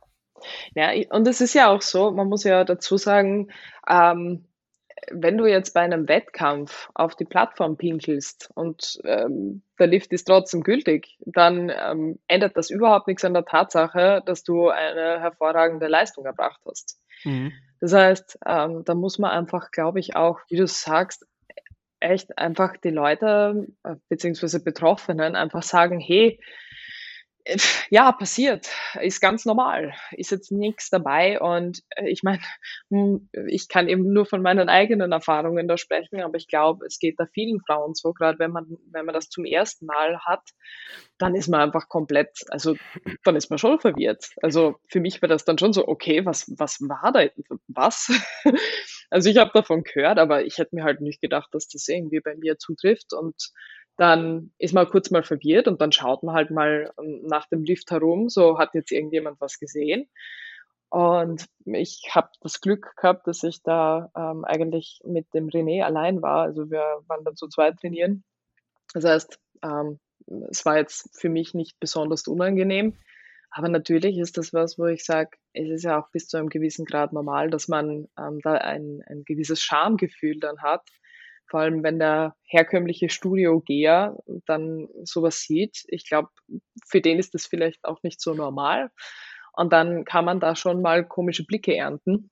Ja, 0.74 0.92
und 1.10 1.28
es 1.28 1.42
ist 1.42 1.54
ja 1.54 1.70
auch 1.70 1.82
so, 1.82 2.12
man 2.12 2.30
muss 2.30 2.46
ja 2.46 2.64
dazu 2.64 2.96
sagen, 2.98 3.52
ähm, 3.88 4.46
wenn 5.12 5.38
du 5.38 5.46
jetzt 5.46 5.74
bei 5.74 5.82
einem 5.82 6.08
Wettkampf 6.08 6.90
auf 6.94 7.16
die 7.16 7.26
Plattform 7.26 7.78
pinkelst 7.78 8.50
und 8.56 9.00
ähm, 9.06 9.64
der 9.80 9.88
Lift 9.88 10.12
ist 10.12 10.26
trotzdem 10.26 10.62
gültig, 10.62 11.18
dann 11.26 11.72
ähm, 11.74 12.20
ändert 12.28 12.58
das 12.58 12.70
überhaupt 12.70 13.08
nichts 13.08 13.26
an 13.26 13.34
der 13.34 13.46
Tatsache, 13.46 14.22
dass 14.26 14.44
du 14.44 14.70
eine 14.70 15.20
hervorragende 15.20 15.88
Leistung 15.88 16.26
erbracht 16.26 16.62
hast. 16.66 17.00
Mhm. 17.24 17.54
Das 17.80 17.94
heißt, 17.94 18.40
ähm, 18.46 18.84
da 18.86 18.94
muss 18.94 19.20
man 19.20 19.32
einfach, 19.32 19.72
glaube 19.72 20.00
ich, 20.00 20.16
auch, 20.16 20.40
wie 20.50 20.58
du 20.58 20.68
sagst, 20.68 21.26
echt 22.02 22.38
einfach 22.38 22.78
die 22.78 22.92
Leute 22.92 23.68
äh, 23.84 23.96
beziehungsweise 24.08 24.64
Betroffenen 24.64 25.36
einfach 25.36 25.64
sagen, 25.64 26.00
hey, 26.00 26.40
ja, 27.90 28.12
passiert, 28.12 28.70
ist 29.02 29.22
ganz 29.22 29.46
normal, 29.46 29.94
ist 30.12 30.32
jetzt 30.32 30.52
nichts 30.52 30.90
dabei 30.90 31.40
und 31.40 31.82
äh, 31.96 32.08
ich 32.10 32.24
meine, 32.24 32.42
hm, 32.90 33.30
ich 33.48 33.68
kann 33.70 33.88
eben 33.88 34.12
nur 34.14 34.26
von 34.26 34.42
meinen 34.42 34.70
eigenen 34.70 35.12
Erfahrungen 35.12 35.68
da 35.68 35.78
sprechen, 35.78 36.22
aber 36.22 36.36
ich 36.36 36.48
glaube, 36.48 36.86
es 36.86 37.00
geht 37.00 37.20
da 37.20 37.26
vielen 37.26 37.60
Frauen 37.62 37.94
so, 37.96 38.14
gerade 38.14 38.40
wenn 38.40 38.52
man, 38.52 38.78
wenn 38.92 39.06
man 39.06 39.14
das 39.14 39.30
zum 39.30 39.46
ersten 39.46 39.86
Mal 39.86 40.20
hat, 40.26 40.50
dann 41.18 41.36
ist 41.36 41.48
man 41.48 41.62
einfach 41.62 41.90
komplett, 41.90 42.46
also 42.50 42.76
dann 43.24 43.36
ist 43.36 43.50
man 43.50 43.60
schon 43.60 43.80
verwirrt. 43.80 44.30
Also 44.42 44.76
für 44.88 45.00
mich 45.00 45.22
war 45.22 45.30
das 45.30 45.46
dann 45.46 45.58
schon 45.58 45.74
so, 45.74 45.88
okay, 45.88 46.26
was, 46.26 46.52
was 46.58 46.80
war 46.82 47.12
da, 47.12 47.28
was? 47.68 48.12
Also 49.12 49.30
ich 49.32 49.38
habe 49.38 49.50
davon 49.56 49.84
gehört, 49.84 50.20
aber 50.20 50.46
ich 50.46 50.60
hätte 50.60 50.76
mir 50.76 50.84
halt 50.84 51.02
nicht 51.02 51.20
gedacht, 51.20 51.50
dass 51.52 51.68
das 51.68 51.88
irgendwie 51.88 52.20
bei 52.20 52.36
mir 52.36 52.60
zutrifft 52.60 53.14
und 53.14 53.52
dann 54.00 54.52
ist 54.58 54.74
man 54.74 54.88
kurz 54.88 55.12
mal 55.12 55.24
verwirrt 55.24 55.68
und 55.68 55.82
dann 55.82 55.92
schaut 55.92 56.24
man 56.24 56.34
halt 56.34 56.52
mal 56.52 56.92
ähm, 57.00 57.22
nach 57.26 57.48
dem 57.48 57.64
Lift 57.64 57.92
herum, 57.92 58.30
so 58.30 58.58
hat 58.58 58.74
jetzt 58.74 58.92
irgendjemand 58.92 59.42
was 59.42 59.60
gesehen. 59.60 60.10
Und 60.90 61.46
ich 61.66 62.10
habe 62.12 62.30
das 62.42 62.62
Glück 62.62 62.96
gehabt, 62.96 63.28
dass 63.28 63.44
ich 63.44 63.62
da 63.62 64.10
ähm, 64.16 64.46
eigentlich 64.46 65.02
mit 65.06 65.34
dem 65.34 65.48
René 65.48 65.84
allein 65.84 66.22
war. 66.22 66.44
Also 66.44 66.72
wir 66.72 66.84
waren 67.08 67.26
dann 67.26 67.36
zu 67.36 67.48
zweit 67.48 67.78
trainieren. 67.78 68.24
Das 68.94 69.04
heißt, 69.04 69.38
ähm, 69.64 70.00
es 70.50 70.66
war 70.66 70.78
jetzt 70.78 71.10
für 71.14 71.30
mich 71.30 71.54
nicht 71.54 71.80
besonders 71.80 72.26
unangenehm. 72.28 72.98
Aber 73.52 73.68
natürlich 73.68 74.18
ist 74.18 74.38
das 74.38 74.54
was, 74.54 74.80
wo 74.80 74.86
ich 74.86 75.04
sage, 75.04 75.32
es 75.54 75.70
ist 75.70 75.84
ja 75.84 76.00
auch 76.00 76.10
bis 76.12 76.28
zu 76.28 76.38
einem 76.38 76.50
gewissen 76.50 76.86
Grad 76.86 77.14
normal, 77.14 77.50
dass 77.50 77.68
man 77.68 78.08
ähm, 78.18 78.40
da 78.44 78.54
ein, 78.54 79.02
ein 79.08 79.24
gewisses 79.26 79.62
Schamgefühl 79.62 80.40
dann 80.40 80.62
hat, 80.62 80.88
vor 81.50 81.62
allem 81.62 81.84
wenn 81.84 82.00
der 82.00 82.36
herkömmliche 82.44 83.10
Studiogeher 83.10 84.18
dann 84.46 84.88
sowas 85.04 85.42
sieht. 85.42 85.84
Ich 85.88 86.08
glaube, 86.08 86.30
für 86.86 87.02
den 87.02 87.20
ist 87.20 87.34
das 87.34 87.46
vielleicht 87.46 87.84
auch 87.86 88.02
nicht 88.04 88.22
so 88.22 88.34
normal. 88.34 88.92
Und 89.54 89.74
dann 89.74 90.06
kann 90.06 90.26
man 90.26 90.40
da 90.40 90.56
schon 90.56 90.82
mal 90.82 91.06
komische 91.06 91.46
Blicke 91.46 91.76
ernten. 91.76 92.30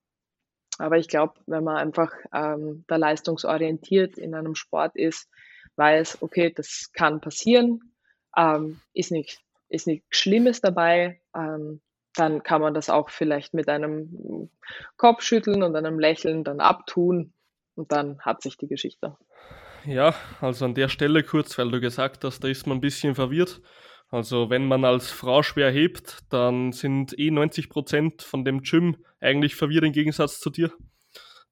Aber 0.78 0.98
ich 0.98 1.08
glaube, 1.08 1.34
wenn 1.48 1.64
man 1.64 1.78
einfach 1.78 2.14
ähm, 2.34 2.86
da 2.88 2.98
leistungsorientiert 2.98 4.18
in 4.18 4.36
einem 4.36 4.56
Sport 4.56 4.96
ist, 4.96 5.28
weiß, 5.76 6.22
okay, 6.22 6.54
das 6.56 6.92
kann 6.94 7.20
passieren, 7.20 7.94
ähm, 8.36 8.80
ist, 8.94 9.12
nicht, 9.12 9.42
ist 9.70 9.88
nichts 9.88 10.08
Schlimmes 10.16 10.62
dabei, 10.62 11.22
ähm, 11.36 11.82
dann 12.14 12.44
kann 12.44 12.62
man 12.62 12.74
das 12.74 12.90
auch 12.90 13.10
vielleicht 13.10 13.54
mit 13.54 13.70
einem 13.70 14.50
Kopfschütteln 14.98 15.64
und 15.64 15.76
einem 15.76 16.00
Lächeln 16.00 16.44
dann 16.44 16.60
abtun 16.60 17.34
und 17.78 17.92
dann 17.92 18.20
hat 18.20 18.42
sich 18.42 18.58
die 18.58 18.68
Geschichte. 18.68 19.16
Ja, 19.86 20.16
also 20.42 20.66
an 20.66 20.76
der 20.76 20.90
Stelle 20.90 21.24
kurz, 21.24 21.58
weil 21.58 21.72
du 21.72 21.80
gesagt 21.80 22.24
hast, 22.24 22.44
da 22.44 22.48
ist 22.48 22.68
man 22.68 22.78
ein 22.78 22.82
bisschen 22.82 23.16
verwirrt. 23.16 23.62
Also 24.10 24.50
wenn 24.50 24.68
man 24.68 24.84
als 24.86 25.12
Frau 25.12 25.44
schwer 25.44 25.72
hebt, 25.72 26.20
dann 26.30 26.72
sind 26.72 27.18
eh 27.18 27.30
90 27.30 27.70
Prozent 27.70 28.22
von 28.22 28.44
dem 28.44 28.62
Gym 28.62 28.98
eigentlich 29.20 29.56
verwirrt 29.56 29.86
im 29.86 29.92
Gegensatz 29.92 30.40
zu 30.40 30.50
dir, 30.50 30.72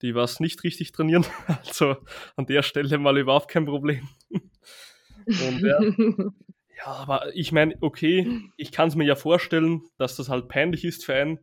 die 0.02 0.16
was 0.16 0.40
nicht 0.40 0.64
richtig 0.64 0.92
trainieren. 0.92 1.26
Also 1.48 1.98
an 2.36 2.46
der 2.46 2.64
Stelle 2.64 2.98
mal 2.98 3.18
überhaupt 3.18 3.50
kein 3.50 3.66
Problem. 3.66 4.08
Und 4.30 5.62
ja, 5.62 5.80
ja 6.78 6.86
aber 6.86 7.36
ich 7.36 7.52
meine, 7.52 7.76
okay, 7.82 8.42
ich 8.58 8.72
kann 8.72 8.88
es 8.88 8.96
mir 8.96 9.06
ja 9.06 9.16
vorstellen, 9.16 9.84
dass 9.98 10.16
das 10.16 10.30
halt 10.30 10.48
peinlich 10.48 10.84
ist 10.86 11.06
für 11.06 11.14
einen, 11.14 11.40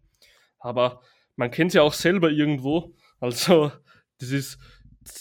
aber 0.59 1.03
man 1.37 1.51
kennt 1.51 1.71
es 1.71 1.75
ja 1.75 1.83
auch 1.83 1.95
selber 1.95 2.31
irgendwo. 2.31 2.95
Also 3.21 3.71
das 4.23 4.31
ist, 4.31 4.59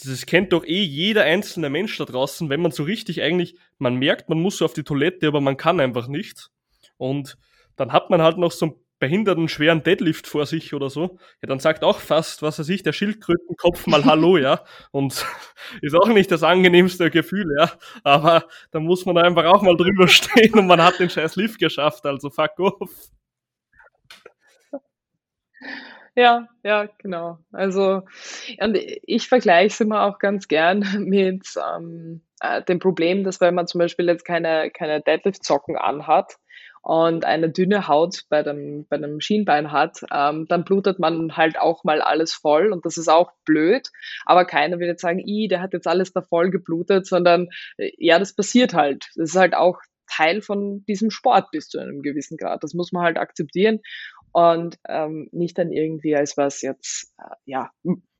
das 0.04 0.26
kennt 0.26 0.52
doch 0.52 0.64
eh 0.64 0.82
jeder 0.82 1.24
einzelne 1.24 1.68
Mensch 1.68 1.96
da 1.98 2.04
draußen, 2.04 2.48
wenn 2.48 2.62
man 2.62 2.70
so 2.70 2.84
richtig 2.84 3.20
eigentlich, 3.20 3.56
man 3.78 3.96
merkt, 3.96 4.28
man 4.28 4.40
muss 4.40 4.58
so 4.58 4.64
auf 4.64 4.72
die 4.72 4.84
Toilette, 4.84 5.26
aber 5.26 5.40
man 5.40 5.56
kann 5.56 5.80
einfach 5.80 6.06
nicht. 6.06 6.50
Und 6.96 7.36
dann 7.76 7.92
hat 7.92 8.10
man 8.10 8.22
halt 8.22 8.38
noch 8.38 8.52
so 8.52 8.66
ein 8.66 8.74
behinderten 9.00 9.48
schweren 9.48 9.82
Deadlift 9.82 10.28
vor 10.28 10.46
sich 10.46 10.74
oder 10.74 10.88
so, 10.88 11.18
ja, 11.42 11.48
dann 11.48 11.58
sagt 11.58 11.82
auch 11.82 11.98
fast, 11.98 12.40
was 12.40 12.58
er 12.58 12.64
sich, 12.64 12.84
der 12.84 12.92
Schildkrötenkopf 12.92 13.88
mal 13.88 14.04
Hallo, 14.04 14.36
ja. 14.36 14.62
Und 14.92 15.26
ist 15.82 15.96
auch 15.96 16.06
nicht 16.06 16.30
das 16.30 16.44
angenehmste 16.44 17.10
Gefühl, 17.10 17.52
ja. 17.58 17.72
Aber 18.04 18.46
da 18.70 18.78
muss 18.78 19.04
man 19.04 19.18
einfach 19.18 19.44
auch 19.46 19.62
mal 19.62 19.76
drüber 19.76 20.06
stehen 20.06 20.54
und 20.54 20.68
man 20.68 20.80
hat 20.80 21.00
den 21.00 21.10
scheiß 21.10 21.34
Lift 21.34 21.58
geschafft, 21.58 22.06
also 22.06 22.30
fuck 22.30 22.56
off. 22.60 22.90
Ja, 26.14 26.46
ja, 26.62 26.88
genau. 26.98 27.38
Also, 27.52 28.02
und 28.60 28.76
ich 29.06 29.28
vergleiche 29.28 29.68
es 29.68 29.80
immer 29.80 30.02
auch 30.02 30.18
ganz 30.18 30.46
gern 30.46 30.80
mit 31.08 31.46
ähm, 31.56 32.22
äh, 32.40 32.62
dem 32.62 32.78
Problem, 32.80 33.24
dass 33.24 33.40
wenn 33.40 33.54
man 33.54 33.66
zum 33.66 33.78
Beispiel 33.78 34.06
jetzt 34.06 34.24
keine, 34.24 34.70
keine 34.70 35.00
Deadlift-Socken 35.00 35.76
anhat 35.76 36.36
und 36.82 37.24
eine 37.24 37.48
dünne 37.48 37.88
Haut 37.88 38.24
bei 38.28 38.42
dem, 38.42 38.86
bei 38.88 38.98
dem 38.98 39.20
Schienbein 39.20 39.72
hat, 39.72 40.00
ähm, 40.12 40.46
dann 40.48 40.64
blutet 40.64 40.98
man 40.98 41.36
halt 41.36 41.58
auch 41.58 41.82
mal 41.84 42.02
alles 42.02 42.34
voll 42.34 42.72
und 42.72 42.84
das 42.84 42.98
ist 42.98 43.08
auch 43.08 43.30
blöd. 43.46 43.88
Aber 44.26 44.44
keiner 44.44 44.78
wird 44.80 44.88
jetzt 44.88 45.02
sagen, 45.02 45.22
der 45.48 45.62
hat 45.62 45.72
jetzt 45.72 45.86
alles 45.86 46.12
da 46.12 46.20
voll 46.20 46.50
geblutet, 46.50 47.06
sondern 47.06 47.48
äh, 47.78 47.90
ja, 47.96 48.18
das 48.18 48.34
passiert 48.34 48.74
halt. 48.74 49.06
Das 49.16 49.30
ist 49.30 49.36
halt 49.36 49.54
auch 49.54 49.78
Teil 50.14 50.42
von 50.42 50.84
diesem 50.86 51.10
Sport 51.10 51.50
bis 51.52 51.68
zu 51.68 51.78
einem 51.78 52.02
gewissen 52.02 52.36
Grad. 52.36 52.62
Das 52.62 52.74
muss 52.74 52.92
man 52.92 53.02
halt 53.04 53.16
akzeptieren 53.16 53.80
und 54.32 54.78
ähm, 54.88 55.28
nicht 55.32 55.58
dann 55.58 55.72
irgendwie 55.72 56.16
als 56.16 56.36
was 56.36 56.62
jetzt 56.62 57.14
äh, 57.18 57.34
ja 57.44 57.70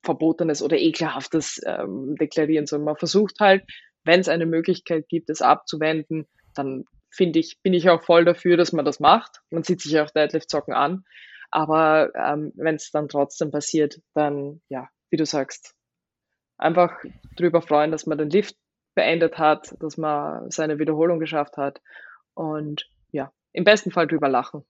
verbotenes 0.02 0.62
oder 0.62 0.78
ekelhaftes 0.78 1.60
ähm, 1.64 2.16
deklarieren, 2.16 2.66
sondern 2.66 2.86
man 2.86 2.96
versucht 2.96 3.36
halt, 3.40 3.64
wenn 4.04 4.20
es 4.20 4.28
eine 4.28 4.46
Möglichkeit 4.46 5.08
gibt, 5.08 5.30
es 5.30 5.42
abzuwenden, 5.42 6.26
dann 6.54 6.84
finde 7.10 7.38
ich, 7.38 7.60
bin 7.62 7.74
ich 7.74 7.88
auch 7.88 8.02
voll 8.02 8.24
dafür, 8.24 8.56
dass 8.56 8.72
man 8.72 8.84
das 8.84 9.00
macht. 9.00 9.40
Man 9.50 9.62
sieht 9.62 9.80
sich 9.80 9.98
auch 10.00 10.10
Deadlift-Zocken 10.10 10.74
an. 10.74 11.04
Aber 11.50 12.10
ähm, 12.16 12.52
wenn 12.56 12.76
es 12.76 12.90
dann 12.90 13.08
trotzdem 13.08 13.50
passiert, 13.50 14.00
dann, 14.14 14.62
ja, 14.68 14.88
wie 15.10 15.18
du 15.18 15.26
sagst, 15.26 15.74
einfach 16.56 16.98
drüber 17.36 17.60
freuen, 17.60 17.92
dass 17.92 18.06
man 18.06 18.18
den 18.18 18.30
Lift 18.30 18.56
beendet 18.94 19.38
hat, 19.38 19.74
dass 19.80 19.98
man 19.98 20.50
seine 20.50 20.78
Wiederholung 20.78 21.18
geschafft 21.20 21.58
hat 21.58 21.80
und 22.34 22.88
ja, 23.10 23.30
im 23.52 23.64
besten 23.64 23.90
Fall 23.90 24.06
drüber 24.06 24.28
lachen. 24.28 24.64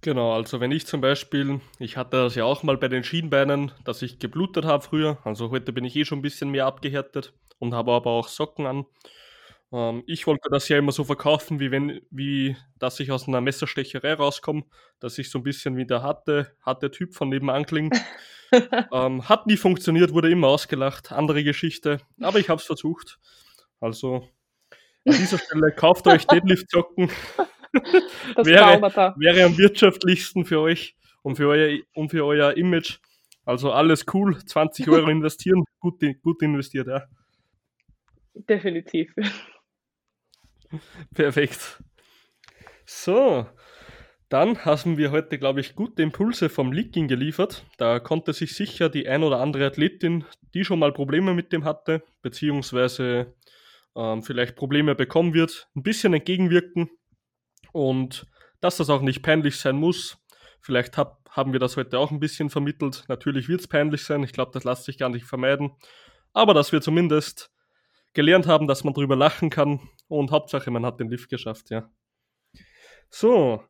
Genau, 0.00 0.32
also 0.32 0.60
wenn 0.60 0.72
ich 0.72 0.86
zum 0.86 1.00
Beispiel, 1.00 1.60
ich 1.78 1.96
hatte 1.96 2.16
das 2.16 2.34
ja 2.34 2.44
auch 2.44 2.62
mal 2.62 2.76
bei 2.76 2.88
den 2.88 3.04
Schienbeinen, 3.04 3.72
dass 3.84 4.02
ich 4.02 4.18
geblutet 4.18 4.64
habe 4.64 4.82
früher, 4.82 5.18
also 5.24 5.50
heute 5.50 5.72
bin 5.72 5.84
ich 5.84 5.94
eh 5.96 6.04
schon 6.04 6.18
ein 6.18 6.22
bisschen 6.22 6.50
mehr 6.50 6.66
abgehärtet 6.66 7.32
und 7.58 7.74
habe 7.74 7.92
aber 7.92 8.10
auch 8.10 8.28
Socken 8.28 8.66
an. 8.66 8.86
Ähm, 9.72 10.02
ich 10.06 10.26
wollte 10.26 10.48
das 10.50 10.68
ja 10.68 10.78
immer 10.78 10.92
so 10.92 11.04
verkaufen, 11.04 11.60
wie 11.60 11.70
wenn, 11.70 12.00
wie 12.10 12.56
dass 12.78 13.00
ich 13.00 13.12
aus 13.12 13.28
einer 13.28 13.40
Messerstecherei 13.40 14.14
rauskomme, 14.14 14.64
dass 15.00 15.18
ich 15.18 15.30
so 15.30 15.38
ein 15.38 15.44
bisschen 15.44 15.76
wie 15.76 15.86
der 15.86 16.02
harte, 16.02 16.56
harte 16.62 16.90
Typ 16.90 17.14
von 17.14 17.28
nebenan 17.28 17.66
klinge. 17.66 17.90
ähm, 18.92 19.28
hat 19.28 19.46
nie 19.46 19.56
funktioniert, 19.56 20.12
wurde 20.12 20.30
immer 20.30 20.48
ausgelacht, 20.48 21.12
andere 21.12 21.44
Geschichte, 21.44 22.00
aber 22.20 22.38
ich 22.38 22.48
habe 22.48 22.60
es 22.60 22.66
versucht. 22.66 23.18
Also 23.80 24.28
an 25.06 25.16
dieser 25.16 25.38
Stelle 25.38 25.72
kauft 25.72 26.06
euch 26.06 26.26
Deadlift-Socken. 26.28 27.10
wäre, 28.44 29.14
wäre 29.16 29.44
am 29.44 29.58
wirtschaftlichsten 29.58 30.44
für 30.44 30.60
euch 30.60 30.96
und 31.22 31.36
für 31.36 31.48
euer, 31.48 31.78
und 31.94 32.10
für 32.10 32.24
euer 32.24 32.56
Image. 32.56 32.98
Also 33.44 33.72
alles 33.72 34.06
cool, 34.14 34.38
20 34.44 34.88
Euro 34.88 35.08
investieren, 35.10 35.64
gut, 35.80 36.00
gut 36.22 36.42
investiert, 36.42 36.86
ja. 36.86 37.02
Definitiv. 38.34 39.14
Perfekt. 41.14 41.82
So, 42.86 43.46
dann 44.28 44.64
haben 44.64 44.96
wir 44.96 45.10
heute, 45.10 45.38
glaube 45.38 45.60
ich, 45.60 45.76
gute 45.76 46.02
Impulse 46.02 46.48
vom 46.48 46.72
Leaking 46.72 47.06
geliefert. 47.06 47.64
Da 47.78 48.00
konnte 48.00 48.32
sich 48.32 48.56
sicher 48.56 48.88
die 48.88 49.08
ein 49.08 49.22
oder 49.22 49.40
andere 49.40 49.66
Athletin, 49.66 50.24
die 50.54 50.64
schon 50.64 50.78
mal 50.78 50.92
Probleme 50.92 51.34
mit 51.34 51.52
dem 51.52 51.64
hatte, 51.64 52.02
beziehungsweise 52.22 53.34
ähm, 53.94 54.22
vielleicht 54.22 54.56
Probleme 54.56 54.94
bekommen 54.94 55.34
wird, 55.34 55.68
ein 55.76 55.82
bisschen 55.82 56.14
entgegenwirken 56.14 56.90
und 57.74 58.26
dass 58.60 58.76
das 58.76 58.88
auch 58.88 59.02
nicht 59.02 59.22
peinlich 59.22 59.58
sein 59.58 59.76
muss. 59.76 60.16
Vielleicht 60.60 60.96
hab, 60.96 61.28
haben 61.28 61.52
wir 61.52 61.60
das 61.60 61.76
heute 61.76 61.98
auch 61.98 62.12
ein 62.12 62.20
bisschen 62.20 62.48
vermittelt. 62.48 63.04
Natürlich 63.08 63.48
wird 63.48 63.60
es 63.60 63.68
peinlich 63.68 64.04
sein, 64.04 64.22
ich 64.22 64.32
glaube, 64.32 64.52
das 64.54 64.64
lässt 64.64 64.84
sich 64.84 64.96
gar 64.96 65.10
nicht 65.10 65.26
vermeiden. 65.26 65.72
Aber 66.32 66.54
dass 66.54 66.70
wir 66.70 66.80
zumindest 66.80 67.50
gelernt 68.14 68.46
haben, 68.46 68.68
dass 68.68 68.84
man 68.84 68.94
drüber 68.94 69.16
lachen 69.16 69.50
kann 69.50 69.80
und 70.06 70.30
Hauptsache, 70.30 70.70
man 70.70 70.86
hat 70.86 71.00
den 71.00 71.10
Lift 71.10 71.28
geschafft, 71.28 71.70
ja. 71.70 71.90
So, 73.10 73.62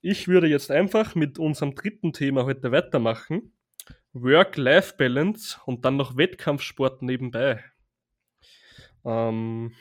ich 0.00 0.26
würde 0.26 0.48
jetzt 0.48 0.72
einfach 0.72 1.14
mit 1.14 1.38
unserem 1.38 1.76
dritten 1.76 2.12
Thema 2.12 2.44
heute 2.44 2.72
weitermachen. 2.72 3.54
Work-Life-Balance 4.12 5.60
und 5.66 5.84
dann 5.84 5.96
noch 5.96 6.16
Wettkampfsport 6.16 7.02
nebenbei. 7.02 7.64
Ähm, 9.04 9.72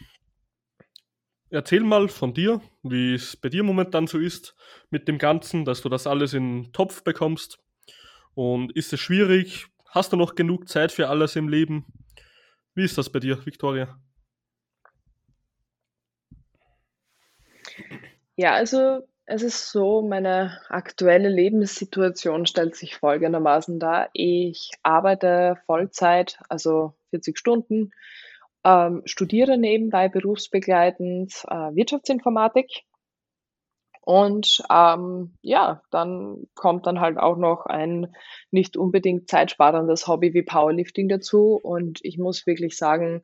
erzähl 1.52 1.82
mal 1.82 2.08
von 2.08 2.34
dir, 2.34 2.62
wie 2.82 3.14
es 3.14 3.36
bei 3.36 3.49
dir 3.49 3.64
momentan 3.64 4.08
so 4.08 4.18
ist 4.18 4.56
mit 4.89 5.08
dem 5.08 5.18
Ganzen, 5.18 5.66
dass 5.66 5.82
du 5.82 5.89
das 5.89 6.08
alles 6.08 6.34
in 6.34 6.64
den 6.64 6.74
Topf 6.74 7.04
bekommst. 7.04 7.60
Und 8.34 8.76
ist 8.76 8.93
es 8.93 8.99
schwierig? 8.99 9.68
Hast 9.89 10.14
du 10.14 10.18
noch 10.18 10.36
genug 10.36 10.70
Zeit 10.70 10.91
für 10.91 11.10
alles 11.10 11.36
im 11.36 11.49
Leben? 11.49 11.86
Wie 12.74 12.84
ist 12.84 12.97
das 12.97 13.12
bei 13.12 13.20
dir, 13.20 13.45
Victoria? 13.45 13.99
Ja, 18.38 18.54
also 18.54 19.06
es 19.26 19.43
ist 19.43 19.72
so, 19.72 20.02
meine 20.02 20.60
aktuelle 20.70 21.30
Lebenssituation 21.30 22.45
stellt 22.45 22.76
sich 22.76 22.95
folgendermaßen 22.95 23.80
dar. 23.80 24.10
Ich 24.14 24.72
arbeite 24.84 25.58
Vollzeit, 25.66 26.39
also 26.49 26.93
40 27.12 27.38
Stunden, 27.38 27.91
ähm, 28.64 29.01
studiere 29.05 29.57
nebenbei 29.57 30.09
berufsbegleitend 30.09 31.45
äh, 31.47 31.76
Wirtschaftsinformatik. 31.76 32.84
Und 34.03 34.64
ähm, 34.70 35.38
ja, 35.41 35.82
dann 35.91 36.47
kommt 36.55 36.88
dann 36.88 36.99
halt 36.99 37.18
auch 37.18 37.38
noch 37.38 37.66
ein 37.68 38.14
nicht 38.49 38.76
unbedingt 38.76 39.30
zeitsparendes 39.30 40.07
Hobby 40.07 40.34
wie 40.34 40.41
Powerlifting 40.41 41.07
dazu. 41.07 41.59
Und 41.62 41.99
ich 42.03 42.18
muss 42.18 42.47
wirklich 42.47 42.78
sagen, 42.78 43.24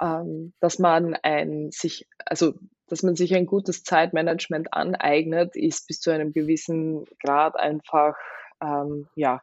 ähm, 0.00 0.52
dass 0.60 0.78
man 0.78 1.14
ein 1.14 1.70
sich, 1.70 2.06
also 2.26 2.54
dass 2.86 3.02
man 3.02 3.16
sich 3.16 3.34
ein 3.34 3.46
gutes 3.46 3.82
Zeitmanagement 3.82 4.74
aneignet, 4.74 5.56
ist 5.56 5.86
bis 5.86 6.00
zu 6.00 6.10
einem 6.10 6.32
gewissen 6.32 7.06
Grad 7.22 7.58
einfach, 7.58 8.16
ähm, 8.62 9.08
ja, 9.14 9.40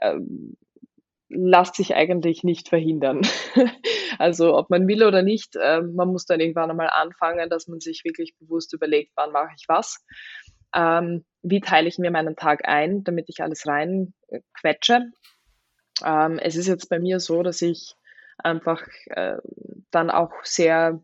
ähm, 0.00 0.56
lässt 1.34 1.74
sich 1.74 1.94
eigentlich 1.94 2.44
nicht 2.44 2.68
verhindern. 2.68 3.22
also 4.18 4.56
ob 4.56 4.70
man 4.70 4.86
will 4.86 5.02
oder 5.02 5.22
nicht, 5.22 5.56
äh, 5.56 5.80
man 5.80 6.08
muss 6.08 6.26
dann 6.26 6.40
irgendwann 6.40 6.70
einmal 6.70 6.90
anfangen, 6.90 7.48
dass 7.50 7.68
man 7.68 7.80
sich 7.80 8.04
wirklich 8.04 8.36
bewusst 8.38 8.72
überlegt, 8.72 9.12
wann 9.16 9.32
mache 9.32 9.52
ich 9.56 9.64
was. 9.68 10.04
Ähm, 10.74 11.24
wie 11.42 11.60
teile 11.60 11.88
ich 11.88 11.98
mir 11.98 12.10
meinen 12.10 12.36
Tag 12.36 12.66
ein, 12.66 13.04
damit 13.04 13.28
ich 13.28 13.42
alles 13.42 13.66
rein 13.66 14.14
äh. 14.28 14.40
Ähm, 16.04 16.38
es 16.38 16.56
ist 16.56 16.68
jetzt 16.68 16.88
bei 16.88 16.98
mir 16.98 17.20
so, 17.20 17.42
dass 17.42 17.60
ich 17.62 17.94
einfach 18.38 18.82
äh, 19.06 19.36
dann 19.90 20.10
auch 20.10 20.32
sehr 20.42 21.02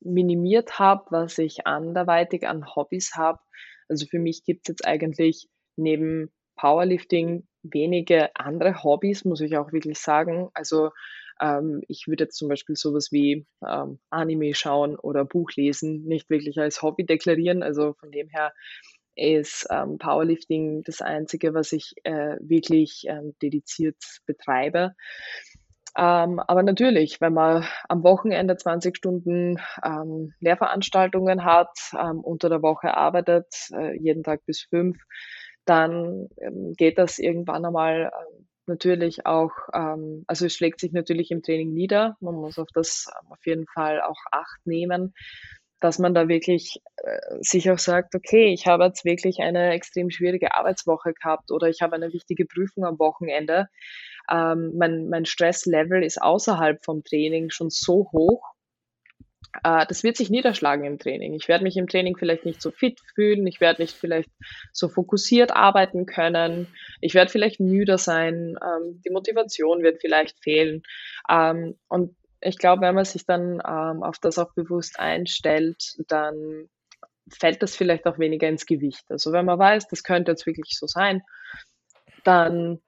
minimiert 0.00 0.78
habe, 0.78 1.04
was 1.10 1.38
ich 1.38 1.66
anderweitig 1.66 2.46
an 2.46 2.64
Hobbys 2.74 3.12
habe. 3.16 3.40
Also 3.88 4.06
für 4.06 4.18
mich 4.18 4.44
gibt 4.44 4.68
es 4.68 4.72
jetzt 4.72 4.86
eigentlich 4.86 5.48
neben 5.76 6.30
Powerlifting 6.56 7.47
wenige 7.62 8.34
andere 8.36 8.82
Hobbys, 8.82 9.24
muss 9.24 9.40
ich 9.40 9.56
auch 9.56 9.72
wirklich 9.72 9.98
sagen. 9.98 10.50
Also 10.54 10.90
ähm, 11.40 11.82
ich 11.88 12.06
würde 12.06 12.24
jetzt 12.24 12.36
zum 12.36 12.48
Beispiel 12.48 12.76
sowas 12.76 13.12
wie 13.12 13.46
ähm, 13.66 13.98
Anime 14.10 14.54
schauen 14.54 14.96
oder 14.96 15.24
Buch 15.24 15.50
lesen 15.56 16.04
nicht 16.04 16.30
wirklich 16.30 16.58
als 16.58 16.82
Hobby 16.82 17.04
deklarieren. 17.04 17.62
Also 17.62 17.94
von 17.94 18.10
dem 18.10 18.28
her 18.28 18.52
ist 19.14 19.66
ähm, 19.70 19.98
Powerlifting 19.98 20.82
das 20.84 21.00
Einzige, 21.00 21.52
was 21.54 21.72
ich 21.72 21.94
äh, 22.04 22.36
wirklich 22.40 23.04
ähm, 23.08 23.34
dediziert 23.42 23.96
betreibe. 24.26 24.94
Ähm, 25.96 26.38
aber 26.38 26.62
natürlich, 26.62 27.20
wenn 27.20 27.34
man 27.34 27.66
am 27.88 28.04
Wochenende 28.04 28.56
20 28.56 28.96
Stunden 28.96 29.58
ähm, 29.82 30.32
Lehrveranstaltungen 30.38 31.44
hat, 31.44 31.76
ähm, 31.98 32.20
unter 32.20 32.48
der 32.48 32.62
Woche 32.62 32.96
arbeitet, 32.96 33.46
äh, 33.72 33.98
jeden 33.98 34.22
Tag 34.22 34.44
bis 34.46 34.62
fünf, 34.62 34.96
dann 35.68 36.28
ähm, 36.38 36.74
geht 36.76 36.98
das 36.98 37.18
irgendwann 37.18 37.64
einmal 37.64 38.10
äh, 38.12 38.42
natürlich 38.66 39.26
auch, 39.26 39.52
ähm, 39.72 40.24
also 40.26 40.46
es 40.46 40.54
schlägt 40.54 40.80
sich 40.80 40.92
natürlich 40.92 41.30
im 41.30 41.42
Training 41.42 41.72
nieder. 41.72 42.16
Man 42.20 42.34
muss 42.34 42.58
auf 42.58 42.68
das 42.74 43.06
auf 43.30 43.44
jeden 43.46 43.66
Fall 43.66 44.00
auch 44.00 44.18
Acht 44.30 44.60
nehmen, 44.64 45.14
dass 45.80 45.98
man 45.98 46.14
da 46.14 46.28
wirklich 46.28 46.80
äh, 46.96 47.18
sich 47.40 47.70
auch 47.70 47.78
sagt, 47.78 48.14
okay, 48.14 48.52
ich 48.52 48.66
habe 48.66 48.84
jetzt 48.84 49.04
wirklich 49.04 49.40
eine 49.40 49.72
extrem 49.72 50.10
schwierige 50.10 50.54
Arbeitswoche 50.54 51.12
gehabt 51.14 51.50
oder 51.50 51.68
ich 51.68 51.82
habe 51.82 51.96
eine 51.96 52.12
wichtige 52.12 52.46
Prüfung 52.46 52.84
am 52.84 52.98
Wochenende 52.98 53.68
ähm, 54.30 54.72
mein, 54.76 55.08
mein 55.08 55.24
Stresslevel 55.24 56.02
ist 56.04 56.20
außerhalb 56.20 56.84
vom 56.84 57.02
Training 57.02 57.50
schon 57.50 57.70
so 57.70 58.10
hoch, 58.12 58.42
das 59.62 60.04
wird 60.04 60.16
sich 60.16 60.30
niederschlagen 60.30 60.84
im 60.84 60.98
Training. 60.98 61.34
Ich 61.34 61.48
werde 61.48 61.64
mich 61.64 61.76
im 61.76 61.88
Training 61.88 62.16
vielleicht 62.16 62.44
nicht 62.44 62.60
so 62.60 62.70
fit 62.70 63.00
fühlen, 63.14 63.46
ich 63.46 63.60
werde 63.60 63.82
nicht 63.82 63.96
vielleicht 63.96 64.30
so 64.72 64.88
fokussiert 64.88 65.52
arbeiten 65.52 66.06
können, 66.06 66.68
ich 67.00 67.14
werde 67.14 67.30
vielleicht 67.30 67.58
müder 67.58 67.98
sein, 67.98 68.56
ähm, 68.62 69.00
die 69.04 69.10
Motivation 69.10 69.82
wird 69.82 70.00
vielleicht 70.00 70.38
fehlen. 70.42 70.82
Ähm, 71.30 71.76
und 71.88 72.14
ich 72.40 72.58
glaube, 72.58 72.82
wenn 72.82 72.94
man 72.94 73.04
sich 73.04 73.26
dann 73.26 73.60
ähm, 73.66 74.02
auf 74.02 74.18
das 74.18 74.38
auch 74.38 74.52
bewusst 74.54 75.00
einstellt, 75.00 75.96
dann 76.08 76.68
fällt 77.30 77.62
das 77.62 77.76
vielleicht 77.76 78.06
auch 78.06 78.18
weniger 78.18 78.48
ins 78.48 78.66
Gewicht. 78.66 79.04
Also 79.10 79.32
wenn 79.32 79.44
man 79.44 79.58
weiß, 79.58 79.88
das 79.88 80.02
könnte 80.02 80.32
jetzt 80.32 80.46
wirklich 80.46 80.76
so 80.78 80.86
sein, 80.86 81.22
dann 82.24 82.80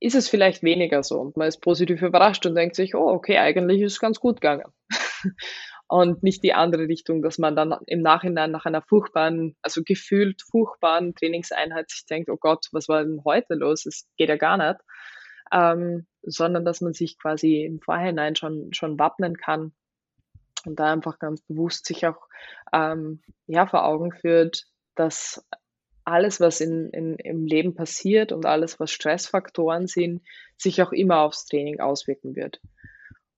ist 0.00 0.14
es 0.14 0.28
vielleicht 0.28 0.62
weniger 0.62 1.02
so 1.02 1.18
und 1.20 1.36
man 1.36 1.48
ist 1.48 1.60
positiv 1.60 2.02
überrascht 2.02 2.44
und 2.46 2.54
denkt 2.54 2.76
sich, 2.76 2.94
oh, 2.94 3.08
okay, 3.08 3.38
eigentlich 3.38 3.80
ist 3.80 3.92
es 3.92 4.00
ganz 4.00 4.20
gut 4.20 4.40
gegangen. 4.40 4.70
und 5.88 6.22
nicht 6.22 6.42
die 6.42 6.54
andere 6.54 6.88
Richtung, 6.88 7.22
dass 7.22 7.38
man 7.38 7.56
dann 7.56 7.74
im 7.86 8.00
Nachhinein 8.00 8.50
nach 8.50 8.64
einer 8.64 8.82
furchtbaren, 8.82 9.56
also 9.62 9.82
gefühlt 9.84 10.42
furchtbaren 10.42 11.14
Trainingseinheit 11.14 11.90
sich 11.90 12.06
denkt, 12.06 12.30
oh 12.30 12.38
Gott, 12.38 12.68
was 12.72 12.88
war 12.88 13.04
denn 13.04 13.22
heute 13.24 13.54
los? 13.54 13.86
Es 13.86 14.08
geht 14.16 14.28
ja 14.28 14.36
gar 14.36 14.56
nicht. 14.56 14.80
Ähm, 15.52 16.06
sondern 16.22 16.64
dass 16.64 16.80
man 16.80 16.94
sich 16.94 17.18
quasi 17.18 17.64
im 17.64 17.80
Vorhinein 17.80 18.34
schon, 18.34 18.72
schon 18.72 18.98
wappnen 18.98 19.36
kann 19.36 19.72
und 20.64 20.80
da 20.80 20.92
einfach 20.92 21.18
ganz 21.18 21.42
bewusst 21.42 21.86
sich 21.86 22.06
auch 22.06 22.28
ähm, 22.72 23.20
ja, 23.46 23.66
vor 23.66 23.84
Augen 23.84 24.12
führt, 24.12 24.64
dass 24.94 25.44
alles, 26.04 26.40
was 26.40 26.60
in, 26.60 26.90
in, 26.90 27.16
im 27.16 27.46
Leben 27.46 27.74
passiert 27.74 28.32
und 28.32 28.46
alles, 28.46 28.78
was 28.78 28.90
Stressfaktoren 28.90 29.86
sind, 29.86 30.22
sich 30.56 30.82
auch 30.82 30.92
immer 30.92 31.20
aufs 31.20 31.46
Training 31.46 31.80
auswirken 31.80 32.36
wird. 32.36 32.60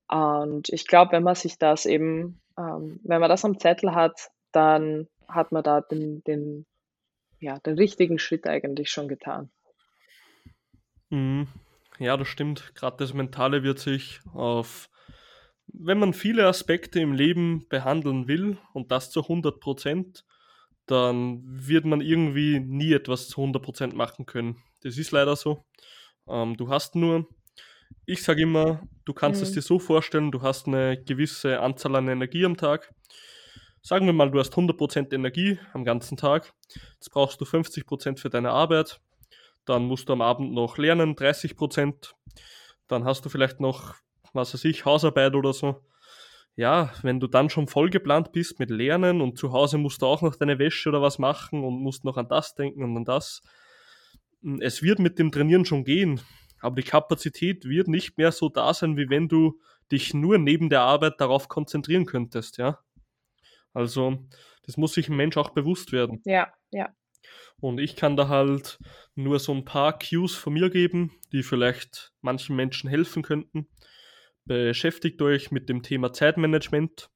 Und 0.09 0.69
ich 0.69 0.87
glaube, 0.87 1.11
wenn 1.11 1.23
man 1.23 1.35
sich 1.35 1.57
das 1.57 1.85
eben, 1.85 2.39
ähm, 2.57 2.99
wenn 3.03 3.19
man 3.19 3.29
das 3.29 3.45
am 3.45 3.59
Zettel 3.59 3.93
hat, 3.93 4.29
dann 4.51 5.07
hat 5.27 5.51
man 5.51 5.63
da 5.63 5.81
den, 5.81 6.23
den, 6.23 6.65
ja, 7.39 7.59
den 7.59 7.75
richtigen 7.75 8.19
Schritt 8.19 8.47
eigentlich 8.47 8.89
schon 8.89 9.07
getan. 9.07 9.49
Mhm. 11.09 11.47
Ja, 11.99 12.15
das 12.15 12.27
stimmt. 12.27 12.73
Gerade 12.75 12.97
das 12.97 13.13
Mentale 13.13 13.63
wird 13.63 13.79
sich 13.79 14.19
auf, 14.33 14.89
wenn 15.67 15.99
man 15.99 16.13
viele 16.13 16.47
Aspekte 16.47 16.99
im 16.99 17.13
Leben 17.13 17.67
behandeln 17.69 18.27
will 18.27 18.57
und 18.73 18.91
das 18.91 19.09
zu 19.09 19.23
100 19.23 19.59
Prozent, 19.59 20.23
dann 20.85 21.41
wird 21.43 21.85
man 21.85 22.01
irgendwie 22.01 22.59
nie 22.59 22.93
etwas 22.93 23.27
zu 23.27 23.41
100 23.41 23.61
Prozent 23.61 23.95
machen 23.95 24.25
können. 24.25 24.57
Das 24.83 24.97
ist 24.97 25.11
leider 25.11 25.35
so. 25.35 25.65
Ähm, 26.29 26.55
du 26.55 26.69
hast 26.69 26.95
nur 26.95 27.27
ich 28.07 28.23
sage 28.23 28.41
immer, 28.41 28.87
du 29.03 29.13
kannst 29.13 29.41
mhm. 29.41 29.47
es 29.47 29.51
dir 29.51 29.61
so 29.61 29.79
vorstellen, 29.79 30.31
du 30.31 30.41
hast 30.41 30.65
eine 30.65 30.97
gewisse 31.03 31.59
Anzahl 31.59 31.97
an 31.97 32.07
Energie 32.07 32.45
am 32.45 32.55
Tag. 32.55 32.93
Sagen 33.81 34.05
wir 34.05 34.13
mal, 34.13 34.31
du 34.31 34.39
hast 34.39 34.53
100% 34.53 35.13
Energie 35.13 35.59
am 35.73 35.83
ganzen 35.83 36.15
Tag. 36.15 36.53
Jetzt 36.93 37.11
brauchst 37.11 37.39
du 37.41 37.45
50% 37.45 38.17
für 38.17 38.29
deine 38.29 38.51
Arbeit. 38.51 39.01
Dann 39.65 39.83
musst 39.83 40.07
du 40.07 40.13
am 40.13 40.21
Abend 40.21 40.53
noch 40.53 40.77
lernen, 40.77 41.15
30%. 41.15 42.13
Dann 42.87 43.03
hast 43.03 43.25
du 43.25 43.29
vielleicht 43.29 43.59
noch, 43.59 43.95
was 44.31 44.53
weiß 44.53 44.63
ich, 44.63 44.85
Hausarbeit 44.85 45.35
oder 45.35 45.51
so. 45.51 45.83
Ja, 46.55 46.93
wenn 47.01 47.19
du 47.19 47.27
dann 47.27 47.49
schon 47.49 47.67
voll 47.67 47.89
geplant 47.89 48.31
bist 48.31 48.57
mit 48.57 48.69
Lernen 48.69 49.19
und 49.19 49.37
zu 49.37 49.51
Hause 49.51 49.77
musst 49.77 50.01
du 50.01 50.05
auch 50.05 50.21
noch 50.21 50.37
deine 50.37 50.59
Wäsche 50.59 50.89
oder 50.89 51.01
was 51.01 51.19
machen 51.19 51.63
und 51.63 51.81
musst 51.81 52.05
noch 52.05 52.15
an 52.15 52.29
das 52.29 52.55
denken 52.55 52.83
und 52.83 52.95
an 52.95 53.05
das. 53.05 53.41
Es 54.61 54.81
wird 54.81 54.99
mit 54.99 55.19
dem 55.19 55.29
Trainieren 55.29 55.65
schon 55.65 55.83
gehen 55.83 56.21
aber 56.61 56.75
die 56.75 56.87
Kapazität 56.87 57.65
wird 57.65 57.87
nicht 57.87 58.17
mehr 58.17 58.31
so 58.31 58.49
da 58.49 58.73
sein, 58.73 58.97
wie 58.97 59.09
wenn 59.09 59.27
du 59.27 59.59
dich 59.91 60.13
nur 60.13 60.37
neben 60.37 60.69
der 60.69 60.81
Arbeit 60.81 61.19
darauf 61.19 61.47
konzentrieren 61.47 62.05
könntest, 62.05 62.57
ja. 62.57 62.79
Also, 63.73 64.25
das 64.63 64.77
muss 64.77 64.93
sich 64.93 65.07
ein 65.07 65.15
Mensch 65.15 65.37
auch 65.37 65.51
bewusst 65.51 65.91
werden. 65.91 66.21
Ja, 66.25 66.51
ja. 66.71 66.89
Und 67.59 67.79
ich 67.79 67.95
kann 67.95 68.15
da 68.15 68.27
halt 68.27 68.79
nur 69.15 69.39
so 69.39 69.53
ein 69.53 69.65
paar 69.65 69.97
Cues 69.97 70.35
von 70.35 70.53
mir 70.53 70.69
geben, 70.69 71.11
die 71.31 71.43
vielleicht 71.43 72.13
manchen 72.21 72.55
Menschen 72.55 72.89
helfen 72.89 73.23
könnten. 73.23 73.67
Beschäftigt 74.45 75.21
euch 75.21 75.51
mit 75.51 75.69
dem 75.69 75.83
Thema 75.83 76.13
Zeitmanagement. 76.13 77.09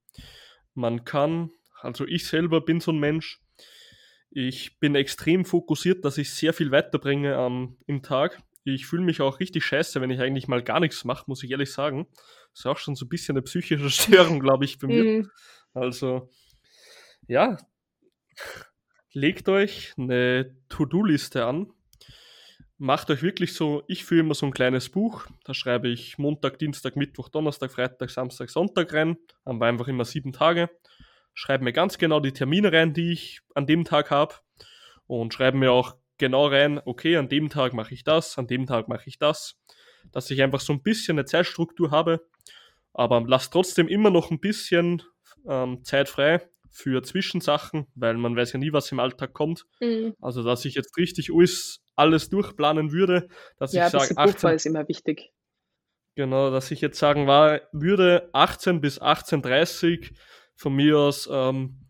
Man 0.74 1.06
kann, 1.06 1.52
also 1.80 2.06
ich 2.06 2.28
selber 2.28 2.62
bin 2.62 2.80
so 2.80 2.92
ein 2.92 3.00
Mensch, 3.00 3.42
ich 4.30 4.80
bin 4.80 4.96
extrem 4.96 5.46
fokussiert, 5.46 6.06
dass 6.06 6.18
ich 6.18 6.34
sehr 6.34 6.54
viel 6.54 6.72
weiterbringe 6.72 7.36
ähm, 7.36 7.78
im 7.86 8.02
Tag. 8.02 8.42
Ich 8.64 8.86
fühle 8.86 9.04
mich 9.04 9.22
auch 9.22 9.40
richtig 9.40 9.66
scheiße, 9.66 10.02
wenn 10.02 10.12
ich 10.12 10.20
eigentlich 10.20 10.48
mal 10.48 10.64
gar 10.64 10.80
nichts 10.80 11.04
mache, 11.04 11.24
muss 11.28 11.44
ich 11.44 11.52
ehrlich 11.52 11.72
sagen. 11.72 12.08
Das 12.52 12.60
ist 12.60 12.66
auch 12.66 12.78
schon 12.78 12.96
so 12.96 13.06
ein 13.06 13.10
bisschen 13.10 13.36
eine 13.36 13.42
psychische 13.42 13.90
Störung, 13.90 14.40
glaube 14.40 14.66
ich, 14.66 14.78
bei 14.78 14.88
mir. 14.88 15.04
Mhm. 15.04 15.32
Also, 15.74 16.30
ja, 17.28 17.58
legt 19.14 19.50
euch 19.50 19.94
eine 19.98 20.56
To-Do-Liste 20.70 21.46
an. 21.46 21.72
Macht 22.78 23.12
euch 23.12 23.22
wirklich 23.22 23.54
so, 23.54 23.84
ich 23.88 24.06
führe 24.06 24.22
immer 24.22 24.34
so 24.34 24.48
ein 24.48 24.54
kleines 24.54 24.90
Buch, 24.90 25.28
da 25.44 25.54
schreibe 25.54 25.88
ich 25.88 26.18
Montag, 26.18 26.58
Dienstag, 26.58 26.96
Mittwoch, 26.96 27.30
Donnerstag, 27.30 27.72
Freitag, 27.72 28.10
Samstag, 28.10 28.50
Sonntag 28.50 28.92
rein, 28.94 29.18
haben 29.46 29.62
wir 29.62 29.68
einfach 29.68 29.88
immer 29.88 30.04
sieben 30.04 30.34
Tage. 30.34 30.68
Schreibe 31.36 31.64
mir 31.64 31.74
ganz 31.74 32.00
genau 32.00 32.20
die 32.20 32.34
Termine 32.34 32.74
rein, 32.74 32.94
die 32.94 33.12
ich 33.12 33.42
an 33.54 33.68
dem 33.68 33.86
Tag 33.86 34.10
habe 34.10 34.36
und 35.06 35.34
schreibe 35.34 35.58
mir 35.58 35.72
auch 35.72 35.96
genau 36.22 36.48
rein, 36.48 36.80
okay, 36.86 37.18
an 37.18 37.28
dem 37.28 37.50
Tag 37.50 37.74
mache 37.74 37.94
ich 37.94 38.04
das, 38.04 38.38
an 38.38 38.48
dem 38.48 38.68
Tag 38.68 38.88
mache 38.88 39.04
ich 39.08 39.18
das, 39.18 39.60
dass 40.12 40.30
ich 40.30 40.42
einfach 40.42 40.62
so 40.62 40.72
ein 40.72 40.84
bisschen 40.84 41.18
eine 41.18 41.26
Zeitstruktur 41.26 41.90
habe, 41.90 42.26
aber 42.94 43.24
lass 43.28 43.50
trotzdem 43.50 43.88
immer 43.88 44.12
noch 44.12 44.30
ein 44.30 44.40
bisschen 44.40 45.02
ähm, 45.48 45.84
Zeit 45.84 46.10
frei 46.10 46.48
für 46.70 47.02
Zwischensachen, 47.02 47.88
weil 47.96 48.14
man 48.16 48.36
weiß 48.36 48.54
ja 48.54 48.60
nie, 48.60 48.72
was 48.72 48.92
im 48.92 49.00
Alltag 49.00 49.34
kommt. 49.34 49.66
Mhm. 49.82 50.14
Also, 50.22 50.44
dass 50.44 50.64
ich 50.64 50.76
jetzt 50.76 50.96
richtig 50.96 51.32
alles, 51.34 51.82
alles 51.96 52.30
durchplanen 52.30 52.92
würde, 52.92 53.28
dass 53.58 53.74
ja, 53.74 53.88
ich 53.88 53.92
sage, 53.92 54.16
18 54.16 54.52
ist 54.52 54.66
immer 54.68 54.88
wichtig. 54.88 55.34
Genau, 56.16 56.52
dass 56.52 56.70
ich 56.70 56.82
jetzt 56.82 57.00
sagen 57.00 57.26
war, 57.26 57.62
würde 57.72 58.30
18 58.34 58.80
bis 58.80 59.02
18.30 59.02 60.14
von 60.56 60.76
mir 60.76 61.00
aus 61.00 61.28
ähm, 61.32 61.88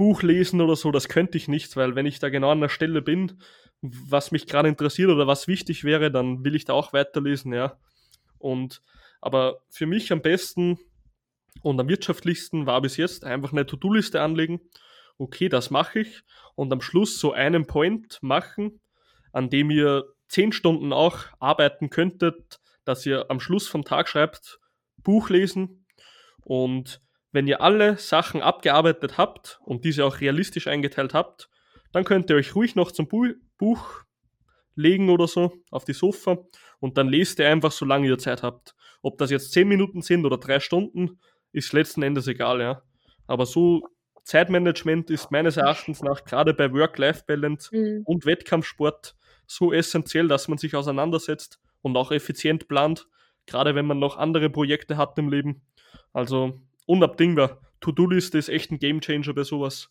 Buch 0.00 0.22
lesen 0.22 0.62
oder 0.62 0.76
so, 0.76 0.92
das 0.92 1.10
könnte 1.10 1.36
ich 1.36 1.46
nicht, 1.46 1.76
weil 1.76 1.94
wenn 1.94 2.06
ich 2.06 2.20
da 2.20 2.30
genau 2.30 2.52
an 2.52 2.62
der 2.62 2.70
Stelle 2.70 3.02
bin, 3.02 3.38
was 3.82 4.30
mich 4.30 4.46
gerade 4.46 4.66
interessiert 4.66 5.10
oder 5.10 5.26
was 5.26 5.46
wichtig 5.46 5.84
wäre, 5.84 6.10
dann 6.10 6.42
will 6.42 6.54
ich 6.54 6.64
da 6.64 6.72
auch 6.72 6.94
weiterlesen, 6.94 7.52
ja. 7.52 7.76
Und 8.38 8.80
aber 9.20 9.60
für 9.68 9.84
mich 9.84 10.10
am 10.10 10.22
besten 10.22 10.78
und 11.60 11.78
am 11.78 11.90
wirtschaftlichsten 11.90 12.64
war 12.64 12.80
bis 12.80 12.96
jetzt 12.96 13.26
einfach 13.26 13.52
eine 13.52 13.66
To-Do-Liste 13.66 14.22
anlegen. 14.22 14.62
Okay, 15.18 15.50
das 15.50 15.68
mache 15.68 16.00
ich. 16.00 16.22
Und 16.54 16.72
am 16.72 16.80
Schluss 16.80 17.20
so 17.20 17.34
einen 17.34 17.66
Point 17.66 18.22
machen, 18.22 18.80
an 19.34 19.50
dem 19.50 19.70
ihr 19.70 20.06
zehn 20.28 20.52
Stunden 20.52 20.94
auch 20.94 21.26
arbeiten 21.40 21.90
könntet, 21.90 22.58
dass 22.86 23.04
ihr 23.04 23.30
am 23.30 23.38
Schluss 23.38 23.68
vom 23.68 23.84
Tag 23.84 24.08
schreibt, 24.08 24.60
Buch 24.96 25.28
lesen. 25.28 25.84
Und 26.42 27.02
wenn 27.32 27.46
ihr 27.46 27.60
alle 27.60 27.96
Sachen 27.98 28.42
abgearbeitet 28.42 29.18
habt 29.18 29.60
und 29.64 29.84
diese 29.84 30.04
auch 30.04 30.20
realistisch 30.20 30.66
eingeteilt 30.66 31.14
habt, 31.14 31.48
dann 31.92 32.04
könnt 32.04 32.30
ihr 32.30 32.36
euch 32.36 32.54
ruhig 32.54 32.74
noch 32.74 32.92
zum 32.92 33.08
Buch 33.08 34.04
legen 34.74 35.10
oder 35.10 35.26
so 35.26 35.52
auf 35.70 35.84
die 35.84 35.92
Sofa 35.92 36.38
und 36.78 36.96
dann 36.98 37.08
lest 37.08 37.38
ihr 37.38 37.48
einfach, 37.48 37.72
solange 37.72 38.08
ihr 38.08 38.18
Zeit 38.18 38.42
habt. 38.42 38.74
Ob 39.02 39.18
das 39.18 39.30
jetzt 39.30 39.52
10 39.52 39.68
Minuten 39.68 40.02
sind 40.02 40.24
oder 40.24 40.38
3 40.38 40.60
Stunden, 40.60 41.20
ist 41.52 41.72
letzten 41.72 42.02
Endes 42.02 42.26
egal, 42.26 42.60
ja. 42.60 42.82
Aber 43.26 43.46
so 43.46 43.82
Zeitmanagement 44.24 45.10
ist 45.10 45.30
meines 45.30 45.56
Erachtens 45.56 46.02
nach 46.02 46.24
gerade 46.24 46.54
bei 46.54 46.72
Work-Life-Balance 46.72 47.76
mhm. 47.76 48.02
und 48.04 48.26
Wettkampfsport 48.26 49.16
so 49.46 49.72
essentiell, 49.72 50.28
dass 50.28 50.48
man 50.48 50.58
sich 50.58 50.76
auseinandersetzt 50.76 51.60
und 51.82 51.96
auch 51.96 52.12
effizient 52.12 52.68
plant, 52.68 53.08
gerade 53.46 53.74
wenn 53.74 53.86
man 53.86 53.98
noch 53.98 54.16
andere 54.16 54.50
Projekte 54.50 54.96
hat 54.96 55.18
im 55.18 55.28
Leben. 55.28 55.62
Also 56.12 56.60
unabdingbar. 56.90 57.58
To-Do-Liste 57.80 58.36
ist 58.36 58.48
echt 58.48 58.70
ein 58.70 58.78
Gamechanger 58.78 59.32
bei 59.32 59.44
sowas. 59.44 59.90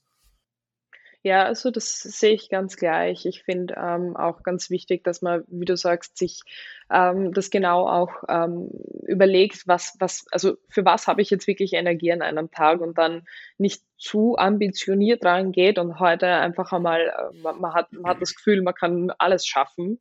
Ja, 1.21 1.43
also 1.43 1.69
das 1.69 1.99
sehe 1.99 2.33
ich 2.33 2.49
ganz 2.49 2.77
gleich. 2.77 3.25
Ich 3.25 3.43
finde 3.43 3.75
ähm, 3.77 4.15
auch 4.15 4.41
ganz 4.41 4.69
wichtig, 4.69 5.03
dass 5.03 5.21
man, 5.21 5.43
wie 5.47 5.65
du 5.65 5.75
sagst, 5.75 6.17
sich 6.17 6.41
ähm, 6.89 7.33
das 7.33 7.49
genau 7.49 7.89
auch 7.89 8.23
ähm, 8.29 8.69
überlegt, 9.05 9.67
was, 9.67 9.97
was, 9.99 10.27
also 10.31 10.55
für 10.69 10.85
was 10.85 11.07
habe 11.07 11.21
ich 11.21 11.29
jetzt 11.29 11.45
wirklich 11.45 11.73
Energie 11.73 12.13
an 12.13 12.21
einem 12.21 12.51
Tag 12.51 12.79
und 12.79 12.97
dann 12.97 13.27
nicht 13.57 13.83
zu 13.97 14.37
ambitioniert 14.37 15.25
rangeht 15.25 15.77
und 15.77 15.99
heute 15.99 16.27
einfach 16.27 16.71
einmal, 16.71 17.01
äh, 17.01 17.37
man, 17.41 17.73
hat, 17.73 17.91
man 17.91 18.11
hat 18.11 18.21
das 18.21 18.33
Gefühl, 18.33 18.61
man 18.61 18.75
kann 18.75 19.11
alles 19.17 19.45
schaffen 19.45 19.99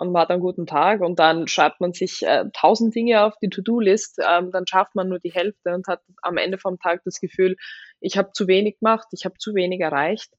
und 0.00 0.12
man 0.12 0.22
hat 0.22 0.30
einen 0.30 0.40
guten 0.40 0.66
Tag 0.66 1.02
und 1.02 1.18
dann 1.18 1.46
schreibt 1.46 1.80
man 1.80 1.92
sich 1.92 2.22
äh, 2.22 2.46
tausend 2.54 2.94
Dinge 2.94 3.22
auf 3.22 3.34
die 3.42 3.50
To-Do-List, 3.50 4.18
ähm, 4.26 4.50
dann 4.50 4.66
schafft 4.66 4.94
man 4.94 5.10
nur 5.10 5.18
die 5.18 5.32
Hälfte 5.32 5.74
und 5.74 5.86
hat 5.88 6.00
am 6.22 6.38
Ende 6.38 6.56
vom 6.56 6.78
Tag 6.78 7.02
das 7.04 7.20
Gefühl, 7.20 7.56
ich 8.00 8.16
habe 8.16 8.30
zu 8.32 8.48
wenig 8.48 8.78
gemacht, 8.80 9.08
ich 9.12 9.26
habe 9.26 9.34
zu 9.38 9.54
wenig 9.54 9.80
erreicht. 9.80 10.32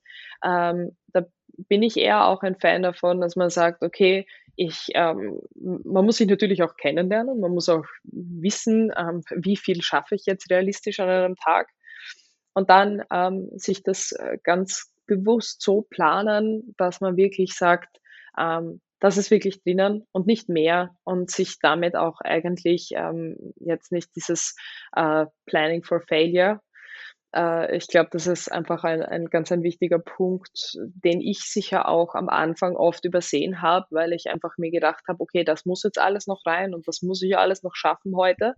Ähm, 0.44 0.98
da 1.14 1.26
bin 1.70 1.84
ich 1.84 1.98
eher 1.98 2.26
auch 2.26 2.42
ein 2.42 2.60
Fan 2.60 2.82
davon, 2.82 3.22
dass 3.22 3.36
man 3.36 3.52
sagt, 3.52 3.84
okay, 3.84 4.26
ich, 4.56 4.88
ähm, 4.96 5.40
man 5.54 6.06
muss 6.06 6.18
sich 6.18 6.28
natürlich 6.28 6.64
auch 6.64 6.76
kennenlernen, 6.76 7.40
man 7.40 7.52
muss 7.52 7.70
auch 7.70 7.86
wissen, 8.04 8.92
ähm, 8.98 9.22
wie 9.36 9.58
viel 9.58 9.84
schaffe 9.84 10.16
ich 10.16 10.24
jetzt 10.26 10.50
realistisch 10.50 11.00
an 11.00 11.10
einem 11.10 11.36
Tag. 11.36 11.70
und 12.54 12.70
dann 12.70 13.04
ähm, 13.12 13.50
sich 13.54 13.84
das 13.84 14.12
äh, 14.14 14.38
ganz 14.44 14.92
bewusst 15.06 15.62
so 15.62 15.84
planen, 15.84 16.74
dass 16.78 17.00
man 17.00 17.16
wirklich 17.16 17.54
sagt, 17.54 18.00
ähm, 18.38 18.82
das 19.02 19.18
ist 19.18 19.32
wirklich 19.32 19.62
drinnen 19.64 20.08
und 20.14 20.28
nicht 20.28 20.48
mehr 20.48 20.96
und 21.04 21.30
sich 21.30 21.60
damit 21.60 21.98
auch 21.98 22.22
eigentlich 22.22 22.92
ähm, 22.96 23.54
jetzt 23.58 23.92
nicht 23.92 24.16
dieses 24.16 24.56
äh, 24.96 25.26
Planning 25.46 25.84
for 25.84 26.02
Failure 26.08 26.62
äh, 27.36 27.76
ich 27.76 27.88
glaube, 27.88 28.10
das 28.12 28.28
ist 28.28 28.52
einfach 28.52 28.84
ein, 28.84 29.02
ein 29.04 29.26
ganz 29.26 29.52
ein 29.52 29.64
wichtiger 29.64 30.00
Punkt, 30.00 30.78
den 30.78 31.22
ich 31.22 31.42
sicher 31.42 31.88
auch 31.88 32.16
am 32.16 32.30
Anfang 32.30 32.76
oft 32.76 33.06
übersehen 33.06 33.62
habe, 33.62 33.88
weil 33.92 34.14
ich 34.14 34.30
einfach 34.30 34.58
mir 34.58 34.72
gedacht 34.72 35.04
habe, 35.08 35.22
okay, 35.22 35.44
das 35.44 35.66
muss 35.66 35.84
jetzt 35.84 36.00
alles 36.00 36.28
noch 36.28 36.46
rein 36.46 36.74
und 36.74 36.88
das 36.88 37.02
muss 37.02 37.22
ich 37.22 37.38
alles 37.38 37.64
noch 37.64 37.76
schaffen 37.76 38.16
heute. 38.16 38.56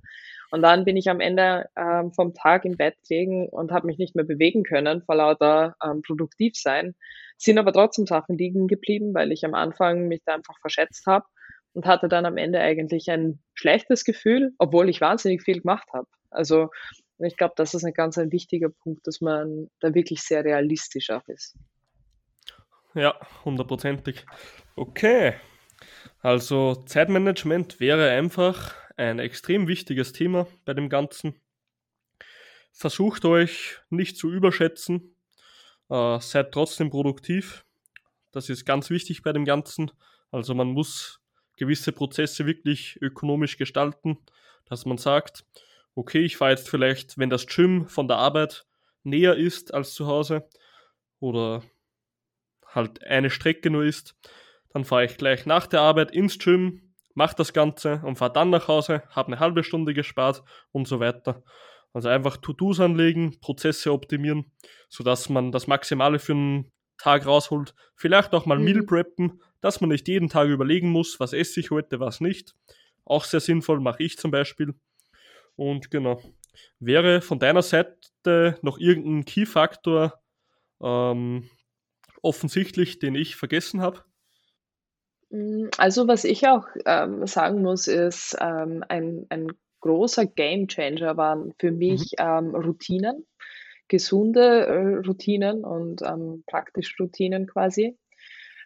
Und 0.51 0.61
dann 0.61 0.85
bin 0.85 0.97
ich 0.97 1.09
am 1.09 1.19
Ende 1.19 1.67
ähm, 1.75 2.11
vom 2.13 2.33
Tag 2.33 2.65
im 2.65 2.77
Bett 2.77 2.95
gelegen 3.07 3.47
und 3.49 3.71
habe 3.71 3.87
mich 3.87 3.97
nicht 3.97 4.15
mehr 4.15 4.25
bewegen 4.25 4.63
können 4.63 5.01
vor 5.03 5.15
lauter 5.15 5.75
ähm, 5.83 6.01
produktiv 6.01 6.53
sein. 6.55 6.95
Sind 7.37 7.57
aber 7.57 7.73
trotzdem 7.73 8.05
Sachen 8.05 8.37
liegen 8.37 8.67
geblieben, 8.67 9.13
weil 9.13 9.31
ich 9.31 9.43
am 9.45 9.53
Anfang 9.53 10.07
mich 10.07 10.21
da 10.25 10.35
einfach 10.35 10.57
verschätzt 10.61 11.05
habe 11.05 11.25
und 11.73 11.85
hatte 11.85 12.07
dann 12.07 12.25
am 12.25 12.37
Ende 12.37 12.59
eigentlich 12.59 13.09
ein 13.09 13.39
schlechtes 13.53 14.05
Gefühl, 14.05 14.53
obwohl 14.57 14.89
ich 14.89 15.01
wahnsinnig 15.01 15.43
viel 15.43 15.61
gemacht 15.61 15.87
habe. 15.93 16.07
Also 16.29 16.69
ich 17.19 17.37
glaube, 17.37 17.53
das 17.57 17.73
ist 17.73 17.83
ein 17.83 17.93
ganz 17.93 18.17
ein 18.17 18.31
wichtiger 18.31 18.69
Punkt, 18.69 19.05
dass 19.07 19.21
man 19.21 19.69
da 19.79 19.93
wirklich 19.93 20.21
sehr 20.21 20.43
realistisch 20.43 21.09
auch 21.09 21.27
ist. 21.27 21.55
Ja, 22.95 23.15
hundertprozentig. 23.43 24.25
Okay. 24.75 25.33
Also 26.19 26.75
Zeitmanagement 26.85 27.79
wäre 27.79 28.09
einfach 28.11 28.75
ein 28.95 29.19
extrem 29.19 29.67
wichtiges 29.67 30.13
Thema 30.13 30.47
bei 30.65 30.73
dem 30.73 30.89
Ganzen. 30.89 31.35
Versucht 32.71 33.25
euch 33.25 33.79
nicht 33.89 34.17
zu 34.17 34.31
überschätzen. 34.31 35.15
Äh, 35.93 36.19
seid 36.21 36.51
trotzdem 36.51 36.89
produktiv. 36.89 37.65
Das 38.31 38.49
ist 38.49 38.65
ganz 38.65 38.89
wichtig 38.89 39.21
bei 39.21 39.31
dem 39.31 39.45
Ganzen. 39.45 39.91
Also 40.31 40.55
man 40.55 40.69
muss 40.69 41.21
gewisse 41.55 41.91
Prozesse 41.91 42.47
wirklich 42.47 42.99
ökonomisch 42.99 43.57
gestalten, 43.57 44.17
dass 44.65 44.85
man 44.85 44.97
sagt, 44.97 45.45
okay, 45.93 46.21
ich 46.21 46.35
fahre 46.35 46.49
jetzt 46.49 46.67
vielleicht, 46.67 47.19
wenn 47.19 47.29
das 47.29 47.45
Gym 47.45 47.87
von 47.87 48.07
der 48.07 48.17
Arbeit 48.17 48.65
näher 49.03 49.35
ist 49.35 49.71
als 49.71 49.93
zu 49.93 50.07
Hause 50.07 50.49
oder 51.19 51.61
halt 52.65 53.03
eine 53.03 53.29
Strecke 53.29 53.69
nur 53.69 53.83
ist, 53.83 54.15
dann 54.69 54.85
fahre 54.85 55.05
ich 55.05 55.17
gleich 55.17 55.45
nach 55.45 55.67
der 55.67 55.81
Arbeit 55.81 56.09
ins 56.09 56.39
Gym, 56.39 56.95
mache 57.13 57.35
das 57.35 57.53
Ganze 57.53 58.01
und 58.03 58.15
fahre 58.15 58.33
dann 58.33 58.49
nach 58.49 58.67
Hause, 58.67 59.03
habe 59.09 59.27
eine 59.27 59.39
halbe 59.39 59.63
Stunde 59.63 59.93
gespart 59.93 60.41
und 60.71 60.87
so 60.87 60.99
weiter. 60.99 61.43
Also 61.93 62.09
einfach 62.09 62.37
To-Dos 62.37 62.79
anlegen, 62.79 63.39
Prozesse 63.39 63.93
optimieren, 63.93 64.51
sodass 64.89 65.29
man 65.29 65.51
das 65.51 65.67
Maximale 65.67 66.19
für 66.19 66.33
einen 66.33 66.71
Tag 66.97 67.25
rausholt. 67.25 67.75
Vielleicht 67.95 68.33
auch 68.33 68.45
mal 68.45 68.57
mhm. 68.57 68.65
Meal 68.65 68.83
preppen, 68.83 69.41
dass 69.61 69.79
man 69.79 69.91
nicht 69.91 70.07
jeden 70.07 70.29
Tag 70.29 70.47
überlegen 70.49 70.89
muss, 70.89 71.19
was 71.19 71.33
esse 71.33 71.59
ich 71.59 71.71
heute, 71.71 71.99
was 71.99 72.19
nicht. 72.19 72.55
Auch 73.05 73.25
sehr 73.25 73.39
sinnvoll, 73.39 73.79
mache 73.79 74.03
ich 74.03 74.17
zum 74.17 74.31
Beispiel. 74.31 74.73
Und 75.55 75.91
genau. 75.91 76.21
Wäre 76.79 77.21
von 77.21 77.39
deiner 77.39 77.61
Seite 77.61 78.57
noch 78.61 78.79
irgendein 78.79 79.25
Key-Faktor 79.25 80.19
ähm, 80.81 81.49
offensichtlich, 82.21 82.99
den 82.99 83.15
ich 83.15 83.35
vergessen 83.35 83.81
habe? 83.81 84.03
Mm, 85.29 85.67
also 85.77 86.07
was 86.07 86.23
ich 86.23 86.47
auch 86.47 86.67
ähm, 86.85 87.27
sagen 87.27 87.61
muss, 87.61 87.87
ist 87.87 88.35
ähm, 88.39 88.83
ein, 88.87 89.25
ein 89.29 89.47
großer 89.83 90.25
Game 90.25 90.67
Changer 90.67 91.17
waren 91.17 91.53
für 91.59 91.71
mich 91.71 92.13
mhm. 92.17 92.25
ähm, 92.25 92.55
Routinen, 92.55 93.25
gesunde 93.87 94.65
äh, 94.65 95.05
Routinen 95.05 95.63
und 95.63 96.01
ähm, 96.01 96.43
praktisch 96.47 96.95
Routinen 96.99 97.47
quasi 97.47 97.97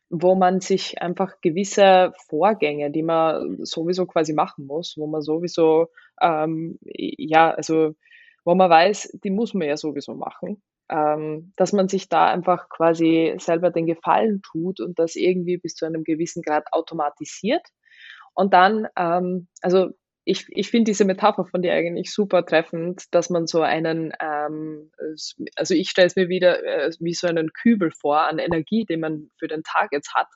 wo 0.10 0.36
man 0.36 0.62
sich 0.62 1.02
einfach 1.02 1.42
gewisse 1.42 2.14
Vorgänge, 2.28 2.92
die 2.92 3.04
man 3.04 3.58
sowieso 3.66 4.06
quasi 4.06 4.34
machen 4.34 4.66
muss, 4.66 4.96
wo 4.98 5.08
man 5.08 5.22
sowieso, 5.22 5.88
ähm, 6.22 6.80
ja, 6.82 7.52
also 7.52 7.94
wo 8.46 8.56
man 8.56 8.70
weiß, 8.70 9.20
die 9.24 9.30
muss 9.30 9.54
man 9.54 9.68
ja 9.68 9.76
sowieso 9.76 10.16
machen, 10.16 10.62
ähm, 10.90 11.52
dass 11.58 11.74
man 11.74 11.90
sich 11.90 12.08
da 12.08 12.28
einfach 12.28 12.70
quasi 12.70 13.36
selber 13.40 13.70
den 13.70 13.86
Gefallen 13.86 14.42
tut 14.42 14.80
und 14.80 14.98
das 14.98 15.16
irgendwie 15.16 15.58
bis 15.58 15.76
zu 15.76 15.86
einem 15.86 16.06
gewissen 16.06 16.42
Grad 16.42 16.72
automatisiert. 16.72 17.68
Und 18.34 18.54
dann, 18.54 18.88
ähm, 18.96 19.48
also 19.62 19.90
ich, 20.28 20.46
ich 20.50 20.70
finde 20.70 20.92
diese 20.92 21.06
Metapher 21.06 21.46
von 21.46 21.62
dir 21.62 21.74
eigentlich 21.74 22.12
super 22.12 22.46
treffend, 22.46 23.06
dass 23.12 23.30
man 23.30 23.48
so 23.48 23.62
einen, 23.62 24.12
ähm, 24.20 24.92
also 25.56 25.74
ich 25.74 25.90
stelle 25.90 26.08
es 26.08 26.18
mir 26.18 26.28
wieder 26.28 26.64
äh, 26.64 26.92
wie 27.00 27.14
so 27.14 27.28
einen 27.28 27.54
Kübel 27.54 27.92
vor 27.92 28.28
an 28.28 28.38
Energie, 28.38 28.84
den 28.84 29.00
man 29.00 29.30
für 29.40 29.48
den 29.48 29.64
Tag 29.64 29.90
jetzt 29.94 30.14
hat. 30.14 30.28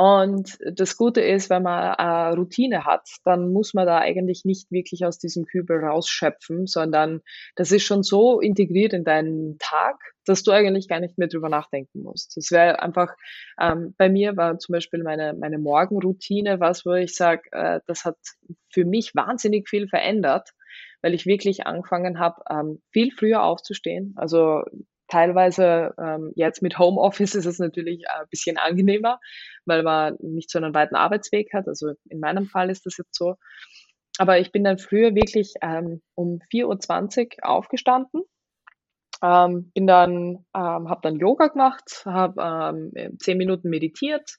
Und 0.00 0.56
das 0.64 0.96
Gute 0.96 1.20
ist, 1.20 1.50
wenn 1.50 1.62
man 1.62 1.94
eine 1.94 2.34
Routine 2.34 2.86
hat, 2.86 3.06
dann 3.24 3.52
muss 3.52 3.74
man 3.74 3.86
da 3.86 3.98
eigentlich 3.98 4.46
nicht 4.46 4.70
wirklich 4.70 5.04
aus 5.04 5.18
diesem 5.18 5.44
Kübel 5.44 5.84
rausschöpfen, 5.84 6.66
sondern 6.66 7.20
das 7.54 7.70
ist 7.70 7.82
schon 7.82 8.02
so 8.02 8.40
integriert 8.40 8.94
in 8.94 9.04
deinen 9.04 9.58
Tag, 9.58 10.00
dass 10.24 10.42
du 10.42 10.52
eigentlich 10.52 10.88
gar 10.88 11.00
nicht 11.00 11.18
mehr 11.18 11.28
drüber 11.28 11.50
nachdenken 11.50 12.02
musst. 12.02 12.34
Das 12.38 12.50
wäre 12.50 12.80
einfach, 12.80 13.14
ähm, 13.60 13.94
bei 13.98 14.08
mir 14.08 14.38
war 14.38 14.58
zum 14.58 14.72
Beispiel 14.72 15.02
meine, 15.02 15.34
meine 15.34 15.58
Morgenroutine 15.58 16.60
was, 16.60 16.86
wo 16.86 16.94
ich 16.94 17.14
sage, 17.14 17.42
äh, 17.52 17.80
das 17.86 18.06
hat 18.06 18.16
für 18.72 18.86
mich 18.86 19.14
wahnsinnig 19.14 19.68
viel 19.68 19.86
verändert, 19.86 20.48
weil 21.02 21.12
ich 21.12 21.26
wirklich 21.26 21.66
angefangen 21.66 22.18
habe, 22.18 22.40
ähm, 22.48 22.80
viel 22.90 23.10
früher 23.10 23.42
aufzustehen. 23.42 24.14
Also 24.16 24.62
Teilweise 25.10 25.92
ähm, 25.98 26.32
jetzt 26.36 26.62
mit 26.62 26.78
Homeoffice 26.78 27.34
ist 27.34 27.46
es 27.46 27.58
natürlich 27.58 28.04
ein 28.08 28.26
bisschen 28.30 28.56
angenehmer, 28.58 29.18
weil 29.66 29.82
man 29.82 30.16
nicht 30.20 30.50
so 30.50 30.58
einen 30.58 30.72
weiten 30.72 30.94
Arbeitsweg 30.94 31.52
hat. 31.52 31.66
Also 31.66 31.94
in 32.08 32.20
meinem 32.20 32.46
Fall 32.46 32.70
ist 32.70 32.86
das 32.86 32.96
jetzt 32.96 33.16
so. 33.16 33.34
Aber 34.18 34.38
ich 34.38 34.52
bin 34.52 34.64
dann 34.64 34.78
früher 34.78 35.14
wirklich 35.14 35.54
ähm, 35.62 36.00
um 36.14 36.40
4.20 36.52 37.38
Uhr 37.42 37.48
aufgestanden, 37.48 38.22
ähm, 39.22 39.72
bin 39.74 39.86
dann, 39.86 40.44
ähm, 40.54 40.88
habe 40.88 41.00
dann 41.02 41.16
Yoga 41.16 41.48
gemacht, 41.48 42.02
habe 42.04 42.92
ähm, 42.94 43.18
zehn 43.18 43.38
Minuten 43.38 43.68
meditiert, 43.68 44.36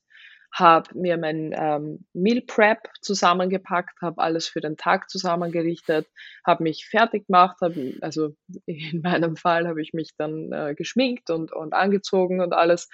habe 0.52 0.90
mir 0.98 1.18
mein 1.18 1.54
ähm, 1.56 2.06
Meal 2.14 2.42
Prep 2.42 2.90
zusammengepackt, 3.02 4.02
habe 4.02 4.22
alles 4.22 4.48
für 4.48 4.60
den 4.60 4.78
Tag 4.78 5.10
zusammengerichtet, 5.10 6.08
habe 6.46 6.64
mich 6.64 6.88
fertig 6.88 7.28
gemacht, 7.28 7.58
hab, 7.62 7.74
also 8.02 8.36
in 8.66 9.02
meinem 9.04 9.38
Fall 9.38 9.68
habe 9.68 9.82
ich 9.82 9.94
mich 9.94 10.12
dann 10.18 10.52
äh, 10.52 10.76
geschminkt 10.76 11.30
und, 11.30 11.54
und 11.54 11.74
angezogen 11.74 12.42
und 12.42 12.54
alles. 12.54 12.90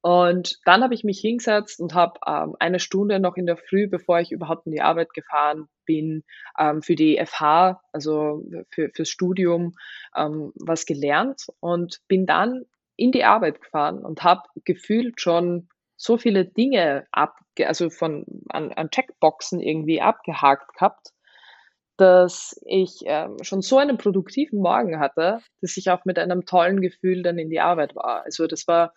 Und 0.00 0.58
dann 0.64 0.82
habe 0.82 0.94
ich 0.94 1.02
mich 1.02 1.18
hingesetzt 1.20 1.80
und 1.80 1.94
habe 1.94 2.20
ähm, 2.26 2.54
eine 2.60 2.78
Stunde 2.78 3.18
noch 3.18 3.36
in 3.36 3.46
der 3.46 3.56
Früh, 3.56 3.88
bevor 3.88 4.20
ich 4.20 4.30
überhaupt 4.30 4.66
in 4.66 4.72
die 4.72 4.80
Arbeit 4.80 5.12
gefahren 5.12 5.68
bin, 5.86 6.24
ähm, 6.58 6.82
für 6.82 6.94
die 6.94 7.20
FH, 7.24 7.80
also 7.92 8.44
für, 8.70 8.90
fürs 8.94 9.08
Studium, 9.08 9.74
ähm, 10.16 10.52
was 10.54 10.86
gelernt 10.86 11.46
und 11.60 12.00
bin 12.06 12.26
dann 12.26 12.64
in 12.96 13.12
die 13.12 13.24
Arbeit 13.24 13.60
gefahren 13.60 14.04
und 14.04 14.22
habe 14.22 14.42
gefühlt 14.64 15.20
schon 15.20 15.68
so 15.98 16.16
viele 16.16 16.46
Dinge 16.46 17.06
ab, 17.10 17.36
also 17.60 17.90
von 17.90 18.24
an, 18.48 18.72
an 18.72 18.90
Checkboxen 18.90 19.60
irgendwie 19.60 20.00
abgehakt 20.00 20.72
gehabt, 20.74 21.12
dass 21.98 22.58
ich 22.64 23.00
ähm, 23.04 23.36
schon 23.42 23.60
so 23.60 23.78
einen 23.78 23.98
produktiven 23.98 24.60
Morgen 24.60 25.00
hatte, 25.00 25.40
dass 25.60 25.76
ich 25.76 25.90
auch 25.90 26.04
mit 26.04 26.18
einem 26.18 26.46
tollen 26.46 26.80
Gefühl 26.80 27.22
dann 27.22 27.38
in 27.38 27.50
die 27.50 27.60
Arbeit 27.60 27.96
war. 27.96 28.22
Also 28.24 28.46
das 28.46 28.68
war 28.68 28.94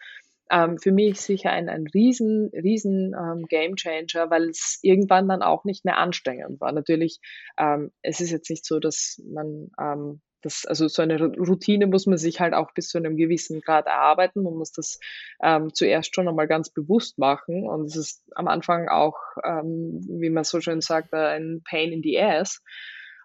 ähm, 0.52 0.78
für 0.78 0.92
mich 0.92 1.20
sicher 1.20 1.50
ein, 1.50 1.68
ein 1.68 1.88
riesen, 1.88 2.52
riesen 2.54 3.16
ähm, 3.18 3.46
Game 3.48 3.76
Changer, 3.76 4.30
weil 4.30 4.50
es 4.50 4.78
irgendwann 4.84 5.28
dann 5.28 5.42
auch 5.42 5.64
nicht 5.64 5.84
mehr 5.84 5.98
anstrengend 5.98 6.62
war. 6.62 6.72
Natürlich, 6.72 7.20
ähm, 7.58 7.92
es 8.04 8.22
ist 8.22 8.30
jetzt 8.30 8.50
nicht 8.52 8.66
so, 8.66 8.80
dass 8.80 9.20
man 9.26 9.72
ähm, 9.80 10.22
das, 10.42 10.66
also 10.66 10.88
so 10.88 11.02
eine 11.02 11.20
Routine 11.20 11.88
muss 11.88 12.06
man 12.06 12.18
sich 12.18 12.40
halt 12.40 12.54
auch 12.54 12.74
bis 12.74 12.90
zu 12.90 12.98
einem 12.98 13.16
gewissen 13.16 13.62
Grad 13.62 13.86
erarbeiten. 13.86 14.44
Man 14.44 14.56
muss 14.56 14.72
das 14.72 15.00
ähm, 15.42 15.74
zuerst 15.74 16.16
schon 16.16 16.28
einmal 16.28 16.48
ganz 16.48 16.70
bewusst 16.70 17.18
machen. 17.18 17.68
Und 17.68 17.86
es 17.86 17.96
ist 17.96 18.24
am 18.36 18.48
Anfang 18.48 18.90
auch, 18.90 19.18
ähm, 19.44 20.02
wie 20.20 20.30
man 20.30 20.44
so 20.44 20.60
schön 20.62 20.82
sagt, 20.82 21.14
ein 21.14 21.62
Pain 21.64 21.92
in 21.92 22.02
the 22.04 22.20
ass. 22.20 22.62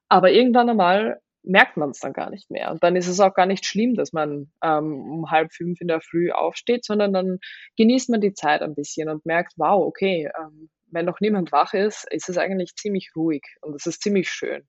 Aber 0.09 0.31
irgendwann 0.31 0.71
einmal 0.71 1.21
merkt 1.43 1.77
man 1.77 1.91
es 1.91 2.01
dann 2.01 2.13
gar 2.13 2.31
nicht 2.31 2.51
mehr. 2.51 2.71
Und 2.71 2.83
dann 2.83 2.97
ist 2.97 3.07
es 3.07 3.21
auch 3.21 3.35
gar 3.35 3.47
nicht 3.47 3.65
schlimm, 3.65 3.95
dass 3.95 4.13
man 4.13 4.51
ähm, 4.63 5.01
um 5.01 5.31
halb 5.31 5.53
fünf 5.53 5.81
in 5.81 5.89
der 5.89 6.01
Früh 6.01 6.33
aufsteht, 6.33 6.85
sondern 6.85 7.13
dann 7.13 7.39
genießt 7.77 8.11
man 8.11 8.21
die 8.21 8.35
Zeit 8.35 8.63
ein 8.63 8.75
bisschen 8.75 9.09
und 9.09 9.25
merkt, 9.27 9.53
wow, 9.57 9.85
okay, 9.85 10.29
ähm, 10.39 10.69
wenn 10.91 11.07
noch 11.07 11.21
niemand 11.21 11.53
wach 11.53 11.73
ist, 11.73 12.07
ist 12.11 12.29
es 12.29 12.39
eigentlich 12.39 12.75
ziemlich 12.75 13.13
ruhig 13.17 13.43
und 13.61 13.75
es 13.75 13.87
ist 13.87 14.03
ziemlich 14.03 14.29
schön 14.29 14.67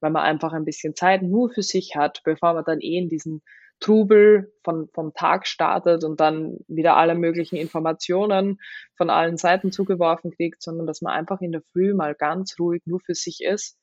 weil 0.00 0.10
man 0.10 0.22
einfach 0.22 0.52
ein 0.52 0.64
bisschen 0.64 0.94
Zeit 0.94 1.22
nur 1.22 1.50
für 1.50 1.62
sich 1.62 1.96
hat, 1.96 2.22
bevor 2.24 2.54
man 2.54 2.64
dann 2.64 2.80
eh 2.80 2.98
in 2.98 3.08
diesen 3.08 3.42
Trubel 3.80 4.52
von, 4.62 4.88
vom 4.94 5.12
Tag 5.14 5.46
startet 5.46 6.04
und 6.04 6.20
dann 6.20 6.58
wieder 6.68 6.96
alle 6.96 7.14
möglichen 7.14 7.56
Informationen 7.56 8.60
von 8.96 9.10
allen 9.10 9.36
Seiten 9.36 9.72
zugeworfen 9.72 10.30
kriegt, 10.30 10.62
sondern 10.62 10.86
dass 10.86 11.02
man 11.02 11.12
einfach 11.12 11.40
in 11.40 11.52
der 11.52 11.62
Früh 11.72 11.92
mal 11.92 12.14
ganz 12.14 12.58
ruhig 12.58 12.82
nur 12.86 13.00
für 13.00 13.14
sich 13.14 13.40
ist 13.42 13.78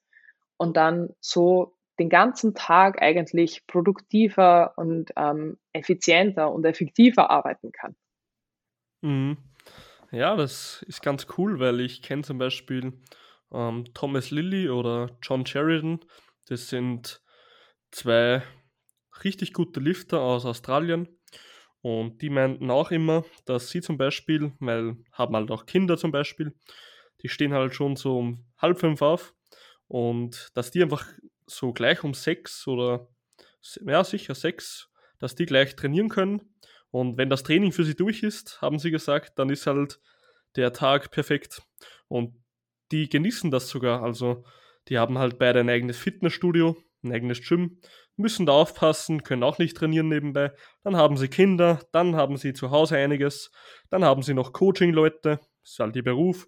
und 0.58 0.78
dann 0.78 1.10
so 1.20 1.76
den 2.00 2.10
ganzen 2.10 2.56
Tag 2.56 3.02
eigentlich 3.02 3.68
produktiver 3.68 4.74
und 4.78 5.12
ähm, 5.18 5.58
effizienter 5.74 6.52
und 6.52 6.66
effektiver 6.66 7.30
arbeiten 7.30 7.72
kann. 7.72 7.96
Mhm. 9.02 9.38
Ja, 10.12 10.36
das 10.36 10.84
ist 10.88 11.02
ganz 11.02 11.28
cool, 11.38 11.60
weil 11.60 11.80
ich 11.80 12.02
kenne 12.02 12.24
zum 12.24 12.38
Beispiel 12.38 12.94
ähm, 13.52 13.86
Thomas 13.94 14.32
Lilly 14.32 14.70
oder 14.70 15.18
John 15.22 15.46
Sheridan. 15.46 16.00
Das 16.48 16.70
sind 16.70 17.22
zwei 17.92 18.44
richtig 19.24 19.54
gute 19.54 19.80
Lifter 19.80 20.22
aus 20.22 20.46
Australien. 20.46 21.08
Und 21.82 22.22
die 22.22 22.30
meinten 22.30 22.70
auch 22.70 22.92
immer, 22.92 23.26
dass 23.46 23.70
sie 23.70 23.82
zum 23.82 23.98
Beispiel, 23.98 24.54
weil 24.60 24.98
haben 25.12 25.36
halt 25.36 25.50
auch 25.52 25.66
Kinder 25.66 25.98
zum 25.98 26.12
Beispiel, 26.12 26.54
die 27.24 27.30
stehen 27.30 27.54
halt 27.54 27.74
schon 27.74 27.96
so 27.96 28.18
um 28.20 28.46
halb 28.58 28.80
fünf 28.80 29.02
auf 29.02 29.34
und 29.88 30.50
dass 30.54 30.72
die 30.72 30.84
einfach 30.84 31.06
so 31.48 31.74
gleich 31.74 32.04
um 32.04 32.14
sechs 32.14 32.68
oder 32.68 33.08
ja 33.86 34.04
sicher 34.04 34.36
sechs, 34.36 34.90
dass 35.20 35.36
die 35.36 35.46
gleich 35.46 35.76
trainieren 35.76 36.10
können. 36.10 36.56
Und 36.92 37.18
wenn 37.18 37.30
das 37.30 37.44
Training 37.44 37.72
für 37.72 37.84
sie 37.84 37.96
durch 37.96 38.22
ist, 38.22 38.62
haben 38.62 38.80
sie 38.80 38.92
gesagt, 38.92 39.40
dann 39.40 39.50
ist 39.50 39.66
halt 39.66 40.00
der 40.56 40.74
Tag 40.74 41.12
perfekt. 41.12 41.62
Und 42.08 42.41
die 42.92 43.10
genießen 43.10 43.52
das 43.52 43.70
sogar. 43.70 44.04
Also 44.04 44.44
die 44.88 44.98
haben 44.98 45.18
halt 45.18 45.38
beide 45.40 45.60
ein 45.60 45.70
eigenes 45.70 45.98
Fitnessstudio, 45.98 46.76
ein 47.04 47.14
eigenes 47.14 47.42
Gym, 47.48 47.80
müssen 48.16 48.46
da 48.46 48.54
aufpassen, 48.54 49.24
können 49.24 49.44
auch 49.44 49.58
nicht 49.58 49.78
trainieren 49.78 50.10
nebenbei. 50.10 50.52
Dann 50.84 50.96
haben 50.96 51.18
sie 51.18 51.28
Kinder, 51.28 51.80
dann 51.92 52.16
haben 52.16 52.38
sie 52.38 52.54
zu 52.54 52.72
Hause 52.72 52.98
einiges, 52.98 53.52
dann 53.90 54.04
haben 54.04 54.22
sie 54.22 54.34
noch 54.34 54.54
Coaching-Leute, 54.54 55.40
ist 55.64 55.80
halt 55.80 55.96
ihr 55.96 56.04
Beruf. 56.04 56.48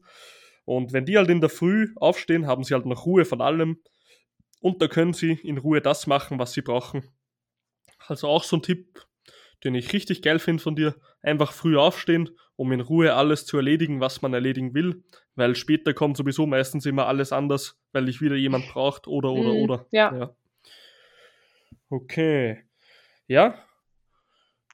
Und 0.66 0.94
wenn 0.94 1.06
die 1.06 1.18
halt 1.18 1.30
in 1.30 1.42
der 1.42 1.50
Früh 1.50 1.90
aufstehen, 1.96 2.48
haben 2.48 2.64
sie 2.64 2.74
halt 2.74 2.86
noch 2.86 3.06
Ruhe 3.06 3.26
von 3.26 3.42
allem. 3.42 3.82
Und 4.62 4.82
da 4.82 4.88
können 4.88 5.14
sie 5.14 5.34
in 5.34 5.58
Ruhe 5.58 5.82
das 5.82 6.08
machen, 6.08 6.40
was 6.40 6.54
sie 6.54 6.62
brauchen. 6.62 7.04
Also 8.08 8.28
auch 8.28 8.44
so 8.44 8.58
ein 8.58 8.62
Tipp, 8.62 9.06
den 9.64 9.76
ich 9.76 9.94
richtig 9.94 10.22
geil 10.22 10.40
finde 10.40 10.62
von 10.62 10.76
dir. 10.76 10.96
Einfach 11.22 11.52
früh 11.52 11.78
aufstehen, 11.78 12.30
um 12.56 12.72
in 12.72 12.82
Ruhe 12.82 13.14
alles 13.14 13.46
zu 13.46 13.58
erledigen, 13.58 14.00
was 14.00 14.22
man 14.22 14.34
erledigen 14.34 14.74
will. 14.74 15.04
Weil 15.36 15.56
später 15.56 15.94
kommt 15.94 16.18
sowieso 16.18 16.46
meistens 16.46 16.86
immer 16.86 17.08
alles 17.08 17.32
anders, 17.32 17.80
weil 17.92 18.06
dich 18.06 18.22
wieder 18.22 18.36
jemand 18.36 18.68
braucht 18.68 19.08
oder, 19.08 19.32
oder, 19.32 19.54
mm, 19.54 19.64
oder. 19.64 19.86
Ja. 19.92 20.16
ja. 20.16 20.36
Okay. 21.90 22.64
Ja. 23.28 23.56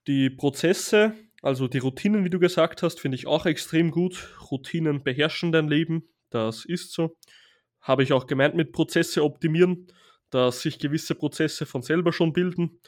Die 0.08 0.30
Prozesse 0.30 1.14
also 1.42 1.68
die 1.68 1.78
Routinen, 1.78 2.26
wie 2.26 2.30
du 2.30 2.40
gesagt 2.40 2.84
hast, 2.84 3.00
finde 3.00 3.16
ich 3.16 3.28
auch 3.28 3.46
extrem 3.46 3.92
gut. 3.92 4.30
Routinen 4.52 5.04
beherrschen 5.04 5.52
dein 5.52 5.70
Leben, 5.70 6.10
das 6.30 6.66
ist 6.66 6.92
so. 6.92 7.18
Habe 7.82 8.04
ich 8.04 8.12
auch 8.12 8.28
gemeint 8.28 8.56
mit 8.56 8.74
Prozesse 8.74 9.24
optimieren, 9.24 9.88
dass 10.32 10.62
sich 10.62 10.80
gewisse 10.80 11.16
Prozesse 11.16 11.66
von 11.66 11.82
selber 11.82 12.12
schon 12.12 12.34
bilden. 12.34 12.82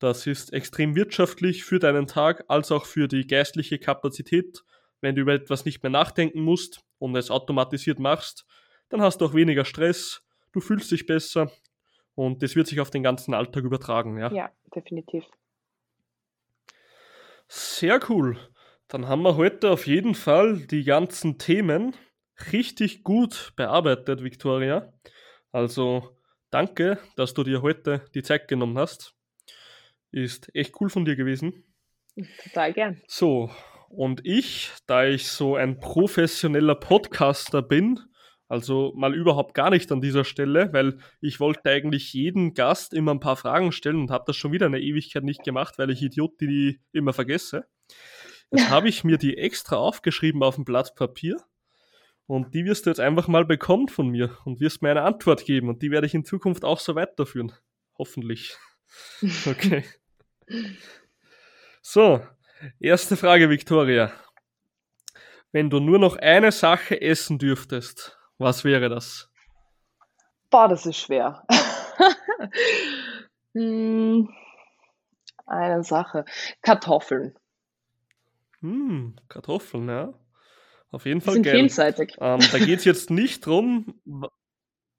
Das 0.00 0.26
ist 0.26 0.54
extrem 0.54 0.96
wirtschaftlich 0.96 1.62
für 1.62 1.78
deinen 1.78 2.06
Tag 2.06 2.44
als 2.48 2.72
auch 2.72 2.86
für 2.86 3.06
die 3.06 3.26
geistliche 3.26 3.78
Kapazität. 3.78 4.64
Wenn 5.02 5.14
du 5.14 5.20
über 5.20 5.34
etwas 5.34 5.66
nicht 5.66 5.82
mehr 5.82 5.90
nachdenken 5.90 6.40
musst 6.40 6.80
und 6.98 7.14
es 7.16 7.30
automatisiert 7.30 7.98
machst, 7.98 8.46
dann 8.88 9.02
hast 9.02 9.20
du 9.20 9.26
auch 9.26 9.34
weniger 9.34 9.66
Stress, 9.66 10.22
du 10.52 10.60
fühlst 10.60 10.90
dich 10.90 11.04
besser 11.04 11.52
und 12.14 12.42
das 12.42 12.56
wird 12.56 12.66
sich 12.66 12.80
auf 12.80 12.88
den 12.88 13.02
ganzen 13.02 13.34
Alltag 13.34 13.62
übertragen. 13.62 14.18
Ja, 14.18 14.32
ja 14.32 14.50
definitiv. 14.74 15.24
Sehr 17.46 18.00
cool. 18.08 18.38
Dann 18.88 19.06
haben 19.06 19.22
wir 19.22 19.36
heute 19.36 19.70
auf 19.70 19.86
jeden 19.86 20.14
Fall 20.14 20.66
die 20.66 20.84
ganzen 20.84 21.36
Themen 21.36 21.94
richtig 22.52 23.04
gut 23.04 23.52
bearbeitet, 23.54 24.24
Victoria. 24.24 24.94
Also 25.52 26.16
danke, 26.50 26.98
dass 27.16 27.34
du 27.34 27.44
dir 27.44 27.60
heute 27.60 28.02
die 28.14 28.22
Zeit 28.22 28.48
genommen 28.48 28.78
hast. 28.78 29.19
Ist 30.12 30.54
echt 30.54 30.80
cool 30.80 30.90
von 30.90 31.04
dir 31.04 31.16
gewesen. 31.16 31.64
Total 32.44 32.72
gern. 32.72 33.02
So, 33.06 33.50
und 33.88 34.24
ich, 34.24 34.70
da 34.86 35.04
ich 35.04 35.28
so 35.28 35.56
ein 35.56 35.80
professioneller 35.80 36.76
Podcaster 36.76 37.60
bin, 37.60 37.98
also 38.46 38.92
mal 38.96 39.14
überhaupt 39.14 39.54
gar 39.54 39.70
nicht 39.70 39.90
an 39.92 40.00
dieser 40.00 40.24
Stelle, 40.24 40.72
weil 40.72 40.98
ich 41.20 41.38
wollte 41.38 41.70
eigentlich 41.70 42.12
jeden 42.12 42.54
Gast 42.54 42.94
immer 42.94 43.12
ein 43.12 43.20
paar 43.20 43.36
Fragen 43.36 43.72
stellen 43.72 44.00
und 44.00 44.10
habe 44.10 44.24
das 44.26 44.36
schon 44.36 44.52
wieder 44.52 44.66
eine 44.66 44.80
Ewigkeit 44.80 45.22
nicht 45.22 45.44
gemacht, 45.44 45.78
weil 45.78 45.90
ich 45.90 46.02
Idiot 46.02 46.40
die 46.40 46.80
immer 46.92 47.12
vergesse. 47.12 47.66
Jetzt 48.50 48.70
habe 48.70 48.88
ich 48.88 49.04
mir 49.04 49.18
die 49.18 49.36
extra 49.36 49.76
aufgeschrieben 49.76 50.42
auf 50.42 50.56
dem 50.56 50.64
Blatt 50.64 50.94
Papier 50.96 51.36
und 52.26 52.54
die 52.54 52.64
wirst 52.64 52.86
du 52.86 52.90
jetzt 52.90 53.00
einfach 53.00 53.28
mal 53.28 53.44
bekommen 53.44 53.88
von 53.88 54.08
mir 54.08 54.36
und 54.44 54.60
wirst 54.60 54.82
mir 54.82 54.90
eine 54.90 55.02
Antwort 55.02 55.44
geben 55.44 55.68
und 55.68 55.82
die 55.82 55.90
werde 55.90 56.06
ich 56.08 56.14
in 56.14 56.24
Zukunft 56.24 56.64
auch 56.64 56.80
so 56.80 56.94
weiterführen. 56.94 57.52
Hoffentlich. 57.98 58.56
Okay. 59.46 59.84
So, 61.82 62.24
erste 62.78 63.16
Frage, 63.16 63.48
Victoria. 63.48 64.12
Wenn 65.52 65.70
du 65.70 65.80
nur 65.80 65.98
noch 65.98 66.16
eine 66.16 66.52
Sache 66.52 67.00
essen 67.00 67.38
dürftest, 67.38 68.18
was 68.38 68.64
wäre 68.64 68.88
das? 68.88 69.30
Boah, 70.50 70.68
das 70.68 70.86
ist 70.86 70.98
schwer. 70.98 71.44
hm, 73.54 74.28
eine 75.46 75.82
Sache. 75.82 76.24
Kartoffeln. 76.62 77.36
Hm, 78.60 79.16
Kartoffeln, 79.28 79.88
ja. 79.88 80.12
Auf 80.90 81.06
jeden 81.06 81.20
Fall 81.20 81.34
sind 81.34 81.44
geil. 81.44 81.54
vielseitig. 81.54 82.16
Ähm, 82.20 82.40
da 82.50 82.58
geht 82.58 82.80
es 82.80 82.84
jetzt 82.84 83.10
nicht 83.10 83.46
drum, 83.46 84.00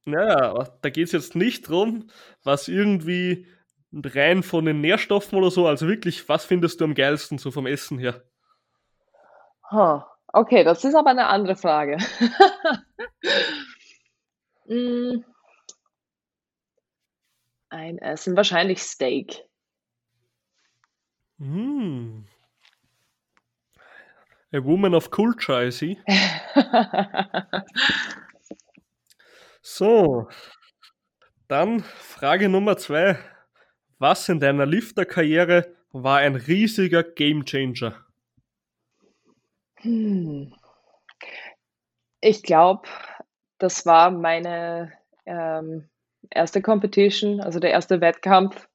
naja, 0.06 0.68
da 0.82 0.90
geht 0.90 1.08
es 1.08 1.12
jetzt 1.12 1.36
nicht 1.36 1.68
drum, 1.68 2.10
was 2.44 2.68
irgendwie 2.68 3.48
rein 3.94 4.44
von 4.44 4.66
den 4.66 4.82
Nährstoffen 4.82 5.38
oder 5.38 5.52
so, 5.52 5.68
also 5.68 5.88
wirklich, 5.88 6.28
was 6.30 6.46
findest 6.46 6.80
du 6.80 6.86
am 6.86 6.96
geilsten 6.96 7.38
so 7.38 7.52
vom 7.52 7.66
Essen 7.66 7.98
her? 7.98 8.24
Huh. 9.70 10.02
Okay, 10.34 10.64
das 10.64 10.84
ist 10.86 10.96
aber 10.96 11.10
eine 11.10 11.28
andere 11.28 11.56
Frage. 11.56 11.98
Hm. 14.68 15.26
Ein 17.70 17.98
Essen, 18.00 18.36
wahrscheinlich 18.36 18.82
Steak. 18.82 19.46
Mm. 21.38 22.26
A 24.54 24.60
woman 24.60 24.94
of 24.94 25.10
culture, 25.10 25.68
I 25.68 25.72
see. 25.72 25.98
so, 29.62 30.28
dann 31.48 31.80
Frage 31.80 32.50
Nummer 32.50 32.76
zwei. 32.76 33.18
Was 34.02 34.28
in 34.30 34.40
deiner 34.40 34.66
Lifter-Karriere 34.66 35.76
war 35.92 36.18
ein 36.18 36.34
riesiger 36.34 37.04
Gamechanger? 37.04 37.94
Hm. 39.76 40.56
Ich 42.20 42.42
glaube, 42.42 42.88
das 43.60 43.86
war 43.86 44.10
meine 44.10 44.92
ähm, 45.28 45.88
erste 46.32 46.64
Competition, 46.64 47.42
also 47.42 47.60
der 47.60 47.70
erste 47.70 48.02
Wettkampf, 48.02 48.68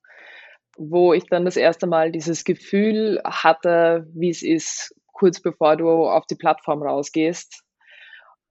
wo 0.78 1.12
ich 1.12 1.24
dann 1.24 1.44
das 1.44 1.56
erste 1.56 1.88
Mal 1.88 2.12
dieses 2.12 2.44
Gefühl 2.44 3.20
hatte, 3.24 4.06
wie 4.14 4.30
es 4.30 4.44
ist, 4.44 4.94
kurz 5.12 5.42
bevor 5.42 5.76
du 5.76 6.06
auf 6.06 6.26
die 6.26 6.36
Plattform 6.36 6.84
rausgehst. 6.84 7.64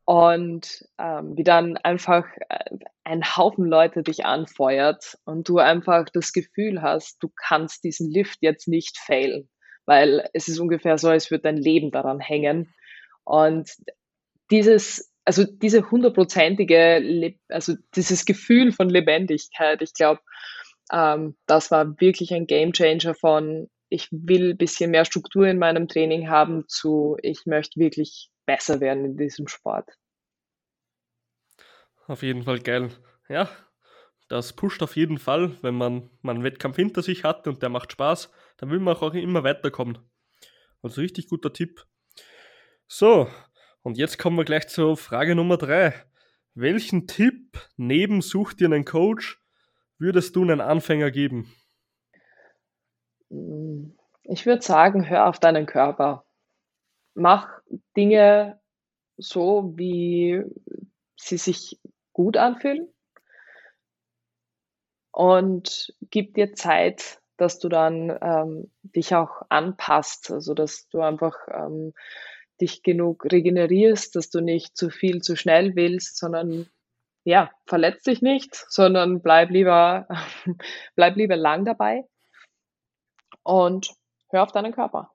Und 0.06 0.86
ähm, 1.00 1.36
wie 1.36 1.44
dann 1.44 1.78
einfach 1.78 2.26
äh, 2.50 2.78
ein 3.04 3.24
Haufen 3.24 3.66
Leute 3.66 4.04
dich 4.04 4.26
anfeuert 4.26 5.18
und 5.26 5.50
du 5.50 5.58
einfach 5.58 6.06
das 6.14 6.32
Gefühl 6.32 6.82
hast, 6.84 7.18
du 7.24 7.30
kannst 7.36 7.84
diesen 7.84 8.12
Lift 8.12 8.38
jetzt 8.42 8.68
nicht 8.68 9.00
failen 9.00 9.50
weil 9.86 10.28
es 10.34 10.48
ist 10.48 10.60
ungefähr 10.60 10.98
so, 10.98 11.10
als 11.10 11.32
würde 11.32 11.44
dein 11.44 11.58
Leben 11.58 11.92
daran 11.92 12.20
hängen. 12.20 12.74
Und 13.24 13.72
dieses, 14.52 15.12
also 15.26 15.44
diese 15.44 15.90
hundertprozentige, 15.90 17.36
also 17.50 17.74
dieses 17.96 18.26
Gefühl 18.26 18.72
von 18.72 18.90
Lebendigkeit, 18.90 19.82
ich 19.82 19.94
glaube, 19.94 20.22
ähm, 20.92 21.36
das 21.46 21.72
war 21.72 22.00
wirklich 22.00 22.34
ein 22.34 22.48
Gamechanger 22.48 23.16
von, 23.16 23.70
ich 23.90 24.08
will 24.12 24.52
ein 24.52 24.58
bisschen 24.58 24.92
mehr 24.92 25.06
Struktur 25.06 25.48
in 25.48 25.60
meinem 25.60 25.88
Training 25.88 26.30
haben, 26.30 26.66
zu, 26.68 27.18
ich 27.22 27.46
möchte 27.46 27.80
wirklich 27.80 28.30
besser 28.46 28.80
werden 28.80 29.06
in 29.06 29.18
diesem 29.18 29.48
Sport. 29.48 29.90
Auf 32.08 32.22
jeden 32.22 32.44
Fall 32.44 32.60
geil. 32.60 32.92
Ja, 33.28 33.50
das 34.28 34.54
pusht 34.54 34.82
auf 34.84 34.96
jeden 34.96 35.18
Fall, 35.18 35.58
wenn 35.62 35.76
man, 35.76 36.10
man 36.22 36.38
einen 36.38 36.44
Wettkampf 36.44 36.76
hinter 36.76 37.02
sich 37.02 37.24
hat 37.24 37.48
und 37.48 37.62
der 37.62 37.70
macht 37.70 37.92
Spaß, 37.92 38.32
dann 38.58 38.70
will 38.70 38.80
man 38.80 38.96
auch 38.96 39.14
immer 39.14 39.44
weiterkommen. 39.44 40.00
Also 40.82 41.02
richtig 41.02 41.28
guter 41.30 41.54
Tipp. 41.54 41.86
So, 42.88 43.28
und 43.82 43.98
jetzt 43.98 44.18
kommen 44.18 44.38
wir 44.38 44.46
gleich 44.46 44.68
zur 44.68 44.98
Frage 44.98 45.36
Nummer 45.36 45.58
drei. 45.58 45.94
Welchen 46.54 47.08
Tipp 47.08 47.60
neben 47.78 48.22
Such 48.22 48.54
dir 48.54 48.66
einen 48.66 48.86
Coach 48.86 49.42
würdest 49.98 50.36
du 50.36 50.42
einen 50.42 50.62
Anfänger 50.62 51.12
geben? 51.12 51.54
Ich 54.24 54.46
würde 54.46 54.62
sagen, 54.62 55.08
hör 55.10 55.28
auf 55.28 55.40
deinen 55.40 55.66
Körper. 55.66 56.25
Mach 57.16 57.50
Dinge 57.96 58.60
so, 59.18 59.74
wie 59.76 60.44
sie 61.18 61.38
sich 61.38 61.80
gut 62.14 62.38
anfühlen. 62.38 62.88
Und 65.12 65.94
gibt 66.10 66.36
dir 66.36 66.54
Zeit, 66.54 67.22
dass 67.38 67.60
du 67.60 67.70
dann 67.70 68.18
ähm, 68.22 68.72
dich 68.84 69.16
auch 69.16 69.44
anpasst, 69.50 70.30
also 70.30 70.54
dass 70.54 70.90
du 70.90 71.02
einfach 71.02 71.36
ähm, 71.52 71.94
dich 72.60 72.84
genug 72.84 73.26
regenerierst, 73.32 74.16
dass 74.16 74.30
du 74.30 74.42
nicht 74.42 74.78
zu 74.78 74.90
viel 74.90 75.22
zu 75.22 75.36
schnell 75.36 75.76
willst, 75.76 76.18
sondern 76.18 76.70
ja, 77.24 77.50
verletz 77.66 78.04
dich 78.04 78.22
nicht, 78.22 78.56
sondern 78.70 79.22
bleib 79.22 79.50
lieber, 79.50 80.08
bleib 80.96 81.16
lieber 81.16 81.36
lang 81.36 81.66
dabei. 81.66 82.04
Und 83.44 83.94
hör 84.30 84.44
auf 84.44 84.52
deinen 84.52 84.74
Körper. 84.74 85.15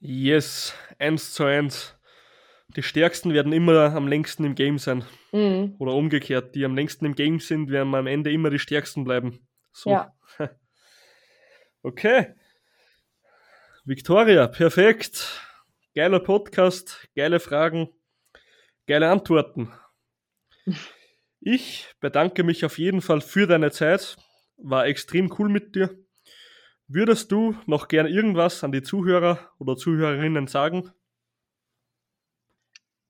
Yes, 0.00 0.74
eins 0.98 1.34
zu 1.34 1.44
eins. 1.44 1.96
Die 2.76 2.82
Stärksten 2.82 3.32
werden 3.32 3.52
immer 3.52 3.94
am 3.94 4.06
längsten 4.06 4.44
im 4.44 4.54
Game 4.54 4.78
sein. 4.78 5.04
Mhm. 5.32 5.74
Oder 5.78 5.94
umgekehrt, 5.94 6.54
die 6.54 6.64
am 6.64 6.74
längsten 6.74 7.06
im 7.06 7.14
Game 7.14 7.40
sind, 7.40 7.70
werden 7.70 7.94
am 7.94 8.06
Ende 8.06 8.30
immer 8.30 8.50
die 8.50 8.58
Stärksten 8.58 9.04
bleiben. 9.04 9.46
So. 9.72 9.90
Ja. 9.90 10.12
Okay. 11.84 12.34
Victoria, 13.84 14.48
perfekt. 14.48 15.40
Geiler 15.94 16.18
Podcast, 16.18 17.08
geile 17.14 17.38
Fragen, 17.40 17.88
geile 18.86 19.08
Antworten. 19.08 19.72
Ich 21.40 21.94
bedanke 22.00 22.42
mich 22.42 22.64
auf 22.64 22.78
jeden 22.78 23.00
Fall 23.00 23.20
für 23.20 23.46
deine 23.46 23.70
Zeit. 23.70 24.16
War 24.56 24.86
extrem 24.86 25.32
cool 25.38 25.48
mit 25.48 25.76
dir. 25.76 25.96
Würdest 26.90 27.30
du 27.32 27.54
noch 27.66 27.88
gern 27.88 28.06
irgendwas 28.06 28.64
an 28.64 28.72
die 28.72 28.80
Zuhörer 28.80 29.38
oder 29.58 29.76
Zuhörerinnen 29.76 30.46
sagen? 30.46 30.90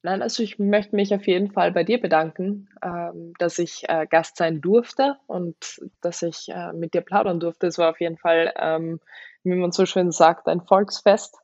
Nein, 0.02 0.20
also 0.20 0.42
ich 0.42 0.59
möchte 0.59 0.96
mich 0.96 1.14
auf 1.14 1.28
jeden 1.28 1.52
Fall 1.52 1.70
bei 1.70 1.84
dir 1.84 2.00
bedanken, 2.00 2.68
ähm, 2.82 3.34
dass 3.38 3.60
ich 3.60 3.88
äh, 3.88 4.09
Gast 4.10 4.36
sein 4.36 4.60
durfte 4.60 5.16
und 5.28 5.80
dass 6.00 6.22
ich 6.22 6.48
äh, 6.48 6.72
mit 6.72 6.92
dir 6.92 7.02
plaudern 7.02 7.38
durfte. 7.38 7.68
Es 7.68 7.78
war 7.78 7.90
auf 7.90 8.00
jeden 8.00 8.16
Fall, 8.16 8.52
ähm, 8.56 9.00
wie 9.44 9.55
man 9.55 9.70
so 9.70 9.86
schön 9.86 10.10
sagt, 10.10 10.48
ein 10.48 10.60
Volksfest. 10.60 11.36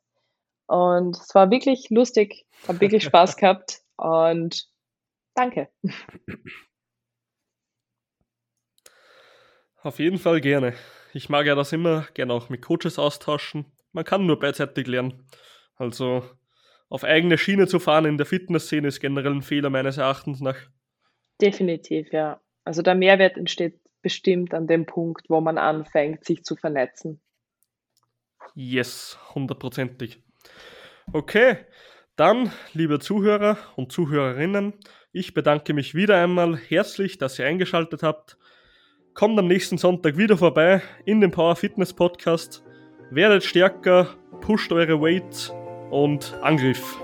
Und 0.67 1.17
es 1.17 1.35
war 1.37 1.53
wirklich 1.53 1.89
lustig, 1.91 2.47
habe 2.67 2.81
wirklich 2.81 3.05
Spaß 3.05 3.37
gehabt 3.37 3.83
und 3.97 4.69
danke. 5.37 5.69
Auf 9.83 10.01
jeden 10.01 10.19
Fall 10.19 10.41
gerne. 10.41 10.75
Ich 11.15 11.29
mag 11.29 11.47
ja 11.47 11.55
das 11.55 11.73
immer 11.73 12.09
gerne 12.15 12.33
auch 12.33 12.49
mit 12.49 12.61
Coaches 12.61 12.99
austauschen. 12.99 13.67
Man 13.93 14.05
kann 14.05 14.27
nur 14.27 14.41
beidseitig 14.41 14.89
lernen. 14.89 15.29
Also 15.77 16.25
auf 16.89 17.05
eigene 17.05 17.39
Schiene 17.39 17.69
zu 17.69 17.79
fahren 17.79 18.05
in 18.05 18.19
der 18.19 18.27
Fitnessszene 18.27 18.89
ist 18.89 18.99
generell 18.99 19.33
ein 19.33 19.43
Fehler 19.43 19.71
meines 19.71 19.97
Erachtens 19.97 20.41
nach. 20.41 20.57
Definitiv, 21.41 22.13
ja. 22.13 22.41
Also 22.65 22.83
der 22.83 22.97
Mehrwert 22.97 23.37
entsteht 23.37 23.81
bestimmt 24.03 24.55
an 24.55 24.67
dem 24.67 24.87
Punkt, 24.87 25.31
wo 25.31 25.41
man 25.41 25.57
anfängt, 25.57 26.25
sich 26.25 26.43
zu 26.43 26.57
vernetzen. 26.57 27.21
Yes, 28.57 29.17
hundertprozentig. 29.35 30.21
Okay, 31.13 31.59
dann, 32.17 32.51
liebe 32.73 32.99
Zuhörer 32.99 33.57
und 33.77 33.93
Zuhörerinnen, 33.93 34.75
ich 35.13 35.33
bedanke 35.33 35.75
mich 35.75 35.95
wieder 35.95 36.21
einmal 36.21 36.57
herzlich, 36.57 37.19
dass 37.19 37.39
ihr 37.39 37.47
eingeschaltet 37.47 38.03
habt. 38.03 38.37
Kommt 39.15 39.39
am 39.39 39.47
nächsten 39.47 39.79
Sonntag 39.79 40.17
wieder 40.17 40.37
vorbei 40.37 40.83
in 41.05 41.21
dem 41.21 41.31
Power 41.31 41.55
Fitness 41.55 41.93
Podcast. 41.93 42.65
Werdet 43.13 43.45
stärker, 43.45 44.09
pusht 44.41 44.73
eure 44.73 45.01
Weights 45.01 45.55
und 45.93 46.35
Angriff. 46.43 47.01